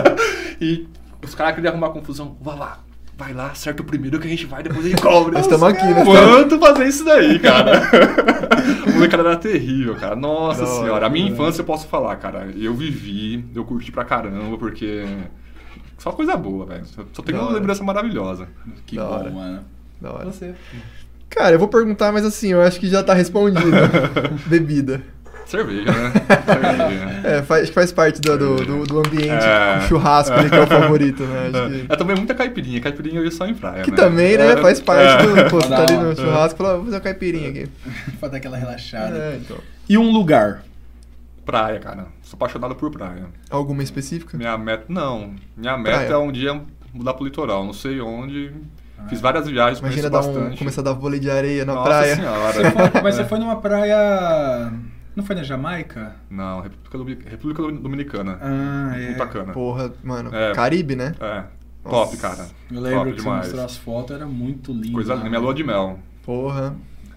[0.58, 0.88] e
[1.22, 2.36] os caras queriam arrumar confusão.
[2.40, 2.78] Vavá,
[3.16, 5.32] vai lá, acerta o primeiro que a gente vai, depois a gente cobre.
[5.34, 6.04] Nós estamos aqui, né?
[6.04, 7.82] Quanto fazer isso daí, cara?
[8.88, 10.16] o molecada era terrível, cara.
[10.16, 11.06] Nossa hora, senhora.
[11.06, 11.42] A minha da hora.
[11.42, 12.48] infância eu posso falar, cara.
[12.56, 15.04] Eu vivi, eu curti pra caramba, porque.
[15.98, 16.84] Só coisa boa, velho.
[17.12, 18.48] Só- tenho uma lembrança maravilhosa.
[18.84, 19.30] Que Da bom, hora.
[19.30, 19.60] mano.
[20.00, 20.24] Da hora.
[20.26, 20.54] Você.
[21.30, 23.70] Cara, eu vou perguntar, mas assim, eu acho que já tá respondido.
[24.46, 25.02] Bebida.
[25.46, 26.12] Cerveja, né?
[26.46, 27.20] Cerveja.
[27.28, 29.80] É, faz, acho que faz parte do, do, do- do ambiente É.
[29.88, 31.50] churrasco ali, que é o favorito, né?
[31.52, 32.80] Acho que, É também muita caipirinha.
[32.80, 33.96] Caipirinha eu ia só em praia, que né?
[33.96, 35.44] também, né, É, faz parte é.
[35.44, 35.50] do...
[35.50, 37.68] Pô, você tá ali no churrasco e fala, vou fazer uma caipirinha aqui.
[38.18, 39.16] Pra dar aquela relaxada.
[39.16, 39.56] É, então.
[39.88, 40.62] E um lugar?
[41.44, 42.06] Praia, cara.
[42.22, 43.26] Sou apaixonado por praia.
[43.50, 44.36] Alguma específica?
[44.36, 44.84] Minha meta...
[44.88, 45.34] Não.
[45.56, 46.12] Minha meta Praia.
[46.12, 46.58] é um dia
[46.92, 47.64] mudar pro litoral.
[47.64, 48.50] Não sei onde.
[49.08, 52.16] Fiz várias viagens, Imagina dar um, começar a dar vôlei de areia na Nossa praia.
[52.16, 52.52] senhora.
[52.54, 54.72] Você foi- mas você foi numa praia.
[55.16, 56.16] Não foi na Jamaica?
[56.28, 58.38] Não, República, Domi- República Dominicana.
[58.42, 59.12] Ah, é.
[59.12, 59.52] Punta Cana.
[59.52, 60.52] Porra, mano, É.
[60.52, 61.14] Caribe, né?
[61.20, 61.44] É.
[61.84, 62.06] Nossa.
[62.12, 62.46] Top, cara.
[62.72, 63.42] Eu lembro Top que você demais.
[63.44, 64.92] mostrou as fotos, era muito lindo.
[64.92, 65.30] Coisa lá, linda.
[65.30, 65.98] Minha lua de mel.
[66.24, 66.74] Porra.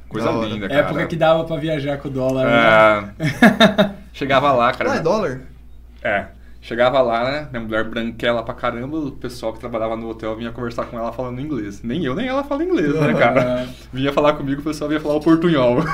[0.10, 0.48] Coisa Da hora.
[0.48, 0.80] linda, cara.
[0.82, 2.46] Época que dava pra viajar com o dólar.
[2.46, 3.14] né?
[3.20, 3.92] É.
[4.14, 4.92] Chegava lá, cara.
[4.94, 5.42] Ah, é dólar?
[6.04, 6.28] É.
[6.68, 7.48] Chegava lá, né?
[7.50, 11.14] Minha mulher branquela pra caramba, o pessoal que trabalhava no hotel vinha conversar com ela
[11.14, 11.82] falando inglês.
[11.82, 13.66] Nem eu, nem ela fala inglês, né, cara?
[13.94, 15.78] Vinha falar comigo, o pessoal vinha falar o portunhol.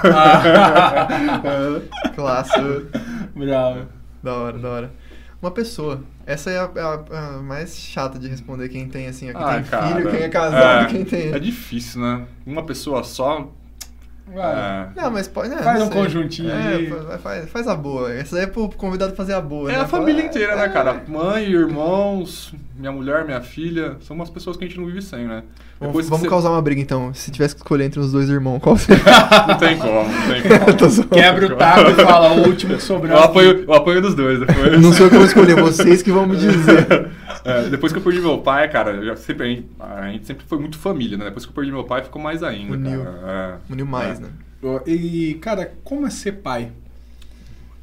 [2.16, 2.88] Clássico.
[3.36, 3.86] Bravo.
[4.24, 4.91] da hora, da hora.
[5.41, 6.02] Uma pessoa.
[6.26, 8.70] Essa é a, a- a mais chata de responder.
[8.70, 9.88] Quem tem, assim, quem Ai, tem cara.
[9.95, 11.34] filho, quem é casado, É, quem tem...
[11.34, 12.26] É difícil, né?
[12.45, 13.52] Uma pessoa só.
[14.34, 14.54] Vai.
[14.56, 15.50] É, Não, mas pode...
[15.50, 16.02] né, Faz não um sei.
[16.02, 16.88] conjuntinho É, aí.
[16.90, 18.12] fa- faz, faz a boa.
[18.14, 19.82] Essa aí é pro convidado fazer a boa, É né?
[19.82, 20.70] a família Fala, inteira, é, né, é.
[20.70, 21.04] cara?
[21.08, 23.98] Mãe, irmãos, minha mulher, minha filha.
[24.02, 25.44] São umas pessoas que a gente não vive sem, né?
[25.80, 27.14] Vamos, Depois vamos você- causar uma briga, então.
[27.14, 29.04] Se tivesse que escolher entre os dois irmãos, qual seria?
[29.48, 30.41] Não tem como, não tem
[31.04, 31.10] como.
[31.10, 33.12] Quebra o taco e fala, o último que sobrou.
[33.18, 34.82] Eu apoio, eu apoio dos dois depois.
[34.82, 37.10] Não sou eu que vou escolher, vocês que vão me dizer.
[37.45, 40.45] É, depois que eu perdi meu pai, cara, já sempre, a, gente, a gente sempre
[40.45, 41.26] foi muito família, né?
[41.26, 42.74] Depois que eu perdi meu pai, ficou mais ainda.
[42.74, 43.03] Uniu.
[43.03, 43.60] Cara.
[43.70, 43.72] É.
[43.74, 44.24] Uniu mais, É.
[44.24, 44.30] né?
[44.88, 46.72] E, cara, como é ser pai?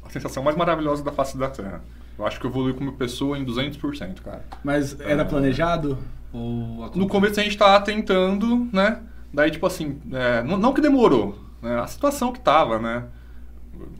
[0.03, 1.81] A sensação mais maravilhosa da face da Terra.
[2.17, 4.43] Eu acho que eu evolui como pessoa em 200%, cara.
[4.63, 5.25] Mas era Ah.
[5.25, 5.97] planejado?
[6.33, 8.99] Ou No começo a gente tava tentando, né?
[9.33, 11.79] Daí, tipo assim, é, não, não que demorou, né?
[11.79, 13.03] A situação que tava, né?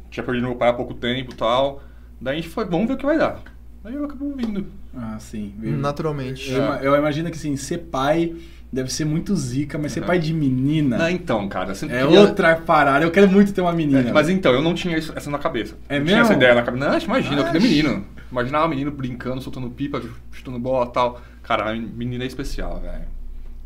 [0.10, 1.82] Tinha perdido meu pai há pouco tempo e tal.
[2.20, 3.40] Daí a gente foi, vamos ver o que vai dar.
[3.84, 4.66] Daí eu acabou vindo.
[4.96, 5.54] Ah, sim.
[5.60, 6.52] Naturalmente.
[6.52, 8.36] Eu, eu imagino que assim, ser pai
[8.72, 12.56] deve ser muito zica, mas ser pai de menina Ah, então, cara, você é outra
[12.56, 13.04] parada.
[13.04, 14.02] Eu quero muito ter uma menina.
[14.10, 15.76] É, mas então, eu não tinha isso, essa na cabeça.
[15.90, 16.32] É não tinha mesmo?
[16.32, 16.90] essa ideia na cabeça.
[16.90, 18.06] Não, imagina, eu queria menino.
[18.32, 20.02] Imaginava menino brincando, soltando pipa,
[20.32, 21.22] chutando bola e tal.
[21.44, 23.04] Cara, a menina é especial, velho.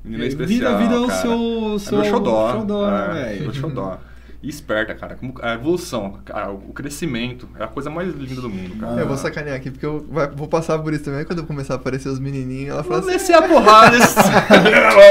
[0.03, 0.77] Menina é especial.
[0.77, 1.21] vira o cara.
[1.21, 2.51] seu- É seu meu xodó.
[2.53, 3.41] xodó, né, é, velho?
[3.43, 3.99] Meu xodó.
[4.43, 5.15] E esperta, cara.
[5.15, 9.01] Como- A evolução, a- o crescimento é a coisa mais linda do mundo, cara.
[9.01, 11.25] Eu vou sacanear aqui, porque eu vai- vou passar por isso também.
[11.25, 13.17] Quando começar a aparecer os menininhos, ela fala Vamos assim...
[13.17, 13.97] descer a porrada.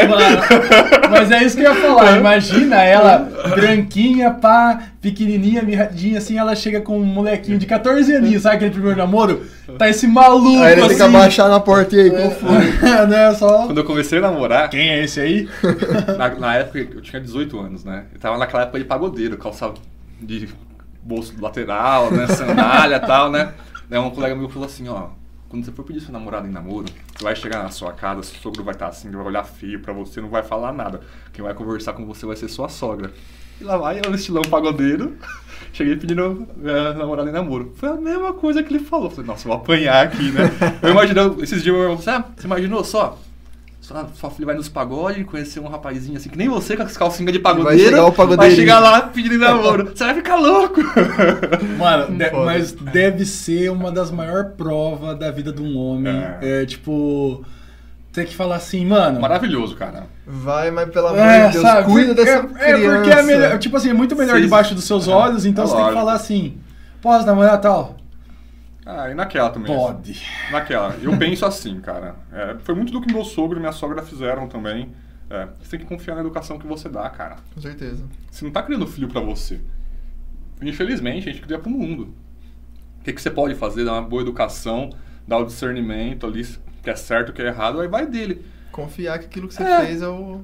[0.09, 2.19] Mano, mas é isso que eu ia falar.
[2.19, 3.19] Imagina ela,
[3.55, 8.71] branquinha, pá, pequenininha, mirradinha, assim, ela chega com um molequinho de 14 aninhos, sabe aquele
[8.71, 9.43] primeiro namoro?
[9.79, 10.89] Tá esse maluco Aí ele assim.
[10.89, 13.15] tem que abaixar na porta e aí, qual foi?
[13.15, 13.67] É só...
[13.67, 15.49] Quando eu comecei a namorar, Quem é esse aí?
[16.19, 18.05] Na, na época, eu tinha 18 anos, né?
[18.13, 19.75] Eu tava naquela época de pagodeiro, calçava
[20.21, 20.49] de
[21.03, 22.27] bolso lateral, né?
[22.29, 23.53] Sandália e tal, né?
[23.89, 25.09] Daí um colega meu falou assim, ó...
[25.49, 26.87] Quando você for pedir seu namorado em namoro,
[27.17, 29.79] você vai chegar na sua casa, seu sogro vai estar assim, ele vai olhar feio
[29.79, 31.01] pra você, não vai falar nada.
[31.33, 33.13] Quem vai conversar com você vai ser sua sogra.
[33.61, 35.17] E lá vai eu, no estilão pagodeiro,
[35.75, 37.73] cheguei pedindo é, namorado em namoro.
[37.77, 39.11] Foi a mesma coisa que ele falou.
[39.11, 40.51] Falei, nossa, eu vou apanhar aqui, né?
[40.81, 43.19] Eu imaginei, esses dias, eu, sabe, você imaginou só?
[43.81, 46.97] Sua, sua filha vai nos pagodes, conhecer um rapazinho assim, que nem você, com as
[46.97, 47.85] calcinhas de pagodeiro.
[47.85, 49.91] chegar o Vai chegar lá pedindo namoro.
[49.95, 50.81] Você vai ficar louco.
[51.77, 56.17] Mano, de- mas deve ser uma das maiores provas da vida de um homem.
[56.17, 56.63] É.
[56.63, 57.45] É, tipo...
[58.15, 59.21] Ter que falar assim, mano...
[59.21, 60.07] Maravilhoso, cara.
[60.25, 61.91] Vai, mas pelo amor É, de Deus, sabe?
[61.91, 62.57] cuida dessa é, criança.
[62.63, 65.67] É porque é melhor, tipo assim, é muito melhor debaixo dos seus olhos, então É
[65.67, 66.07] você tem que lógico.
[66.07, 66.59] falar assim,
[67.03, 67.97] posso namorar tal?
[68.87, 69.75] Ah, e naquela também.
[69.75, 70.23] Pode.
[70.53, 70.95] Naquela.
[71.03, 72.15] Eu penso assim, cara.
[72.33, 74.93] É, foi muito do que meu sogro e minha sogra fizeram também.
[75.29, 77.37] É, você tem que confiar na educação que você dá, cara.
[77.55, 78.05] Com certeza.
[78.31, 79.59] Você não tá criando filho pra você.
[80.63, 82.15] Infelizmente, a gente cria pro mundo.
[83.01, 83.85] O que, que você pode fazer?
[83.85, 84.91] Dar uma boa educação,
[85.27, 86.47] dar o discernimento ali,
[86.85, 88.45] que é certo, que é errado, aí vai dele.
[88.71, 89.87] Confiar que aquilo que você É.
[89.87, 90.43] fez é o...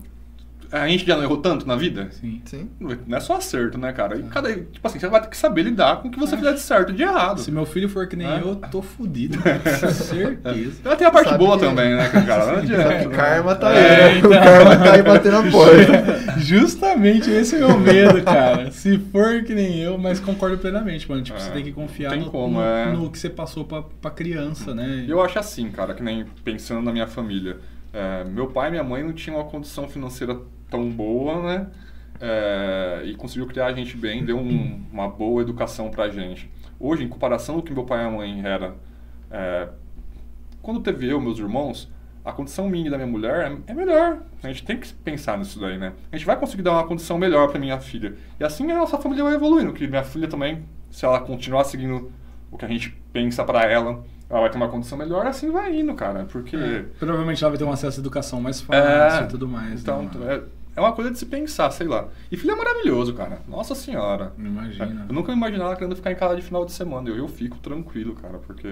[0.73, 2.09] A gente já não errou tanto na vida?
[2.13, 2.41] Sim.
[2.45, 2.71] Sim.
[3.07, 4.17] Não é só acerto, né, cara?
[4.17, 6.53] E cada, tipo assim, você vai ter que saber lidar com o que você fizer
[6.53, 7.41] de certo e de errado.
[7.41, 8.41] Se meu filho for que nem É.
[8.41, 9.39] eu, tô fudido.
[9.39, 10.81] Com certeza.
[10.85, 12.47] Ela tem a parte Sabe boa que- também, né, cara?
[12.47, 13.09] Não adianta.
[13.09, 14.19] O karma tá É, aí, né?
[14.19, 14.31] então.
[14.31, 16.39] O karma tá aí batendo na porta.
[16.41, 18.71] Justamente esse é o meu medo, cara.
[18.71, 21.23] Se for que nem eu, mas concordo plenamente, mano.
[21.23, 22.93] Tipo, É, você tem que confiar tem no, como, no- é.
[22.93, 25.05] no que você passou pra, pra criança, né?
[25.09, 27.59] Eu acho assim, cara, que nem pensando na minha família.
[27.93, 30.37] É, meu pai e minha mãe não tinham uma condição financeira
[30.71, 31.67] tão boa, né?
[32.21, 36.51] É, e conseguiu criar a gente bem, deu um- uma boa educação pra gente.
[36.79, 38.75] Hoje, em comparação do que meu pai e minha mãe era,
[39.31, 39.69] é,
[40.63, 41.91] quando teve eu, meus irmãos,
[42.25, 44.19] a condição minha e da minha mulher é, é melhor.
[44.43, 45.93] A gente tem que pensar nisso daí, né?
[46.13, 48.15] A gente vai conseguir dar uma condição melhor pra minha filha.
[48.39, 52.13] E assim a nossa família vai evoluindo, que minha filha também, se ela continuar seguindo
[52.51, 55.75] o que a gente pensa pra ela, ela vai ter uma condição melhor, assim vai
[55.81, 56.25] indo, cara.
[56.31, 56.57] Porque.
[56.57, 59.81] É, provavelmente ela vai ter um acesso à educação mais fácil e tudo mais.
[59.81, 60.43] Então, né, é,
[60.77, 62.09] é uma coisa de se pensar, sei lá.
[62.31, 63.41] E filho é maravilhoso, cara.
[63.49, 64.33] Nossa senhora.
[64.39, 65.07] Imagina.
[65.09, 67.09] Eu nunca imaginava querendo ficar em casa de final de semana.
[67.09, 68.69] Eu, eu fico tranquilo, cara, porque.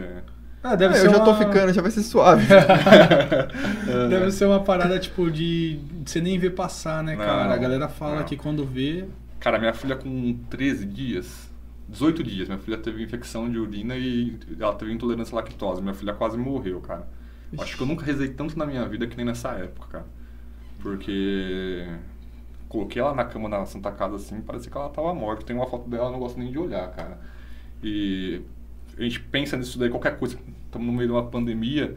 [0.63, 2.45] Ah, deve É, ser eu já tô uma- ficando, já vai ser suave.
[4.11, 7.55] Deve ser uma parada, tipo, de, você nem ver passar, né, Não, cara?
[7.55, 8.25] A galera fala não.
[8.25, 9.05] que quando vê.
[9.41, 11.49] Cara, minha filha com 13 dias,
[11.89, 15.81] 18 dias, minha filha teve infecção de urina e ela teve intolerância à lactose.
[15.81, 17.07] Minha filha quase morreu, cara.
[17.59, 20.07] Acho que eu nunca rezei tanto na minha vida que nem nessa época, cara.
[20.81, 21.87] Porque
[22.69, 25.45] coloquei ela na cama na Santa Casa assim, parecia que ela tava morta.
[25.45, 27.19] Tem uma foto dela, eu não gosto nem de olhar, cara.
[27.83, 28.43] E
[28.97, 30.39] a gente pensa nisso daí, qualquer coisa.
[30.67, 31.97] Estamos no meio de uma pandemia,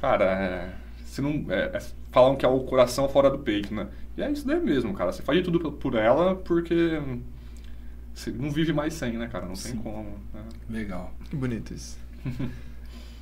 [0.00, 0.74] cara, é,
[1.04, 1.82] se não, é, é-
[2.12, 3.88] falam que é o coração fora do peito, né?
[4.16, 5.10] E é isso daí mesmo, cara.
[5.12, 7.00] Você faz de tudo por- ela porque
[8.14, 9.46] você não vive mais sem, né, cara?
[9.46, 10.18] Não tem como.
[10.34, 10.42] né?
[10.68, 11.12] Legal.
[11.30, 11.98] Que bonito isso.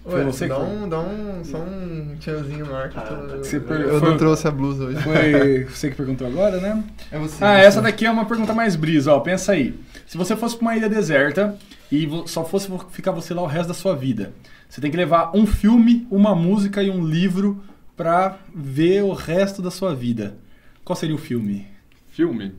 [0.09, 3.03] Foi Ué, você que dá um, dá um, só um tchanzinho no ar que eu,
[3.03, 5.03] tô- Ah, você eu- per- eu foi- não trouxe a blusa hoje.
[5.03, 6.83] Foi você que perguntou agora, né?
[7.11, 7.45] É você.
[7.45, 7.67] Ah, você.
[7.67, 9.21] essa daqui é uma pergunta mais brisa, ó.
[9.21, 9.79] Pensa aí.
[10.07, 11.59] Se você fosse pra uma ilha deserta
[11.93, 14.33] e só fosse ficar você lá o resto da sua vida,
[14.69, 17.63] você tem que levar um filme, uma música e um livro
[17.97, 20.37] pra ver o resto da sua vida.
[20.85, 21.67] Qual seria o filme?
[22.13, 22.55] Filme?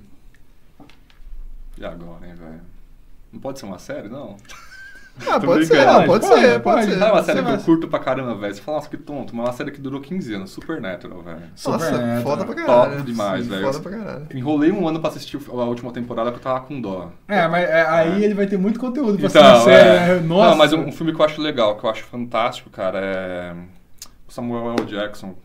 [1.78, 2.62] E agora, hein, velho?
[3.34, 4.38] Não pode ser uma série, não?
[5.30, 6.86] Ah, pode ser, pode, Pode, ser, pode, pode.
[6.86, 6.98] ser.
[7.00, 8.56] Sabe uma série que eu curto pra caramba, velho?
[8.56, 11.42] Você fala, nossa, que tonto, mas é uma série que durou 15 anos, Supernatural, velho.
[11.66, 12.22] Nossa, Supernatural.
[12.24, 13.04] foda pra Top caralho.
[13.04, 13.66] demais, Sim, velho.
[13.66, 14.28] Foda pra caralho.
[14.34, 17.12] Enrolei um ano pra assistir a última temporada porque eu tava com dó.
[17.28, 20.16] É, mas é, aí ele vai ter muito conteúdo pra Então, série, é.
[20.16, 20.20] né?
[20.22, 20.50] Nossa.
[20.52, 23.54] Não, mas um, um filme que eu acho legal, que eu acho fantástico, cara, é
[24.26, 24.86] o Samuel L.
[24.86, 25.36] Jackson.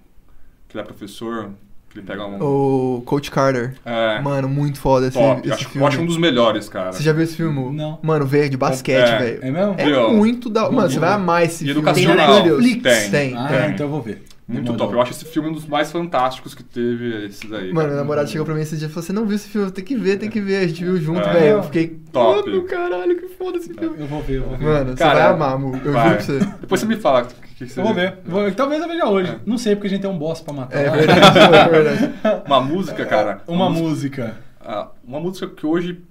[0.68, 1.50] que ele é professor, que
[1.94, 2.38] ele pega um...
[2.42, 3.74] O Coach Carter.
[3.84, 5.40] É, Mano, muito foda esse, top.
[5.42, 5.84] esse Acho, filme.
[5.84, 6.92] eu acho um dos melhores, cara.
[6.92, 7.76] Você já viu esse filme?
[7.76, 7.98] Não.
[8.02, 9.38] Mano, velho, de basquete, É, velho.
[9.42, 9.74] É mesmo?
[9.78, 10.10] É Viu?
[10.12, 10.70] muito da.
[10.70, 11.80] Mano, você vai amar esse E filme.
[11.80, 12.42] educacional.
[12.42, 12.80] Tem, Tem.
[12.80, 13.36] Tem, tem.
[13.36, 13.70] Ah, tem.
[13.70, 14.22] então eu vou ver.
[14.46, 14.86] Muito Demorou.
[14.88, 14.94] top.
[14.94, 17.72] Eu acho esse filme um dos mais fantásticos que teve esses aí.
[17.72, 19.70] Mano, meu namorado chegou pra mim esse dia e falou: Você não viu esse filme?
[19.70, 20.56] Tem que ver, tem que ver.
[20.56, 21.32] A gente viu junto, É.
[21.32, 21.46] velho.
[21.46, 21.96] Eu fiquei.
[22.12, 22.46] Top.
[22.50, 23.96] Mano, caralho, que foda esse filme.
[23.98, 24.64] Eu vou ver, eu vou ver.
[24.66, 25.80] Mano, você Cara, vai amar, Mu.
[25.82, 26.08] Eu Vai.
[26.08, 26.38] juro pra você.
[26.60, 27.26] Depois você me fala o
[27.56, 28.18] que, Eu vou ver.
[28.24, 29.38] Vou- Talvez eu veja hoje.
[29.46, 30.76] Não sei, porque a gente tem um boss pra matar.
[30.78, 32.14] É verdade, é verdade.
[32.46, 33.42] Uma música, cara.
[33.46, 34.36] Uma música.
[34.60, 36.02] Ah, uma música que hoje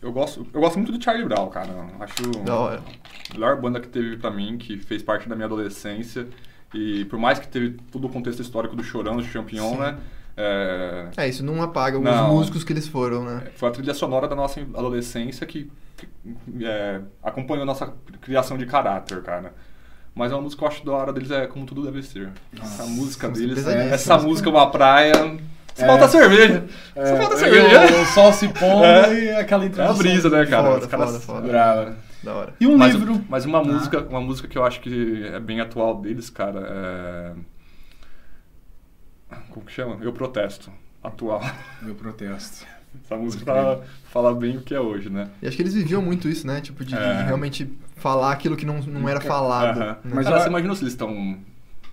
[0.00, 1.68] eu gosto, eu gosto muito do Charlie Brown, cara.
[2.00, 2.80] Acho Da hora.
[3.30, 6.26] a melhor banda que teve pra mim, que fez parte da minha adolescência.
[6.74, 9.78] E por mais que teve todo o contexto histórico do Chorão, do Champion, Sim.
[9.78, 9.96] né?
[10.36, 12.28] É, É, isso não apaga os Não.
[12.34, 13.42] músicos que eles foram, né?
[13.56, 18.64] foi a trilha sonora da nossa adolescência que que, é, acompanhou a nossa criação de
[18.66, 19.52] caráter, cara.
[20.18, 22.30] Mas é uma música que eu acho da hora deles, é como tudo deve ser.
[22.60, 23.94] Essa música música deles, pesadíssima.
[23.94, 25.14] essa música é uma praia.
[25.76, 25.86] Só É.
[25.86, 26.64] falta cerveja.
[26.92, 28.02] Só É, falta e cerveja.
[28.02, 29.14] O sol se pondo É.
[29.24, 29.96] e aquela É a introdução.
[29.98, 30.62] brisa, né, cara?
[30.72, 31.48] Foda, Os caras- foda, foda.
[31.48, 31.96] Brava.
[32.20, 32.54] Da hora.
[32.60, 33.24] E um mas, livro.
[33.28, 33.64] Mas uma Ah.
[33.64, 37.32] música, uma música que eu acho que é bem atual deles, cara, é.
[39.50, 39.98] Como que chama?
[40.00, 40.70] Eu protesto.
[41.02, 41.40] Atual.
[41.80, 42.66] Meu protesto.
[43.04, 43.78] Essa música tá,
[44.10, 45.28] fala bem o que é hoje, né?
[45.40, 46.60] E acho que eles viviam muito isso, né?
[46.60, 47.22] Tipo, de, de É.
[47.22, 49.78] realmente falar aquilo que não, não era falado.
[49.78, 49.96] Né?
[50.04, 51.36] Mas cara, eu- você imagina se eles estão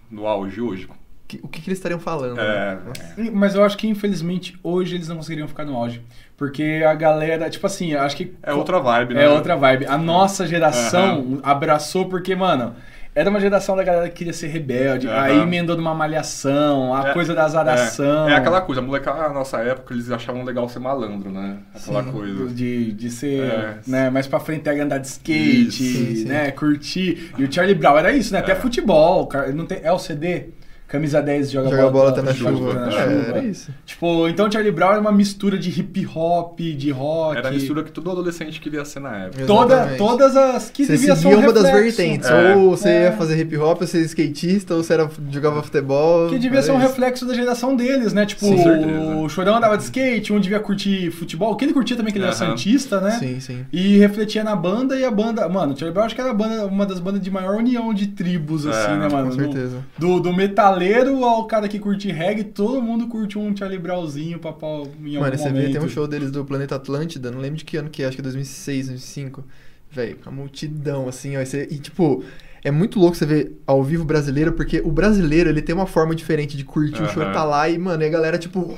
[0.09, 0.87] no auge hoje?
[1.27, 2.39] Que- o que, que eles estariam falando?
[2.39, 2.77] É,
[3.17, 3.31] né?
[3.33, 6.01] Mas eu acho que, infelizmente, hoje eles não conseguiriam ficar no auge.
[6.37, 8.35] Porque a galera, tipo assim, eu acho que.
[8.43, 9.23] É outra vibe, né?
[9.25, 9.87] É outra vibe.
[9.87, 12.75] A nossa geração abraçou porque, mano,
[13.15, 15.07] era uma geração da galera que queria ser rebelde.
[15.07, 15.21] Aham.
[15.21, 18.27] Aí emendou numa malhação, a É, coisa da azaração.
[18.29, 21.57] É, é aquela coisa, molecada na nossa época, eles achavam legal ser malandro, né?
[21.73, 22.11] Aquela Sim.
[22.11, 22.47] coisa.
[22.47, 23.77] De, de ser, É.
[23.87, 25.77] né, mais pra frente é andar de skate, Isso.
[25.83, 26.25] Sim, sim.
[26.25, 27.31] né, curtir.
[27.37, 28.55] E o Charlie Brown era isso, né, até É.
[28.55, 30.49] futebol, cara, não tem, é o CD,
[30.95, 32.51] camisa 10 joga, Joga bola até até na chuva.
[32.57, 32.73] chuva.
[32.73, 33.37] na É, chuva.
[33.37, 33.71] era isso.
[33.85, 37.37] Tipo, então o Charlie Brown era uma mistura de hip hop, de rock.
[37.37, 39.45] Era a mistura que todo adolescente queria ser na época.
[39.45, 42.29] Toda, todas as que Você devia ser um uma das vertentes.
[42.29, 42.55] É.
[42.55, 43.01] Ou você É.
[43.03, 46.29] ia fazer hip hop, ou você ia skatista, ou você era, jogava futebol.
[46.29, 46.87] Que devia era ser um isso.
[46.87, 48.25] reflexo da geração deles, né?
[48.25, 49.15] Tipo, certeza.
[49.17, 51.51] o Chorão andava de skate, um devia curtir futebol.
[51.51, 52.49] O que ele curtia também, que ele era Aham.
[52.51, 53.11] santista, né?
[53.11, 53.65] Sim, sim.
[53.71, 55.47] E refletia na banda e a banda.
[55.49, 57.93] Mano, o Charlie Brown acho que era a banda, uma das bandas de maior união
[57.93, 59.29] de tribos, É, assim, né, mano?
[59.31, 59.77] Com certeza.
[59.97, 64.51] Do, do metaleiro ao cara que curte reggae, todo mundo curte um Charlie Brownzinho pra
[64.53, 65.65] pau em Mano, algum você momento.
[65.67, 68.07] vê, tem um show deles do Planeta Atlântida, não lembro de que ano que é,
[68.07, 69.43] acho que é 2006, 2005.
[69.91, 71.41] Velho, a multidão, assim, ó.
[71.41, 72.23] E, você- e, tipo,
[72.63, 76.13] é muito louco você ver ao vivo brasileiro, porque o brasileiro, ele tem uma forma
[76.13, 78.77] diferente de curtir o show, tá lá e, mano, e a galera, tipo,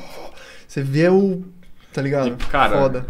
[0.67, 1.43] você vê o.
[1.91, 2.27] Tá ligado?
[2.27, 3.05] E, cara, Foda.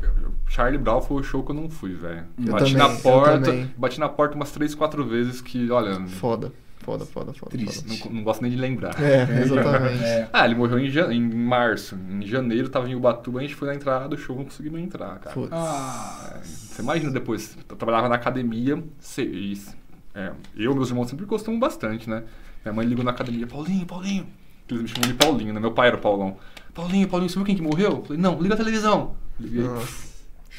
[0.48, 2.24] Charlie Brown foi o show que eu não fui, velho.
[2.38, 6.54] Bati também, na porta, bati na porta umas três, quatro vezes que, olha, Foda.
[6.88, 7.52] Foda, foda, foda.
[7.52, 8.06] Triste.
[8.06, 8.94] não, não gosto nem de lembrar.
[8.94, 9.06] foda.
[9.06, 10.04] É, exatamente.
[10.06, 10.30] É.
[10.32, 10.88] Ah, ele morreu em,
[11.18, 11.96] em março.
[11.96, 15.20] Em janeiro tava em Ubatuba, a gente foi na entrada do show, não conseguimos entrar,
[15.20, 15.34] cara.
[15.34, 15.50] Putz.
[15.52, 18.82] Ah, Você imagina depois, eu trabalhava na academia,
[20.16, 22.24] é, eu e meus irmãos sempre gostamos bastante, né?
[22.64, 24.26] Minha mãe ligou na academia, Paulinho, Paulinho.
[24.70, 25.60] Eles me chamam de Paulinho, né?
[25.60, 26.38] Meu pai era o Paulão.
[26.74, 27.90] Paulinho, Paulinho, você viu quem que morreu?
[27.92, 29.16] Eu falei, não, liga a televisão.
[29.38, 30.07] Liguei, Nossa.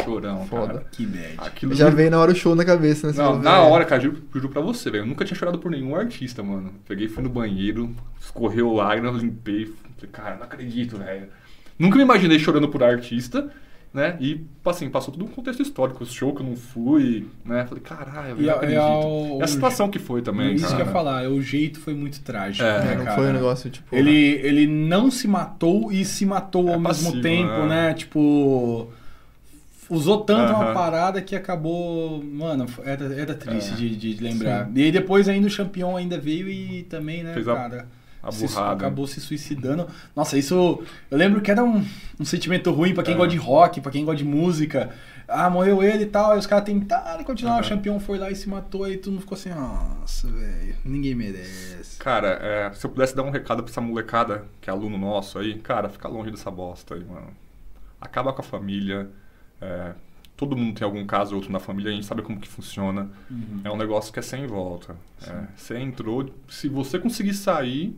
[0.05, 0.67] Chorão, Foda.
[0.67, 0.87] cara.
[0.93, 1.35] que bad.
[1.39, 3.15] Aquilo Já veio na hora o show na cabeça, né?
[3.17, 5.03] Não, na hora, cara, juro, juro pra você, velho.
[5.03, 6.73] Eu nunca tinha chorado por nenhum artista, mano.
[6.87, 9.67] Peguei, fui no banheiro, escorreu lágrimas, limpei.
[9.97, 11.29] Falei, cara, não acredito, velho.
[11.79, 13.49] Nunca me imaginei chorando por artista,
[13.95, 14.17] né?
[14.21, 16.03] E, assim, passou todo um contexto histórico.
[16.03, 17.65] O show que eu não fui, né?
[17.67, 18.81] Falei, caralho, velho, E não a- e acredito.
[18.81, 20.77] ao- E a situação que foi também, Isso cara.
[20.77, 23.17] que eu ia falar, o jeito foi muito trágico, É, né, não cara?
[23.17, 23.95] foi um negócio, tipo.
[23.95, 24.13] Ele,
[24.43, 27.89] ele não se matou e se matou É ao mesmo passivo, tempo, né?
[27.89, 27.95] né?
[27.95, 28.93] Tipo.
[29.91, 30.75] Usou tanto uma Aham.
[30.75, 32.23] parada que acabou.
[32.23, 33.77] Mano, era, era triste É.
[33.77, 34.71] de, de lembrar.
[34.75, 37.87] E aí depois ainda o Champion ainda veio e também, né, Fez a- cara?
[38.21, 38.73] A se- burrada.
[38.73, 39.87] acabou se suicidando.
[40.15, 40.83] Nossa, isso.
[41.11, 41.83] Eu lembro que era um,
[42.19, 43.17] um sentimento ruim pra quem É.
[43.17, 44.91] gosta de rock, pra quem gosta de música.
[45.27, 46.33] Ah, morreu ele e tal.
[46.33, 47.53] Aí os caras tentaram continuar.
[47.55, 47.61] Aham.
[47.61, 48.83] O Champion foi lá e se matou.
[48.85, 51.97] Aí todo mundo ficou assim: Nossa, velho, ninguém merece.
[51.99, 55.39] Cara, é, se eu pudesse dar um recado pra essa molecada, que é aluno nosso
[55.39, 57.29] aí, cara, fica longe dessa bosta aí, mano.
[58.01, 59.09] Acaba com a família.
[59.61, 59.93] É,
[60.37, 63.11] todo mundo tem algum caso ou outro na família, a gente sabe como que funciona.
[63.31, 63.61] Uhum.
[63.65, 64.95] É um negócio que é sem volta.
[65.27, 67.97] É, você entrou, se você conseguir sair,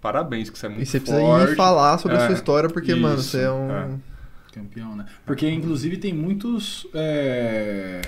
[0.00, 1.52] parabéns, que você é muito E você precisa forte.
[1.52, 3.70] ir falar sobre a É, sua história, porque, mano, isso, você é um.
[3.70, 3.88] é.
[4.52, 5.04] Campeão, né?
[5.26, 6.86] Porque, inclusive, tem muitos.
[6.94, 8.00] é,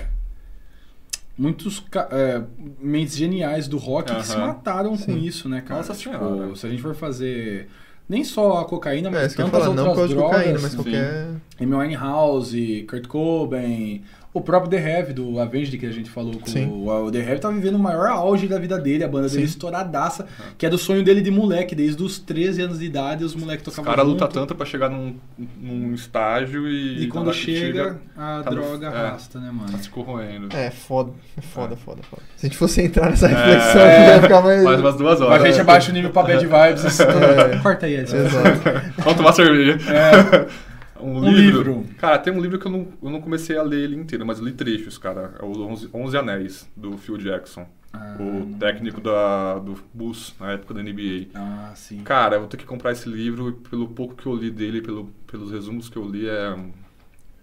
[1.37, 1.81] Muitos
[2.11, 2.43] é,
[2.81, 5.19] mentes geniais do rock que se mataram com Sim.
[5.21, 5.77] isso, né, cara?
[5.79, 6.55] Nossa tipo, Senhora.
[6.55, 7.69] se a gente for fazer
[8.09, 10.37] Nem só a cocaína, É, mas ia tantas falar, não outras de drogas.
[10.37, 10.77] cocaína, mas sim.
[10.77, 11.27] qualquer.
[11.61, 16.45] Amy Winehouse, Kurt Cobain, o próprio The Heavy do Avenged que a gente falou com
[16.45, 16.67] Sim.
[16.67, 19.41] o, o The Heavy tá vivendo o maior auge da vida dele, a banda dele
[19.41, 19.47] Sim.
[19.47, 20.27] estouradaça,
[20.57, 23.65] que é do sonho dele de moleque, desde os 13 anos de idade, os moleques
[23.67, 25.15] Os tocavam caras junto, lutam tanto pra chegar num,
[25.59, 27.03] num estágio e.
[27.03, 28.89] e quando na- chega, a tá no- droga é.
[28.89, 29.71] arrasta, né, mano?
[29.71, 30.47] Tá se corroendo.
[30.55, 31.11] É, foda.
[31.35, 31.77] É foda, É.
[31.77, 32.21] foda, foda.
[32.37, 33.95] Se a gente fosse entrar nessa reflexão, É.
[33.95, 34.63] a gente ia ficar mais.
[34.63, 35.47] Mais umas duas A horas.
[35.47, 36.99] gente abaixa o nível pra bad vibes.
[36.99, 37.57] É.
[37.63, 38.17] Corta aí, Edson.
[38.17, 38.59] Exato.
[38.99, 39.77] Vamos tomar cerveja.
[39.91, 40.68] É.
[41.01, 41.73] Um, Um livro.
[41.73, 41.85] livro.
[41.97, 44.39] Cara, tem um livro que eu não, eu não comecei a ler ele inteiro, mas
[44.39, 45.33] eu li trechos, cara.
[45.39, 47.65] É o 11, 11 Anéis, do Phil Jackson.
[47.91, 48.53] Ah, o não.
[48.59, 51.27] técnico da, do Bulls, na época da NBA.
[51.33, 52.01] Ah, sim.
[52.03, 54.79] Cara, eu vou ter que comprar esse livro e pelo pouco que eu li dele,
[54.81, 56.55] pelo, pelos resumos que eu li, é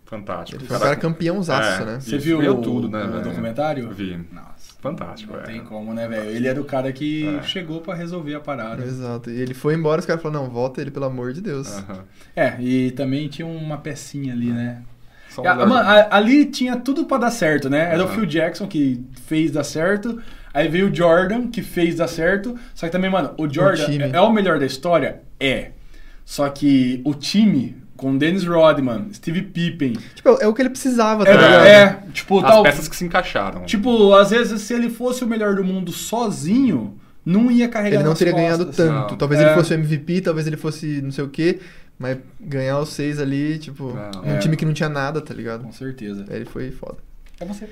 [0.04, 0.60] fantástico.
[0.60, 1.84] Ele foi um cara campeãozaço, É.
[1.84, 2.00] né?
[2.00, 3.24] Você viu o, tudo, né, o velho?
[3.24, 3.90] documentário?
[3.90, 4.20] Vi.
[4.32, 4.55] Nossa.
[4.90, 5.42] Fantástico, Não é.
[5.44, 6.30] tem como, né, velho?
[6.30, 7.42] Ele era o cara que É.
[7.42, 8.82] chegou pra resolver a parada.
[8.84, 9.30] Exato.
[9.30, 11.82] E ele foi embora, os caras falaram, não, volta ele, pelo amor de Deus.
[12.34, 14.82] É, e também tinha uma pecinha ali, né?
[15.28, 17.92] Só um Ah, lugar- mano, a- ali tinha tudo pra dar certo, né?
[17.92, 18.08] Era o.
[18.08, 20.20] Phil Jackson que fez dar certo.
[20.54, 22.56] Aí veio o Jordan, que fez dar certo.
[22.74, 24.04] Só que também, mano, o Jordan time.
[24.04, 25.20] é, é o melhor da história?
[25.38, 25.72] É.
[26.24, 29.94] Só que o time, com Dennis Rodman, Steve Pippen.
[30.14, 31.66] Tipo, é o que ele precisava, tá É, ligado?
[31.66, 32.62] é, tipo, As tal.
[32.62, 33.64] peças que se encaixaram.
[33.64, 38.02] Tipo, às vezes, se ele fosse o melhor do mundo sozinho, não ia carregar Ele
[38.04, 38.56] não nas teria costas.
[38.58, 39.10] ganhado tanto.
[39.12, 39.18] Não.
[39.18, 39.44] Talvez É.
[39.46, 41.58] ele fosse o MVP, talvez ele fosse não sei o quê,
[41.98, 44.22] mas ganhar os seis ali, tipo, Não.
[44.22, 44.38] um É.
[44.38, 45.64] time que não tinha nada, tá ligado?
[45.64, 46.24] Com certeza.
[46.28, 46.98] Aí Ele foi foda.
[47.40, 47.66] É você.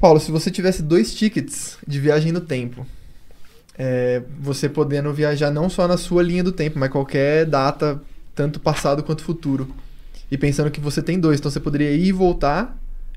[0.00, 2.86] Paulo, se você tivesse dois tickets de viagem no tempo,
[3.78, 8.00] é, você podendo viajar não só na sua linha do tempo, mas qualquer data,
[8.34, 9.68] tanto passado quanto futuro.
[10.30, 12.76] E pensando que você tem dois, então você poderia ir e voltar,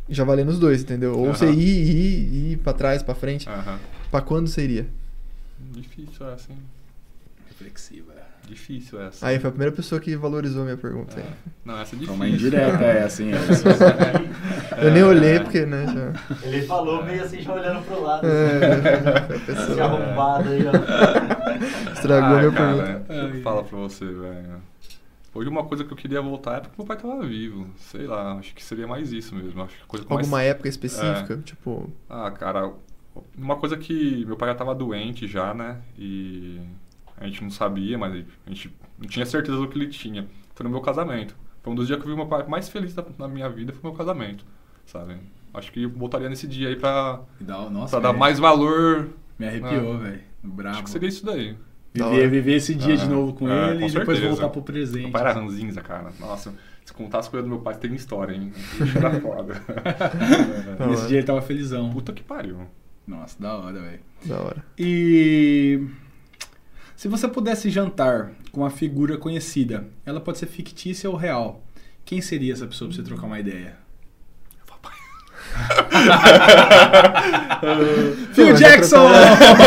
[0.10, 1.18] já valendo os dois, entendeu?
[1.18, 1.54] Ou você Aham.
[1.54, 3.48] ir, ir, ir pra trás, pra frente.
[3.50, 3.80] Aham.
[4.12, 4.86] Pra quando seria?
[5.72, 6.58] Difícil essa, hein?
[7.48, 8.14] Reflexiva.
[8.48, 9.26] Difícil essa.
[9.26, 11.20] Aí foi a primeira pessoa que valorizou a minha pergunta.
[11.20, 11.24] É.
[11.24, 11.30] aí.
[11.66, 12.14] Não, essa é Foi difícil.
[12.14, 13.32] uma indireta, é assim.
[14.78, 15.06] Eu nem É.
[15.06, 16.38] olhei porque, né, já...
[16.48, 18.28] Ele falou meio assim, já olhando pro lado.
[18.28, 21.92] É, foi a Esse pessoa arrombado aí, ó.
[21.94, 23.42] estragou Ah, minha cara, pergunta.
[23.42, 24.62] falar pra você, velho.
[25.36, 27.68] Hoje uma coisa que eu queria voltar é porque meu pai tava vivo.
[27.76, 29.62] Sei lá, acho que seria mais isso mesmo.
[29.64, 30.26] Acho que coisa que mais...
[30.26, 31.91] Alguma época específica, tipo...
[32.10, 32.72] Ah, cara,
[33.38, 35.82] uma coisa que meu pai já tava doente já, né?
[35.98, 36.62] E
[37.18, 40.26] a gente não sabia, mas a gente não tinha certeza do que ele tinha.
[40.56, 41.36] Foi no meu casamento.
[41.62, 43.74] Foi um dos dias que eu vi meu pai mais feliz da, na minha vida,
[43.74, 44.45] foi meu casamento,
[44.86, 45.18] sabe?
[45.53, 47.20] Acho que eu voltaria nesse dia aí pra,
[47.72, 49.10] Nossa, pra dar mais valor.
[49.38, 50.22] Me arrepiou, velho.
[50.41, 50.76] Brabo.
[50.76, 51.57] Acho que seria isso daí.
[52.03, 54.27] Viver, viver esse dia de Ah, novo com é, ele com e depois certeza.
[54.30, 55.03] voltar pro presente.
[55.03, 56.11] Meu pai era ranzinza, cara.
[56.19, 56.53] Nossa,
[56.84, 58.51] se contar as coisas do meu pai, tem história, hein?
[58.95, 59.53] Era foda.
[60.77, 61.07] Da Nesse hora.
[61.07, 61.89] dia ele tava felizão.
[61.91, 62.59] Puta que pariu.
[63.07, 63.99] Nossa, da hora, velho.
[64.26, 64.65] Da hora.
[64.77, 65.88] E
[66.95, 71.63] se você pudesse jantar com uma figura conhecida, ela pode ser fictícia ou real.
[72.03, 73.77] Quem seria essa pessoa pra você trocar uma ideia?
[78.34, 79.07] Phil Jackson!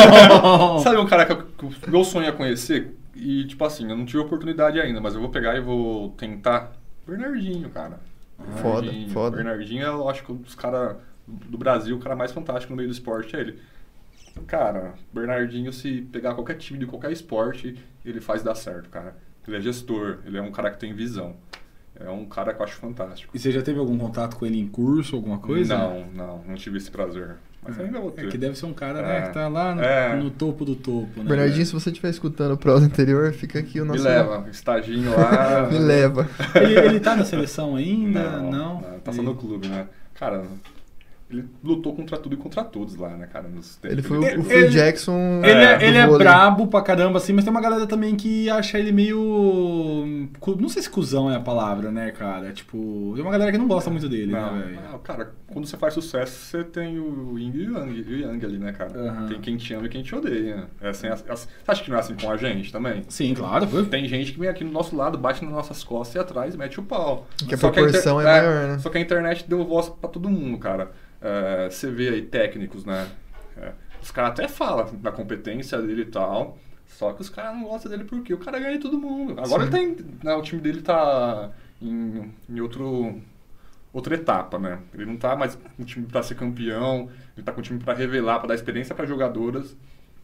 [0.83, 2.95] Sabe um cara que, eu- que o meu sonho é conhecer?
[3.15, 6.73] E, tipo assim, eu não tive oportunidade ainda, mas eu vou pegar e vou tentar.
[7.07, 7.99] Bernardinho, cara.
[8.63, 9.11] Foda, Bernardinho.
[9.11, 9.37] foda.
[9.37, 10.97] Bernardinho, eu acho que um dos caras
[11.27, 13.59] do Brasil, o cara mais fantástico no meio do esporte é ele.
[14.47, 19.17] Cara, Bernardinho, se pegar qualquer time de qualquer esporte, ele faz dar certo, cara.
[19.47, 21.35] Ele é gestor, ele é um cara que tem visão.
[22.01, 23.31] É um cara que eu acho fantástico.
[23.35, 25.77] E você já teve algum contato com ele em curso, alguma coisa?
[25.77, 27.37] Não, não, não tive esse prazer.
[27.61, 28.29] Mas ainda vou É ter.
[28.31, 29.03] que deve ser um cara, É.
[29.03, 30.15] né, que tá lá no, É.
[30.17, 31.29] no topo do topo, né?
[31.29, 34.05] Bernardinho, se você estiver escutando o prosa anterior, fica aqui o Me nosso...
[34.05, 35.67] leva, estaginho lá.
[35.71, 36.29] Me leva.
[36.55, 38.39] Ele, ele tá na seleção ainda?
[38.43, 38.81] Não.
[39.05, 39.87] Tá só no clube, né?
[40.15, 40.45] Cara,
[41.31, 43.49] ele lutou contra tudo e contra todos lá, né, cara?
[43.49, 46.07] Nos tempos Ele foi que o, o Phil Ele- Jackson Ele é, do ele é
[46.07, 46.19] vôlei.
[46.27, 50.29] brabo pra caramba, assim, mas tem uma galera também que acha ele meio.
[50.59, 52.53] Não sei se cuzão é a palavra, né, cara?
[52.53, 54.81] Tipo, tem uma galera que não gosta muito dele, Não, né, velho?
[54.95, 58.47] ah, cara, quando você faz sucesso, você tem o Yin e o Yang, o Yang
[58.47, 58.99] ali, né, cara?
[58.99, 59.27] Aham.
[59.29, 60.65] Tem quem te ama e quem te odeia.
[60.81, 63.03] É assim, assim- você acha que não é assim com a gente também?
[63.09, 63.67] Sim, claro.
[63.67, 66.57] foi- Tem gente que vem aqui no nosso lado, bate nas nossas costas e atrás
[66.57, 67.27] mete o pau.
[67.47, 68.79] Que a Só proporção é maior, né?
[68.79, 70.91] Só que a internet deu voz pra todo mundo, cara.
[71.21, 73.09] É, você vê aí técnicos, né?
[73.57, 76.59] É, os caras até falam da competência dele e tal.
[76.87, 79.33] Só que os caras não gostam dele porque o cara ganha de todo mundo.
[79.33, 79.77] Agora Sim.
[79.77, 80.07] ele tem.
[80.23, 81.51] Né, o time dele tá
[81.81, 83.21] em, em outro.
[83.91, 84.81] Outra etapa, né?
[84.93, 87.79] Ele não tá mais com o time pra ser campeão, ele tá com o time
[87.79, 89.77] pra revelar, pra dar experiência pra jogadoras.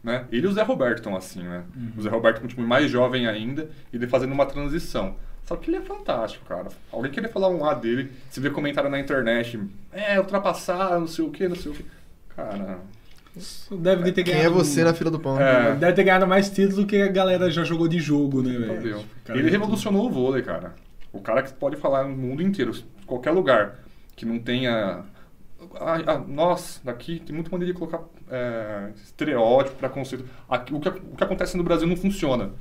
[0.03, 0.27] Né?
[0.31, 1.63] Ele e o Zé Roberto estão assim, né?
[1.97, 5.15] O Zé Roberto com um time mais jovem ainda, e ele fazendo uma transição.
[5.45, 6.69] Só que ele é fantástico, cara.
[6.91, 9.59] Alguém querer falar um A dele, se vê comentário na internet,
[9.91, 11.85] é, ultrapassar, não sei o que, não sei o que.
[12.35, 12.79] Cara,
[13.71, 14.55] Deve ter Quem ganhado.
[14.55, 15.39] é você na fila do pão?
[15.39, 15.75] É.
[15.75, 19.03] Deve ter ganhado mais títulos do que a galera já jogou de jogo, né, velho?
[19.25, 20.73] Cara, Ele revolucionou o vôlei, cara.
[21.11, 22.71] O cara que pode falar no mundo inteiro,
[23.05, 23.79] qualquer lugar
[24.15, 25.03] que não tenha.
[25.75, 30.25] Ah, ah, nós, daqui, tem muita maneira de colocar é, estereótipo, preconceito.
[30.49, 32.51] Aqui, o, que, o que acontece no Brasil não funciona.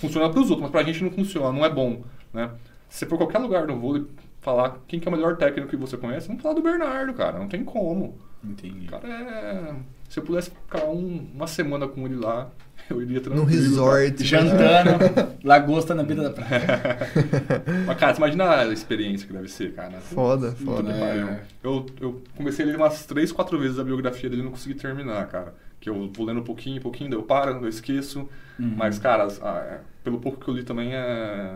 [0.00, 2.02] Funciona para os outros, mas pra gente não funciona, não é bom.
[2.34, 2.50] Né?
[2.88, 4.04] Se você for qualquer lugar no vôlei
[4.40, 7.38] falar quem que é o melhor técnico que você conhece, vamos falar do Bernardo, cara.
[7.38, 8.18] Não tem como.
[8.42, 8.86] Entendi.
[8.86, 9.74] O cara é.
[10.08, 12.50] Se eu pudesse ficar um- uma semana com ele lá,
[12.90, 13.46] eu iria tranquilo.
[13.46, 14.22] Num resort.
[14.22, 14.90] Jantando,
[15.42, 16.98] lagosta na beira da praia.
[17.86, 19.92] Mas, cara, você imagina a experiência que deve ser, cara.
[20.00, 20.92] Foda, Puta foda.
[20.92, 20.98] É.
[21.00, 21.28] pariu.
[21.62, 24.74] Eu, eu comecei a ler umas três, quatro vezes a biografia dele e não consegui
[24.74, 25.54] terminar, cara.
[25.80, 28.28] Que eu vou lendo um pouquinho, um pouquinho, daí eu paro, eu esqueço.
[28.58, 28.74] Uhum.
[28.76, 31.54] Mas, cara, as- é, pelo pouco que eu li também é.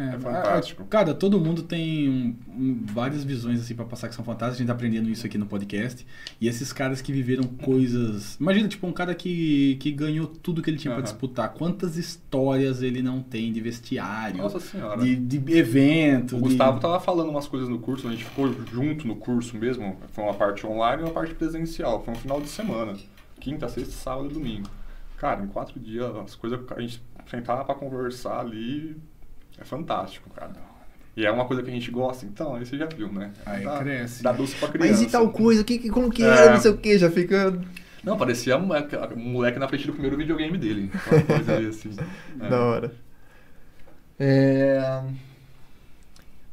[0.00, 0.84] É fantástico.
[0.84, 4.54] a- Cara, todo mundo tem um- um- várias visões assim para passar que são fantásticas.
[4.54, 6.06] A gente tá aprendendo isso aqui no podcast.
[6.40, 8.36] E esses caras que viveram coisas.
[8.40, 11.02] Imagina, tipo, um cara que, que ganhou tudo que ele tinha pra Aham.
[11.10, 11.52] disputar.
[11.54, 15.02] Quantas histórias ele não tem de vestiário, Nossa senhora.
[15.02, 16.36] de, de evento.
[16.36, 19.56] O de- Gustavo tava falando umas coisas no curso, a gente ficou junto no curso
[19.56, 19.96] mesmo.
[20.12, 22.04] Foi uma parte online e uma parte presencial.
[22.04, 22.94] Foi um final de semana.
[23.40, 24.68] Quinta, sexta, sábado e domingo.
[25.16, 28.96] Cara, em quatro dias, as coisas a gente sentava pra conversar ali.
[29.60, 30.52] É fantástico, cara.
[31.16, 33.32] E é uma coisa que a gente gosta, então, aí você já viu, né?
[33.44, 34.22] Aí dá, cresce.
[34.22, 34.92] Dá doce pra criança.
[34.92, 35.64] Mas e tal coisa?
[35.64, 36.26] Que, que- como que É.
[36.28, 36.52] era?
[36.52, 36.96] Não sei o que.
[36.96, 37.58] Já fica
[38.04, 40.90] Não, parecia um moleque, um moleque na frente do primeiro videogame dele.
[41.10, 41.90] Uma coisa ali assim.
[42.40, 42.48] É.
[42.48, 42.92] da hora.
[44.20, 45.02] É...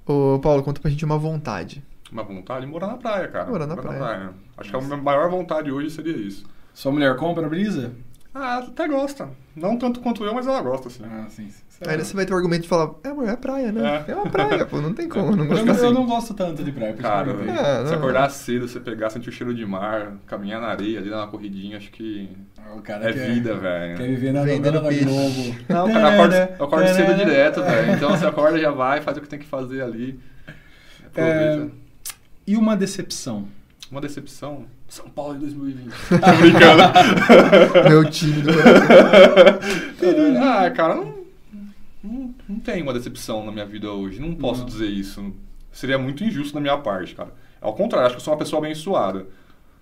[0.06, 1.84] Ô, Paulo, conta pra gente uma vontade.
[2.11, 3.49] Uma vontade de morar na praia, cara.
[3.49, 4.32] Morar na praia.
[4.57, 6.45] Acho que a minha maior vontade hoje seria isso.
[6.73, 7.91] Sua mulher compra brisa?
[8.38, 9.30] Ah, ela até gosta.
[9.56, 11.03] Não tanto quanto eu, mas ela gosta, assim.
[11.06, 11.48] Ah, sim.
[11.88, 14.03] Aí você vai ter o argumento de falar, é, amor, é praia, né?
[14.07, 14.12] É.
[14.12, 15.86] É, uma praia, pô, não tem como não Eu, gostar não- assim.
[15.86, 17.52] eu não gosto tanto de praia, por isso Cara, eu velho.
[17.52, 17.98] É, se não.
[17.98, 21.28] acordar cedo, você pegar, sentir o cheiro de mar, caminhar na areia ali, dar uma
[21.28, 22.30] corridinha, acho que
[22.76, 23.98] O cara é quer, vida, Quer velho.
[23.98, 25.06] viver na novela da peixe.
[25.06, 25.56] Globo.
[25.70, 27.91] Não, cara, eu acordo, eu acordo cedo direto, velho.
[27.94, 30.20] Então você acorda, já vai, faz o que tem que fazer ali.
[31.07, 31.72] Aproveita.
[32.48, 33.48] E uma decepção?
[33.91, 34.66] Uma decepção.
[34.88, 35.91] São Paulo de 2020.
[35.91, 36.84] Tô brincando.
[37.90, 40.44] Meu time do coração.
[40.44, 41.16] ah, cara, não,
[42.03, 44.20] não, não tem uma decepção na minha vida hoje.
[44.20, 44.68] Não posso Não.
[44.68, 45.34] dizer isso.
[45.72, 47.34] Seria muito injusto da minha parte, cara.
[47.60, 49.28] Ao contrário, acho que eu sou uma pessoa abençoada.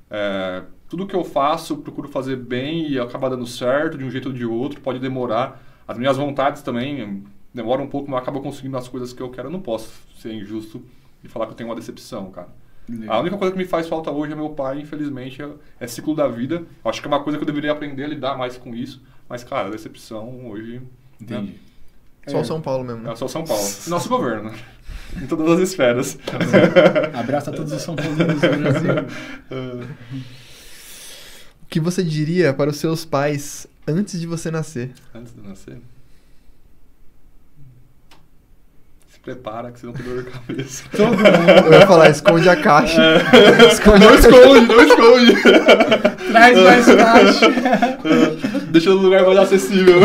[0.10, 4.10] É, tudo que eu faço, eu procuro fazer bem e acaba dando certo de um
[4.10, 4.80] jeito ou de outro.
[4.82, 5.62] Pode demorar.
[5.88, 7.24] As minhas vontades também
[7.54, 9.50] demoram um pouco, mas eu acabo conseguindo as coisas que eu quero.
[9.50, 10.82] Eu não posso ser injusto
[11.24, 12.48] e falar que eu tenho uma decepção, cara.
[13.08, 15.50] A única coisa que me faz falta hoje é meu pai, infelizmente, é,
[15.80, 16.64] é ciclo da vida.
[16.84, 19.02] Acho que é uma coisa que eu deveria aprender a lidar mais com isso.
[19.30, 20.82] Mas, cara, a decepção hoje.
[21.20, 21.56] Entendi.
[22.28, 23.16] Só o São Paulo mesmo, É né?
[23.16, 23.64] só São Paulo.
[23.88, 24.58] Nosso governo, né?
[25.22, 26.18] Em todas as esferas.
[27.14, 28.94] Abraço a todos os São Paulinos do Brasil.
[31.62, 34.92] O que você diria para os seus pais antes de você nascer?
[35.14, 35.78] Antes de nascer.
[39.08, 40.84] Se prepara que você não tem dor de cabeça.
[40.92, 41.66] Todo mundo.
[41.68, 43.02] Eu ia falar, esconde a caixa.
[43.72, 44.30] Esconde Não a caixa.
[44.30, 45.36] esconde, não esconde.
[46.32, 47.50] Traz mais caixa.
[48.70, 50.02] Deixa no lugar mais acessível.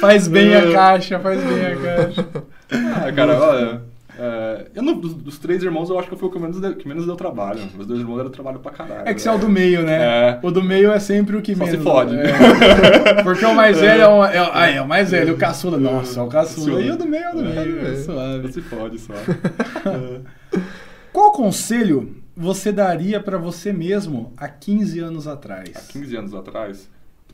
[0.00, 2.26] Faz bem a caixa, faz bem a caixa.
[2.70, 3.80] Ah, cara, olha.
[4.18, 6.60] É, eu não- dos, dos três irmãos, eu acho que eu fui o que menos,
[6.60, 7.60] deu, que menos deu trabalho.
[7.74, 9.08] Meus dois irmãos deram trabalho pra caralho.
[9.08, 9.98] É que você é o do meio, né?
[10.02, 10.40] É.
[10.42, 11.84] O do meio é sempre o que Só se menos.
[11.84, 12.16] fode.
[12.18, 13.22] É.
[13.22, 15.78] Porque o mais velho é o, é, ah, é o mais velho, o caçula.
[15.78, 16.80] Nossa, é o caçula.
[16.80, 17.86] E o do meio é o do É, meio.
[17.86, 17.96] É, é.
[17.96, 18.42] suave.
[18.48, 19.14] Só se fode só.
[19.14, 20.58] É.
[21.12, 25.70] Qual conselho você daria pra você mesmo há 15 anos atrás?
[25.74, 26.88] Há 15 anos atrás,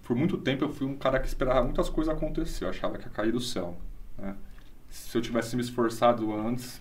[0.06, 2.64] por muito tempo eu fui um cara que esperava muitas coisas acontecer.
[2.64, 3.76] Eu achava que ia cair do céu.
[4.18, 4.34] né?
[4.94, 6.80] Se eu tivesse me esforçado antes,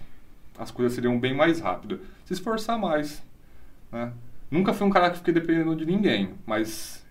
[0.58, 2.00] as coisas seriam bem mais rápidas.
[2.26, 3.24] Se esforçar mais.
[3.92, 4.14] Né?
[4.52, 7.04] Nunca fui um cara que fiquei dependendo de ninguém, mas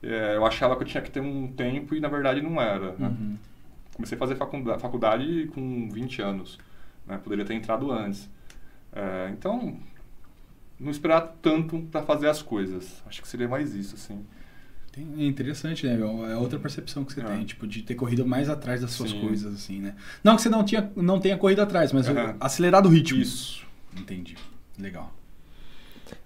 [0.00, 2.92] é, eu achava que eu tinha que ter um tempo e na verdade não era.
[2.92, 3.08] né?
[3.08, 3.36] Uhum.
[3.94, 6.58] Comecei a fazer faculdade, faculdade com 20 anos.
[7.06, 7.18] Né?
[7.18, 8.30] Poderia ter entrado antes.
[8.92, 9.76] É, então,
[10.78, 13.02] não esperar tanto para fazer as coisas.
[13.06, 14.24] Acho que seria mais isso, assim.
[14.96, 15.96] Tem- É interessante, né?
[16.32, 17.24] É outra percepção que você É.
[17.24, 19.20] tem, tipo, de ter corrido mais atrás das suas Sim.
[19.20, 19.94] coisas, assim, né?
[20.24, 22.34] Não que você não, tinha, não tenha corrido atrás, mas Aham.
[22.40, 23.20] acelerado o ritmo.
[23.20, 23.64] Isso.
[23.96, 24.36] Entendi.
[24.78, 25.14] Legal.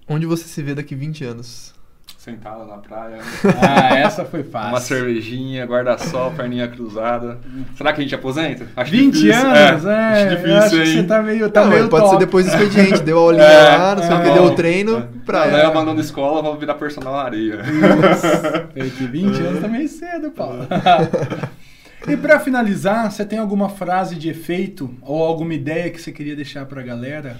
[0.09, 1.74] Onde você se vê daqui 20 anos?
[2.19, 3.16] Sentada na praia,
[3.62, 4.69] Ah, essa foi fácil.
[4.70, 7.39] uma cervejinha, guarda-sol, perninha cruzada.
[7.77, 8.66] Será que a gente aposenta?
[8.77, 9.47] Acho 20 difícil.
[9.49, 9.97] anos, é.
[9.97, 10.97] Acho eu difícil, acho que hein?
[10.97, 12.15] você tá meio, tá Não, meio pode top.
[12.16, 13.03] ser depois do expediente.
[13.03, 15.09] Deu a aulinha É, lá, não sei o é que, deu o treino, É.
[15.24, 15.51] praia.
[15.53, 17.61] Não, eu abandonando escola, vou virar personal na areia.
[18.77, 20.66] É que 20 anos tá meio cedo, Paulo.
[22.07, 26.37] e pra finalizar, você tem alguma frase de efeito ou alguma ideia que você queria
[26.37, 27.37] deixar pra galera?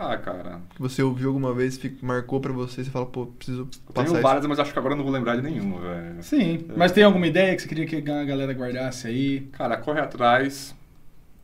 [0.00, 0.60] Ah, cara.
[0.76, 4.22] Que você ouviu alguma vez, marcou pra você, você fala, pô, preciso passar Tenho isso.
[4.22, 6.22] várias, mas acho que agora eu não vou lembrar de nenhuma, velho.
[6.22, 6.66] Sim.
[6.76, 9.40] Mas tem alguma ideia que você queria que a galera guardasse aí?
[9.52, 10.72] Cara, corre atrás,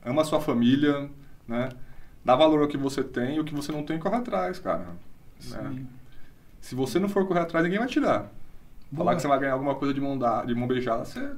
[0.05, 1.11] ama a sua família,
[1.49, 1.69] né?
[2.25, 4.79] Dá valor ao que você tem e o que você não tem, corre atrás, cara.
[4.85, 4.91] né?
[5.41, 5.87] Sim.
[6.61, 8.31] Se você não for correr atrás, ninguém vai te dar.
[8.91, 9.05] Boa.
[9.05, 11.29] Falar que você vai ganhar alguma coisa de mão, da- de mão beijada, você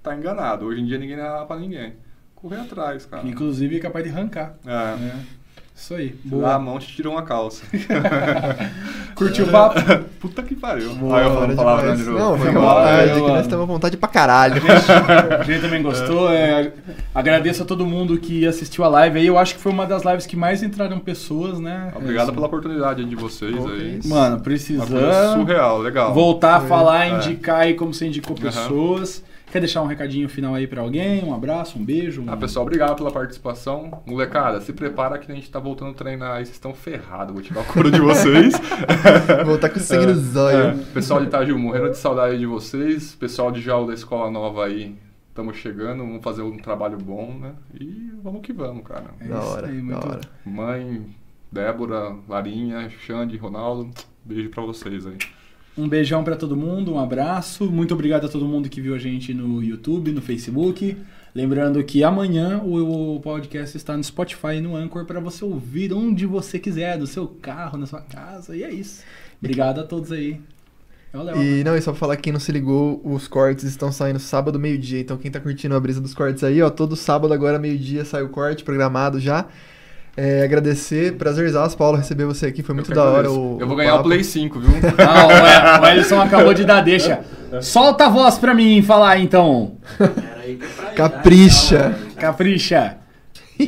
[0.00, 0.64] tá enganado.
[0.66, 1.94] Hoje em dia ninguém dá pra ninguém.
[2.36, 3.22] Correr atrás, cara.
[3.22, 4.54] Que, inclusive é capaz de arrancar.
[4.64, 4.96] É.
[4.96, 5.26] né?
[5.74, 6.14] Isso aí.
[6.24, 6.58] Dá a Boa.
[6.58, 7.64] mão, te tiram uma calça.
[9.16, 9.80] Curtiu o papo?
[10.20, 10.94] Puta que pariu.
[10.94, 11.98] Boa, Aí eu falo palavrão demais.
[11.98, 12.18] de novo.
[12.18, 13.40] Não, Foi vontade, eu que nós amo.
[13.40, 14.62] estamos à vontade pra caralho.
[15.40, 16.30] A gente também gostou.
[16.32, 16.72] é,
[17.14, 19.26] agradeço a todo mundo que assistiu a live aí.
[19.26, 21.92] Eu acho que foi uma das lives que mais entraram pessoas, né?
[21.96, 23.98] Obrigado É, pela oportunidade de vocês Pô, aí.
[23.98, 24.08] isso.
[24.08, 24.88] Mano, Uma precisando
[25.34, 26.14] surreal, legal.
[26.14, 26.68] voltar a Foi.
[26.68, 27.10] falar, É.
[27.16, 28.42] indicar aí como você indicou Aham.
[28.46, 29.24] pessoas.
[29.52, 31.22] Quer deixar um recadinho final aí pra alguém?
[31.22, 32.22] Um abraço, um beijo?
[32.22, 32.32] Um...
[32.32, 34.02] Ah, pessoal, obrigado pela participação.
[34.06, 36.46] Molecada, se prepara que a gente tá voltando a treinar aí.
[36.46, 37.34] Vocês estão ferrados.
[37.34, 38.54] Vou tirar o couro de vocês.
[39.44, 40.78] Voltar com sangue no É, zóio.
[40.94, 43.14] pessoal de Itaju, morrendo de saudade de vocês.
[43.14, 44.96] Pessoal de Jaú da Escola Nova aí,
[45.28, 45.98] estamos chegando.
[45.98, 47.52] Vamos fazer um trabalho bom, né?
[47.78, 49.04] E vamos que vamos, cara.
[49.20, 50.20] É Da isso hora, aí, da muito- hora.
[50.46, 51.06] Mãe,
[51.52, 53.90] Débora, Larinha, Xande, Ronaldo,
[54.24, 55.18] beijo pra vocês aí.
[55.76, 57.70] Um beijão pra todo mundo, um abraço.
[57.70, 60.96] Muito obrigado a todo mundo que viu a gente no YouTube, no Facebook.
[61.34, 66.26] Lembrando que amanhã o, podcast está no Spotify e no Anchor para você ouvir onde
[66.26, 68.54] você quiser, no seu carro, na sua casa.
[68.54, 69.02] E é isso.
[69.40, 70.38] Obrigado a todos aí.
[71.14, 71.42] É.
[71.42, 74.18] E não, e só pra falar que quem não se ligou, os cortes estão saindo
[74.18, 75.00] sábado, meio-dia.
[75.00, 78.22] Então quem tá curtindo a brisa dos cortes aí, ó, todo sábado agora, meio-dia, sai
[78.22, 79.46] o corte programado já.
[80.14, 82.62] É, agradecer, prazerzaço, Paulo, receber você aqui.
[82.62, 83.56] Foi muito da hora o.
[83.58, 84.02] Eu vou ganhar o.
[84.02, 84.70] Play 5, viu?
[84.98, 87.20] Ah, o, Ellison acabou de dar deixa.
[87.62, 89.72] Solta a voz pra mim falar então.
[90.42, 91.94] Aí é Capricha.
[92.16, 92.98] Capricha.
[93.58, 93.66] é.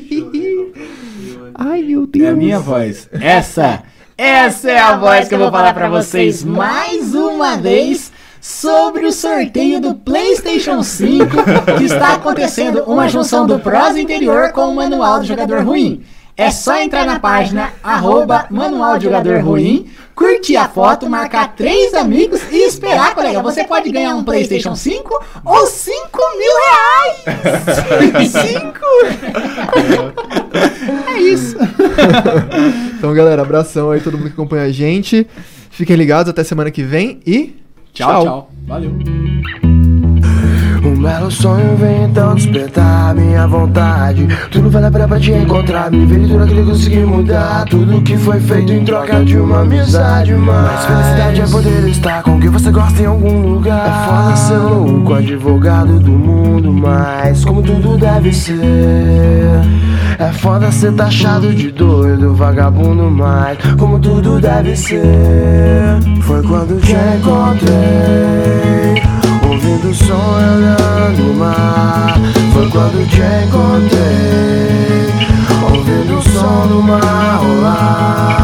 [1.55, 2.27] Ai, meu Deus.
[2.27, 3.09] É a minha voz.
[3.13, 3.83] Essa.
[4.17, 9.13] Essa é a voz que eu vou falar pra vocês mais uma vez sobre o
[9.13, 11.25] sorteio do PlayStation 5
[11.79, 16.05] que está acontecendo uma junção do Pros Interior com o Manual do Jogador Ruim.
[16.37, 21.95] É só entrar na página arroba Manual de Jogador Ruim, curtir a foto, marcar três
[21.95, 23.41] amigos e esperar, colega.
[23.41, 28.33] Você pode ganhar um PlayStation 5 ou 5 mil reais.
[28.33, 28.75] 5!
[31.15, 31.57] É isso.
[32.99, 35.27] Então, galera, abração aí, todo mundo que acompanha a gente.
[35.71, 37.57] Fiquem ligados, até semana que vem e.
[37.93, 38.51] Tchau, tchau.
[38.67, 38.93] Valeu.
[41.05, 44.27] Belo sonho vem então despertar minha vontade.
[44.51, 45.91] Tudo vale a pena pra te encontrar.
[45.91, 47.67] Me ver tudo aquilo que consegui mudar.
[47.67, 50.33] Tudo que foi feito em troca de uma amizade.
[50.33, 53.87] Mas felicidade é poder estar com quem você gosta em algum lugar.
[53.87, 56.73] É foda ser louco, advogado do mundo.
[56.73, 58.57] Mas como tudo deve ser.
[60.19, 63.11] É foda ser taxado de doido, vagabundo.
[63.11, 65.03] Mas como tudo deve ser.
[66.23, 69.14] Foi quando te encontrei
[69.75, 72.15] Ouvindo o som e olhando o mar.
[72.53, 75.09] Foi quando te encontrei
[75.65, 78.44] Ouvindo o som do mar rolar